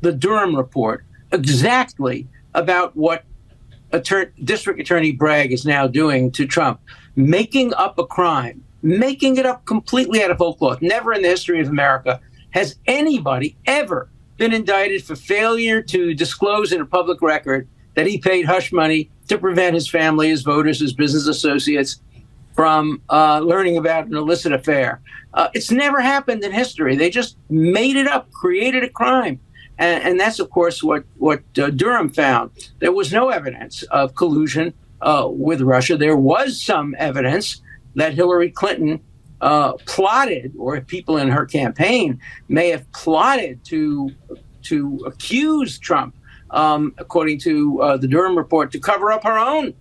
the 0.01 0.12
Durham 0.12 0.55
report 0.55 1.05
exactly 1.32 2.28
about 2.53 2.95
what 2.95 3.26
District 4.43 4.80
Attorney 4.80 5.12
Bragg 5.12 5.51
is 5.51 5.66
now 5.66 5.88
doing 5.88 6.32
to 6.32 6.47
Trump, 6.47 6.80
making 7.16 7.74
up 7.74 7.99
a 7.99 8.05
crime, 8.05 8.64
making 8.82 9.38
it 9.38 9.45
up 9.45 9.66
completely 9.66 10.24
out 10.24 10.32
of 10.32 10.38
whole 10.38 10.55
cloth. 10.55 10.82
Never 10.82 11.14
in 11.14 11.22
the 11.22 11.28
history 11.28 11.59
of 11.62 11.68
America 11.68 12.20
has 12.51 12.78
anybody 12.88 13.57
ever 13.66 14.09
been 14.38 14.53
indicted 14.53 15.03
for 15.03 15.16
failure 15.16 15.82
to 15.82 16.14
disclose 16.14 16.72
in 16.72 16.82
a 16.82 16.86
public 16.86 17.22
record 17.22 17.68
that 17.96 18.08
he 18.08 18.18
paid 18.18 18.46
hush 18.46 18.72
money 18.72 19.10
to 19.28 19.38
prevent 19.38 19.74
his 19.74 19.89
family, 19.89 20.30
his 20.30 20.44
voters, 20.44 20.80
his 20.80 20.94
business 20.94 21.28
associates 21.28 22.02
from 22.54 23.02
uh, 23.10 23.39
learning 23.39 23.78
about 23.78 24.08
an 24.08 24.16
illicit 24.16 24.52
affair. 24.52 25.02
Uh, 25.34 25.48
it's 25.54 25.72
never 25.72 26.02
happened 26.02 26.44
in 26.44 26.52
history. 26.52 26.96
They 26.96 27.10
just 27.10 27.38
made 27.50 27.96
it 27.96 28.08
up, 28.08 28.32
created 28.32 28.84
a 28.84 28.89
crime. 28.89 29.39
And, 29.78 30.04
and 30.04 30.20
that's, 30.20 30.39
of 30.39 30.50
course, 30.50 30.84
what, 30.84 31.06
what 31.18 31.42
uh, 31.58 31.70
Durham 31.70 32.10
found. 32.10 32.52
There 32.80 32.92
was 32.92 33.12
no 33.12 33.30
evidence 33.30 33.84
of 33.84 34.16
collusion 34.16 34.74
uh, 35.02 35.28
with 35.30 35.62
Russia. 35.62 35.98
There 35.98 36.18
was 36.18 36.62
some 36.62 36.94
evidence 36.98 37.62
that 37.96 38.14
Hillary 38.14 38.52
Clinton 38.52 39.00
uh, 39.39 39.74
plotted, 39.88 40.54
or 40.58 40.80
people 40.82 41.18
in 41.18 41.30
her 41.30 41.46
campaign 41.46 42.20
may 42.48 42.70
have 42.70 42.89
plotted 42.92 43.64
to 43.66 44.12
to 44.64 45.02
accuse 45.08 45.80
Trump, 45.80 46.16
um, 46.52 46.93
according 46.97 47.39
to 47.39 47.82
uh, 47.82 47.97
the 47.97 48.08
Durham 48.08 48.38
report, 48.38 48.72
to 48.72 48.80
cover 48.80 49.12
up 49.12 49.24
her 49.24 49.38
own 49.38 49.74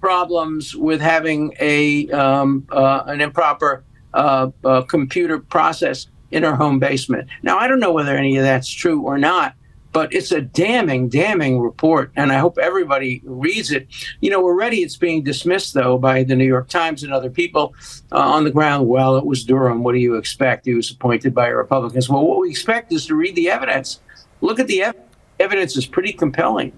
problems 0.00 0.74
with 0.74 1.00
having 1.00 1.54
a 1.60 2.08
um, 2.10 2.66
uh, 2.70 3.02
an 3.06 3.20
improper 3.20 3.84
uh, 4.14 4.50
uh, 4.64 4.82
computer 4.82 5.38
process 5.38 6.08
in 6.30 6.42
her 6.42 6.54
home 6.54 6.78
basement. 6.78 7.28
Now, 7.42 7.58
I 7.58 7.68
don't 7.68 7.80
know 7.80 7.92
whether 7.92 8.16
any 8.16 8.36
of 8.36 8.44
that's 8.44 8.70
true 8.70 9.02
or 9.02 9.18
not, 9.18 9.54
but 9.92 10.12
it's 10.14 10.30
a 10.30 10.40
damning, 10.40 11.08
damning 11.08 11.60
report, 11.60 12.12
and 12.14 12.32
I 12.32 12.38
hope 12.38 12.58
everybody 12.58 13.20
reads 13.24 13.72
it. 13.72 13.88
You 14.20 14.30
know, 14.30 14.42
already 14.42 14.78
it's 14.78 14.96
being 14.96 15.24
dismissed, 15.24 15.74
though, 15.74 15.98
by 15.98 16.22
the 16.22 16.36
New 16.36 16.46
York 16.46 16.68
Times 16.68 17.02
and 17.02 17.12
other 17.12 17.30
people 17.30 17.74
uh, 18.12 18.18
on 18.18 18.44
the 18.44 18.50
ground. 18.50 18.88
Well, 18.88 19.16
it 19.16 19.26
was 19.26 19.44
Durham. 19.44 19.82
What 19.82 19.92
do 19.92 19.98
you 19.98 20.14
expect? 20.14 20.66
He 20.66 20.74
was 20.74 20.90
appointed 20.90 21.34
by 21.34 21.48
Republicans. 21.48 22.08
Well, 22.08 22.24
what 22.24 22.40
we 22.40 22.50
expect 22.50 22.92
is 22.92 23.06
to 23.06 23.16
read 23.16 23.34
the 23.34 23.50
evidence. 23.50 24.00
Look 24.40 24.60
at 24.60 24.68
the 24.68 24.82
ev- 24.82 24.96
evidence; 25.40 25.76
is 25.76 25.86
pretty 25.86 26.12
compelling. 26.12 26.72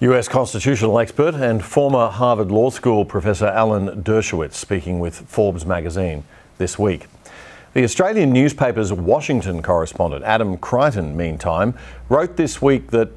US 0.00 0.26
constitutional 0.26 0.98
expert 0.98 1.34
and 1.34 1.64
former 1.64 2.08
Harvard 2.08 2.50
Law 2.50 2.70
School 2.70 3.04
professor 3.04 3.46
Alan 3.46 4.02
Dershowitz 4.02 4.54
speaking 4.54 4.98
with 4.98 5.14
Forbes 5.28 5.64
magazine 5.64 6.24
this 6.58 6.78
week. 6.78 7.06
The 7.74 7.84
Australian 7.84 8.32
newspaper's 8.32 8.92
Washington 8.92 9.62
correspondent, 9.62 10.24
Adam 10.24 10.58
Creighton, 10.58 11.16
meantime, 11.16 11.74
wrote 12.08 12.36
this 12.36 12.60
week 12.60 12.90
that 12.90 13.10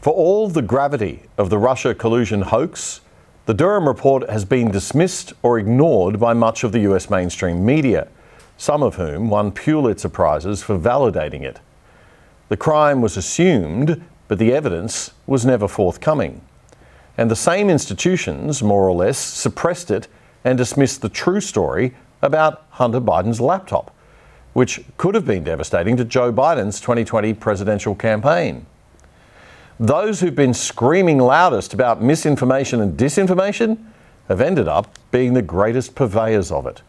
for 0.00 0.12
all 0.12 0.48
the 0.48 0.62
gravity 0.62 1.22
of 1.36 1.50
the 1.50 1.58
Russia 1.58 1.94
collusion 1.94 2.42
hoax, 2.42 3.00
the 3.44 3.54
Durham 3.54 3.86
report 3.86 4.28
has 4.28 4.44
been 4.44 4.70
dismissed 4.70 5.32
or 5.42 5.58
ignored 5.58 6.18
by 6.18 6.32
much 6.32 6.64
of 6.64 6.72
the 6.72 6.80
US 6.80 7.10
mainstream 7.10 7.64
media, 7.64 8.08
some 8.56 8.82
of 8.82 8.96
whom 8.96 9.30
won 9.30 9.52
Pulitzer 9.52 10.08
Prizes 10.08 10.62
for 10.62 10.78
validating 10.78 11.42
it. 11.42 11.60
The 12.48 12.56
crime 12.56 13.02
was 13.02 13.16
assumed, 13.16 14.04
but 14.28 14.38
the 14.38 14.52
evidence 14.52 15.12
was 15.26 15.44
never 15.44 15.66
forthcoming. 15.66 16.42
And 17.18 17.30
the 17.30 17.36
same 17.36 17.70
institutions, 17.70 18.62
more 18.62 18.88
or 18.88 18.94
less, 18.94 19.18
suppressed 19.18 19.90
it 19.90 20.06
and 20.44 20.56
dismissed 20.56 21.02
the 21.02 21.08
true 21.08 21.40
story 21.40 21.94
about 22.22 22.64
Hunter 22.70 23.00
Biden's 23.00 23.40
laptop, 23.40 23.94
which 24.52 24.80
could 24.96 25.14
have 25.14 25.26
been 25.26 25.44
devastating 25.44 25.96
to 25.96 26.04
Joe 26.04 26.32
Biden's 26.32 26.80
2020 26.80 27.34
presidential 27.34 27.94
campaign. 27.94 28.66
Those 29.78 30.20
who've 30.20 30.34
been 30.34 30.54
screaming 30.54 31.18
loudest 31.18 31.74
about 31.74 32.02
misinformation 32.02 32.80
and 32.80 32.98
disinformation 32.98 33.78
have 34.28 34.40
ended 34.40 34.68
up 34.68 34.94
being 35.10 35.34
the 35.34 35.42
greatest 35.42 35.94
purveyors 35.94 36.50
of 36.50 36.66
it. 36.66 36.82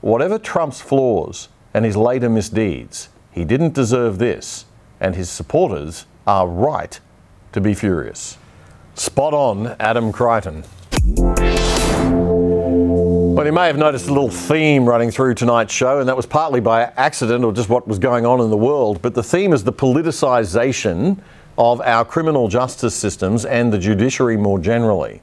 Whatever 0.00 0.38
Trump's 0.38 0.80
flaws 0.80 1.48
and 1.72 1.84
his 1.84 1.96
later 1.96 2.28
misdeeds, 2.28 3.08
he 3.34 3.44
didn't 3.44 3.74
deserve 3.74 4.18
this, 4.18 4.64
and 5.00 5.16
his 5.16 5.28
supporters 5.28 6.06
are 6.24 6.46
right 6.46 7.00
to 7.50 7.60
be 7.60 7.74
furious. 7.74 8.38
Spot 8.94 9.34
on, 9.34 9.74
Adam 9.80 10.12
Creighton. 10.12 10.62
Well, 13.34 13.44
you 13.44 13.52
may 13.52 13.66
have 13.66 13.76
noticed 13.76 14.06
a 14.06 14.12
little 14.12 14.30
theme 14.30 14.88
running 14.88 15.10
through 15.10 15.34
tonight's 15.34 15.74
show, 15.74 15.98
and 15.98 16.08
that 16.08 16.16
was 16.16 16.26
partly 16.26 16.60
by 16.60 16.82
accident 16.96 17.44
or 17.44 17.52
just 17.52 17.68
what 17.68 17.88
was 17.88 17.98
going 17.98 18.24
on 18.24 18.40
in 18.40 18.50
the 18.50 18.56
world. 18.56 19.02
But 19.02 19.14
the 19.14 19.22
theme 19.24 19.52
is 19.52 19.64
the 19.64 19.72
politicisation 19.72 21.18
of 21.58 21.80
our 21.80 22.04
criminal 22.04 22.46
justice 22.46 22.94
systems 22.94 23.44
and 23.44 23.72
the 23.72 23.78
judiciary 23.78 24.36
more 24.36 24.60
generally. 24.60 25.20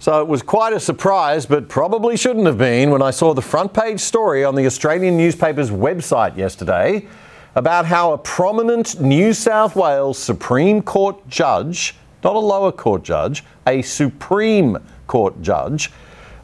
So 0.00 0.20
it 0.20 0.28
was 0.28 0.42
quite 0.42 0.72
a 0.72 0.78
surprise, 0.78 1.44
but 1.44 1.68
probably 1.68 2.16
shouldn't 2.16 2.46
have 2.46 2.58
been, 2.58 2.90
when 2.90 3.02
I 3.02 3.10
saw 3.10 3.34
the 3.34 3.42
front 3.42 3.74
page 3.74 3.98
story 3.98 4.44
on 4.44 4.54
the 4.54 4.64
Australian 4.64 5.16
newspaper's 5.16 5.72
website 5.72 6.36
yesterday 6.36 7.08
about 7.56 7.84
how 7.84 8.12
a 8.12 8.18
prominent 8.18 9.00
New 9.00 9.32
South 9.32 9.74
Wales 9.74 10.16
Supreme 10.16 10.82
Court 10.82 11.28
judge, 11.28 11.96
not 12.22 12.36
a 12.36 12.38
lower 12.38 12.70
court 12.70 13.02
judge, 13.02 13.42
a 13.66 13.82
Supreme 13.82 14.78
Court 15.08 15.42
judge, 15.42 15.90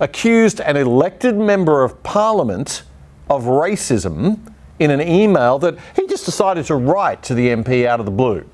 accused 0.00 0.61
an 0.61 0.76
elected 0.76 1.36
member 1.36 1.84
of 1.84 2.02
parliament 2.02 2.82
of 3.30 3.44
racism 3.44 4.52
in 4.80 4.90
an 4.90 5.00
email 5.00 5.61
that 5.61 5.78
he 5.94 6.09
just 6.09 6.24
decided 6.24 6.64
to 6.66 6.74
write 6.74 7.22
to 7.22 7.34
the 7.34 7.48
MP 7.48 7.86
out 7.86 8.00
of 8.00 8.07
the 8.07 8.12
blue. 8.12 8.44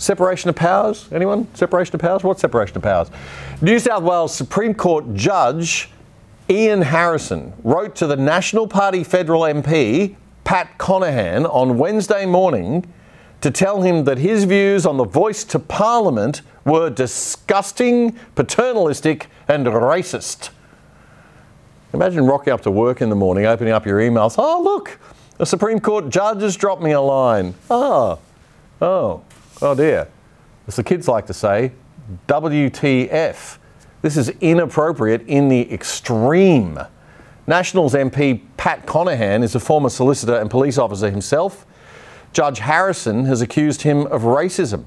Separation 0.00 0.48
of 0.48 0.56
powers? 0.56 1.06
Anyone? 1.12 1.46
Separation 1.54 1.94
of 1.94 2.00
powers? 2.00 2.24
What 2.24 2.40
separation 2.40 2.74
of 2.74 2.82
powers? 2.82 3.10
New 3.60 3.78
South 3.78 4.02
Wales 4.02 4.34
Supreme 4.34 4.72
Court 4.72 5.12
Judge 5.12 5.90
Ian 6.48 6.80
Harrison 6.80 7.52
wrote 7.62 7.94
to 7.96 8.06
the 8.06 8.16
National 8.16 8.66
Party 8.66 9.04
federal 9.04 9.42
MP 9.42 10.16
Pat 10.42 10.78
Conaghan 10.78 11.44
on 11.44 11.76
Wednesday 11.76 12.24
morning 12.24 12.90
to 13.42 13.50
tell 13.50 13.82
him 13.82 14.04
that 14.04 14.16
his 14.16 14.44
views 14.44 14.86
on 14.86 14.96
the 14.96 15.04
voice 15.04 15.44
to 15.44 15.58
Parliament 15.58 16.40
were 16.64 16.88
disgusting, 16.88 18.18
paternalistic, 18.34 19.26
and 19.48 19.66
racist. 19.66 20.48
Imagine 21.92 22.24
rocking 22.24 22.54
up 22.54 22.62
to 22.62 22.70
work 22.70 23.02
in 23.02 23.10
the 23.10 23.16
morning, 23.16 23.44
opening 23.44 23.74
up 23.74 23.84
your 23.84 23.98
emails. 23.98 24.36
Oh, 24.38 24.62
look, 24.62 24.98
the 25.36 25.44
Supreme 25.44 25.78
Court 25.78 26.08
judge 26.08 26.40
has 26.40 26.56
dropped 26.56 26.80
me 26.80 26.92
a 26.92 27.00
line. 27.02 27.54
Ah, 27.70 28.18
oh, 28.80 28.86
oh, 28.86 29.24
oh 29.62 29.74
dear. 29.74 30.08
As 30.66 30.76
the 30.76 30.84
kids 30.84 31.08
like 31.08 31.26
to 31.26 31.34
say, 31.34 31.72
WTF. 32.28 33.58
This 34.02 34.16
is 34.16 34.30
inappropriate 34.40 35.22
in 35.26 35.48
the 35.48 35.72
extreme. 35.72 36.78
Nationals 37.46 37.94
MP 37.94 38.42
Pat 38.56 38.86
Conaghan 38.86 39.42
is 39.42 39.54
a 39.54 39.60
former 39.60 39.90
solicitor 39.90 40.36
and 40.36 40.50
police 40.50 40.78
officer 40.78 41.10
himself. 41.10 41.66
Judge 42.32 42.60
Harrison 42.60 43.24
has 43.24 43.42
accused 43.42 43.82
him 43.82 44.06
of 44.06 44.22
racism. 44.22 44.84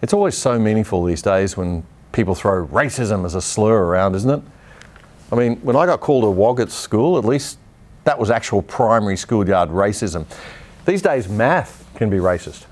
It's 0.00 0.12
always 0.12 0.36
so 0.36 0.58
meaningful 0.58 1.04
these 1.04 1.22
days 1.22 1.56
when 1.56 1.84
people 2.12 2.34
throw 2.34 2.66
racism 2.66 3.24
as 3.24 3.34
a 3.34 3.42
slur 3.42 3.84
around, 3.84 4.14
isn't 4.14 4.30
it? 4.30 4.42
I 5.30 5.34
mean, 5.34 5.56
when 5.56 5.76
I 5.76 5.86
got 5.86 6.00
called 6.00 6.24
a 6.24 6.30
wog 6.30 6.60
at 6.60 6.70
school, 6.70 7.18
at 7.18 7.24
least 7.24 7.58
that 8.04 8.18
was 8.18 8.30
actual 8.30 8.62
primary 8.62 9.16
schoolyard 9.16 9.70
racism. 9.70 10.26
These 10.84 11.02
days, 11.02 11.28
math 11.28 11.88
can 11.94 12.10
be 12.10 12.18
racist. 12.18 12.66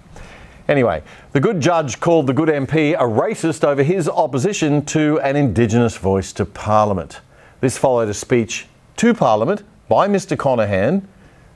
Anyway, 0.70 1.02
the 1.32 1.40
good 1.40 1.60
judge 1.60 1.98
called 1.98 2.28
the 2.28 2.32
good 2.32 2.48
MP 2.48 2.94
a 2.94 3.02
racist 3.02 3.64
over 3.64 3.82
his 3.82 4.08
opposition 4.08 4.84
to 4.84 5.18
an 5.18 5.34
Indigenous 5.34 5.96
voice 5.96 6.32
to 6.32 6.46
Parliament. 6.46 7.20
This 7.60 7.76
followed 7.76 8.08
a 8.08 8.14
speech 8.14 8.68
to 8.98 9.12
Parliament 9.12 9.64
by 9.88 10.06
Mr 10.06 10.36
Conaghan, 10.36 11.02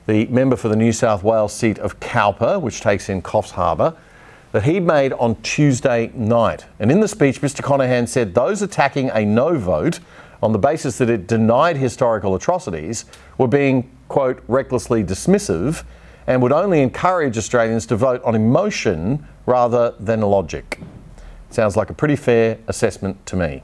the 0.05 0.25
member 0.25 0.57
for 0.57 0.67
the 0.67 0.75
New 0.75 0.91
South 0.91 1.23
Wales 1.23 1.53
seat 1.53 1.79
of 1.79 1.97
Cowper, 2.01 2.59
which 2.59 2.81
takes 2.81 3.07
in 3.07 3.21
Coffs 3.21 3.51
Harbour, 3.51 3.95
that 4.51 4.63
he 4.63 4.81
made 4.81 5.13
on 5.13 5.41
Tuesday 5.43 6.11
night. 6.13 6.65
And 6.81 6.91
in 6.91 6.99
the 6.99 7.07
speech, 7.07 7.39
Mr 7.39 7.63
Conaghan 7.63 8.09
said 8.09 8.35
those 8.35 8.61
attacking 8.61 9.11
a 9.11 9.23
no 9.23 9.57
vote 9.57 10.01
on 10.43 10.51
the 10.51 10.59
basis 10.59 10.97
that 10.97 11.09
it 11.09 11.25
denied 11.25 11.77
historical 11.77 12.35
atrocities 12.35 13.05
were 13.37 13.47
being, 13.47 13.89
quote, 14.09 14.43
recklessly 14.49 15.05
dismissive 15.05 15.85
and 16.27 16.41
would 16.41 16.51
only 16.51 16.81
encourage 16.81 17.37
Australians 17.37 17.85
to 17.87 17.95
vote 17.95 18.21
on 18.23 18.35
emotion 18.35 19.27
rather 19.45 19.93
than 19.99 20.21
logic. 20.21 20.79
Sounds 21.49 21.77
like 21.77 21.89
a 21.89 21.93
pretty 21.93 22.15
fair 22.15 22.57
assessment 22.67 23.25
to 23.27 23.35
me. 23.35 23.63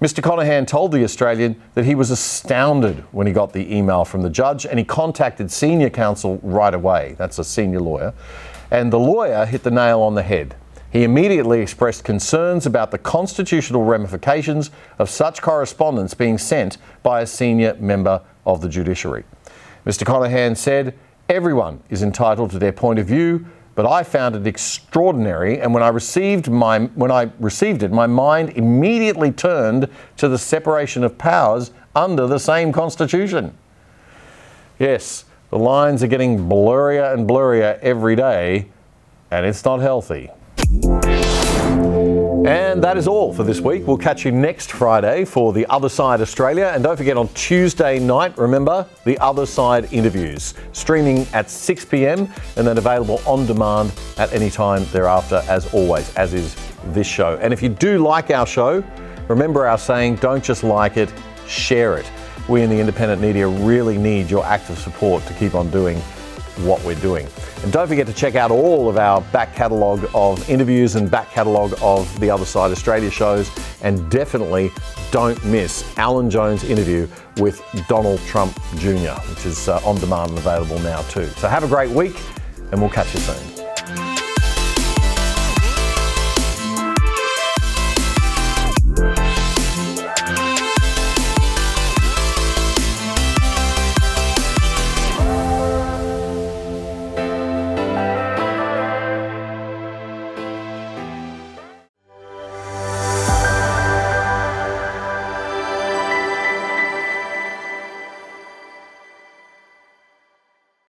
Mr. 0.00 0.22
Conaghan 0.22 0.66
told 0.66 0.92
The 0.92 1.04
Australian 1.04 1.60
that 1.74 1.86
he 1.86 1.94
was 1.94 2.10
astounded 2.10 2.98
when 3.12 3.26
he 3.26 3.32
got 3.32 3.54
the 3.54 3.74
email 3.74 4.04
from 4.04 4.20
the 4.20 4.28
judge 4.28 4.66
and 4.66 4.78
he 4.78 4.84
contacted 4.84 5.50
senior 5.50 5.88
counsel 5.88 6.38
right 6.42 6.74
away. 6.74 7.14
That's 7.16 7.38
a 7.38 7.44
senior 7.44 7.80
lawyer. 7.80 8.12
And 8.70 8.92
the 8.92 8.98
lawyer 8.98 9.46
hit 9.46 9.62
the 9.62 9.70
nail 9.70 10.02
on 10.02 10.14
the 10.14 10.22
head. 10.22 10.54
He 10.92 11.04
immediately 11.04 11.60
expressed 11.60 12.04
concerns 12.04 12.66
about 12.66 12.90
the 12.90 12.98
constitutional 12.98 13.84
ramifications 13.84 14.70
of 14.98 15.08
such 15.08 15.40
correspondence 15.40 16.12
being 16.14 16.36
sent 16.36 16.76
by 17.02 17.22
a 17.22 17.26
senior 17.26 17.74
member 17.80 18.20
of 18.44 18.60
the 18.60 18.68
judiciary. 18.68 19.24
Mr. 19.86 20.04
Conaghan 20.04 20.56
said, 20.56 20.94
Everyone 21.28 21.82
is 21.90 22.02
entitled 22.02 22.50
to 22.52 22.58
their 22.58 22.72
point 22.72 22.98
of 22.98 23.06
view, 23.06 23.46
but 23.74 23.84
I 23.84 24.04
found 24.04 24.36
it 24.36 24.46
extraordinary. 24.46 25.60
And 25.60 25.74
when 25.74 25.82
I 25.82 25.88
received 25.88 26.50
my 26.50 26.80
when 26.94 27.10
I 27.10 27.30
received 27.40 27.82
it, 27.82 27.90
my 27.90 28.06
mind 28.06 28.50
immediately 28.50 29.32
turned 29.32 29.88
to 30.18 30.28
the 30.28 30.38
separation 30.38 31.02
of 31.02 31.18
powers 31.18 31.72
under 31.94 32.26
the 32.26 32.38
same 32.38 32.72
constitution. 32.72 33.56
Yes, 34.78 35.24
the 35.50 35.58
lines 35.58 36.02
are 36.02 36.06
getting 36.06 36.48
blurrier 36.48 37.12
and 37.12 37.28
blurrier 37.28 37.78
every 37.80 38.14
day, 38.14 38.68
and 39.30 39.44
it's 39.44 39.64
not 39.64 39.80
healthy. 39.80 40.30
And 42.46 42.84
that 42.84 42.96
is 42.96 43.08
all 43.08 43.32
for 43.32 43.42
this 43.42 43.60
week. 43.60 43.88
We'll 43.88 43.96
catch 43.96 44.24
you 44.24 44.30
next 44.30 44.70
Friday 44.70 45.24
for 45.24 45.52
The 45.52 45.66
Other 45.66 45.88
Side 45.88 46.20
Australia. 46.20 46.70
And 46.72 46.84
don't 46.84 46.96
forget 46.96 47.16
on 47.16 47.26
Tuesday 47.30 47.98
night, 47.98 48.38
remember, 48.38 48.86
The 49.04 49.18
Other 49.18 49.46
Side 49.46 49.92
interviews, 49.92 50.54
streaming 50.70 51.26
at 51.32 51.50
6 51.50 51.84
pm 51.86 52.32
and 52.56 52.64
then 52.64 52.78
available 52.78 53.20
on 53.26 53.46
demand 53.46 53.92
at 54.16 54.32
any 54.32 54.48
time 54.48 54.84
thereafter, 54.92 55.42
as 55.48 55.74
always, 55.74 56.14
as 56.14 56.34
is 56.34 56.54
this 56.92 57.08
show. 57.08 57.36
And 57.42 57.52
if 57.52 57.62
you 57.62 57.68
do 57.68 57.98
like 57.98 58.30
our 58.30 58.46
show, 58.46 58.84
remember 59.26 59.66
our 59.66 59.78
saying 59.78 60.16
don't 60.16 60.44
just 60.44 60.62
like 60.62 60.96
it, 60.96 61.12
share 61.48 61.98
it. 61.98 62.08
We 62.48 62.62
in 62.62 62.70
the 62.70 62.78
independent 62.78 63.20
media 63.20 63.48
really 63.48 63.98
need 63.98 64.30
your 64.30 64.44
active 64.44 64.78
support 64.78 65.26
to 65.26 65.34
keep 65.34 65.56
on 65.56 65.68
doing 65.72 66.00
what 66.58 66.82
we're 66.84 66.94
doing. 66.96 67.26
And 67.62 67.72
don't 67.72 67.88
forget 67.88 68.06
to 68.06 68.12
check 68.12 68.34
out 68.34 68.50
all 68.50 68.88
of 68.88 68.96
our 68.96 69.20
back 69.32 69.54
catalogue 69.54 70.08
of 70.14 70.48
interviews 70.48 70.96
and 70.96 71.10
back 71.10 71.30
catalogue 71.30 71.74
of 71.80 72.20
the 72.20 72.30
Other 72.30 72.44
Side 72.44 72.70
Australia 72.70 73.10
shows. 73.10 73.50
And 73.82 74.10
definitely 74.10 74.70
don't 75.10 75.42
miss 75.44 75.96
Alan 75.98 76.30
Jones' 76.30 76.64
interview 76.64 77.08
with 77.38 77.62
Donald 77.88 78.20
Trump 78.26 78.58
Jr., 78.76 79.18
which 79.30 79.46
is 79.46 79.68
uh, 79.68 79.80
on 79.84 79.96
demand 79.98 80.30
and 80.30 80.38
available 80.38 80.78
now 80.80 81.02
too. 81.02 81.26
So 81.26 81.48
have 81.48 81.64
a 81.64 81.68
great 81.68 81.90
week, 81.90 82.20
and 82.72 82.80
we'll 82.80 82.90
catch 82.90 83.12
you 83.14 83.20
soon. 83.20 83.55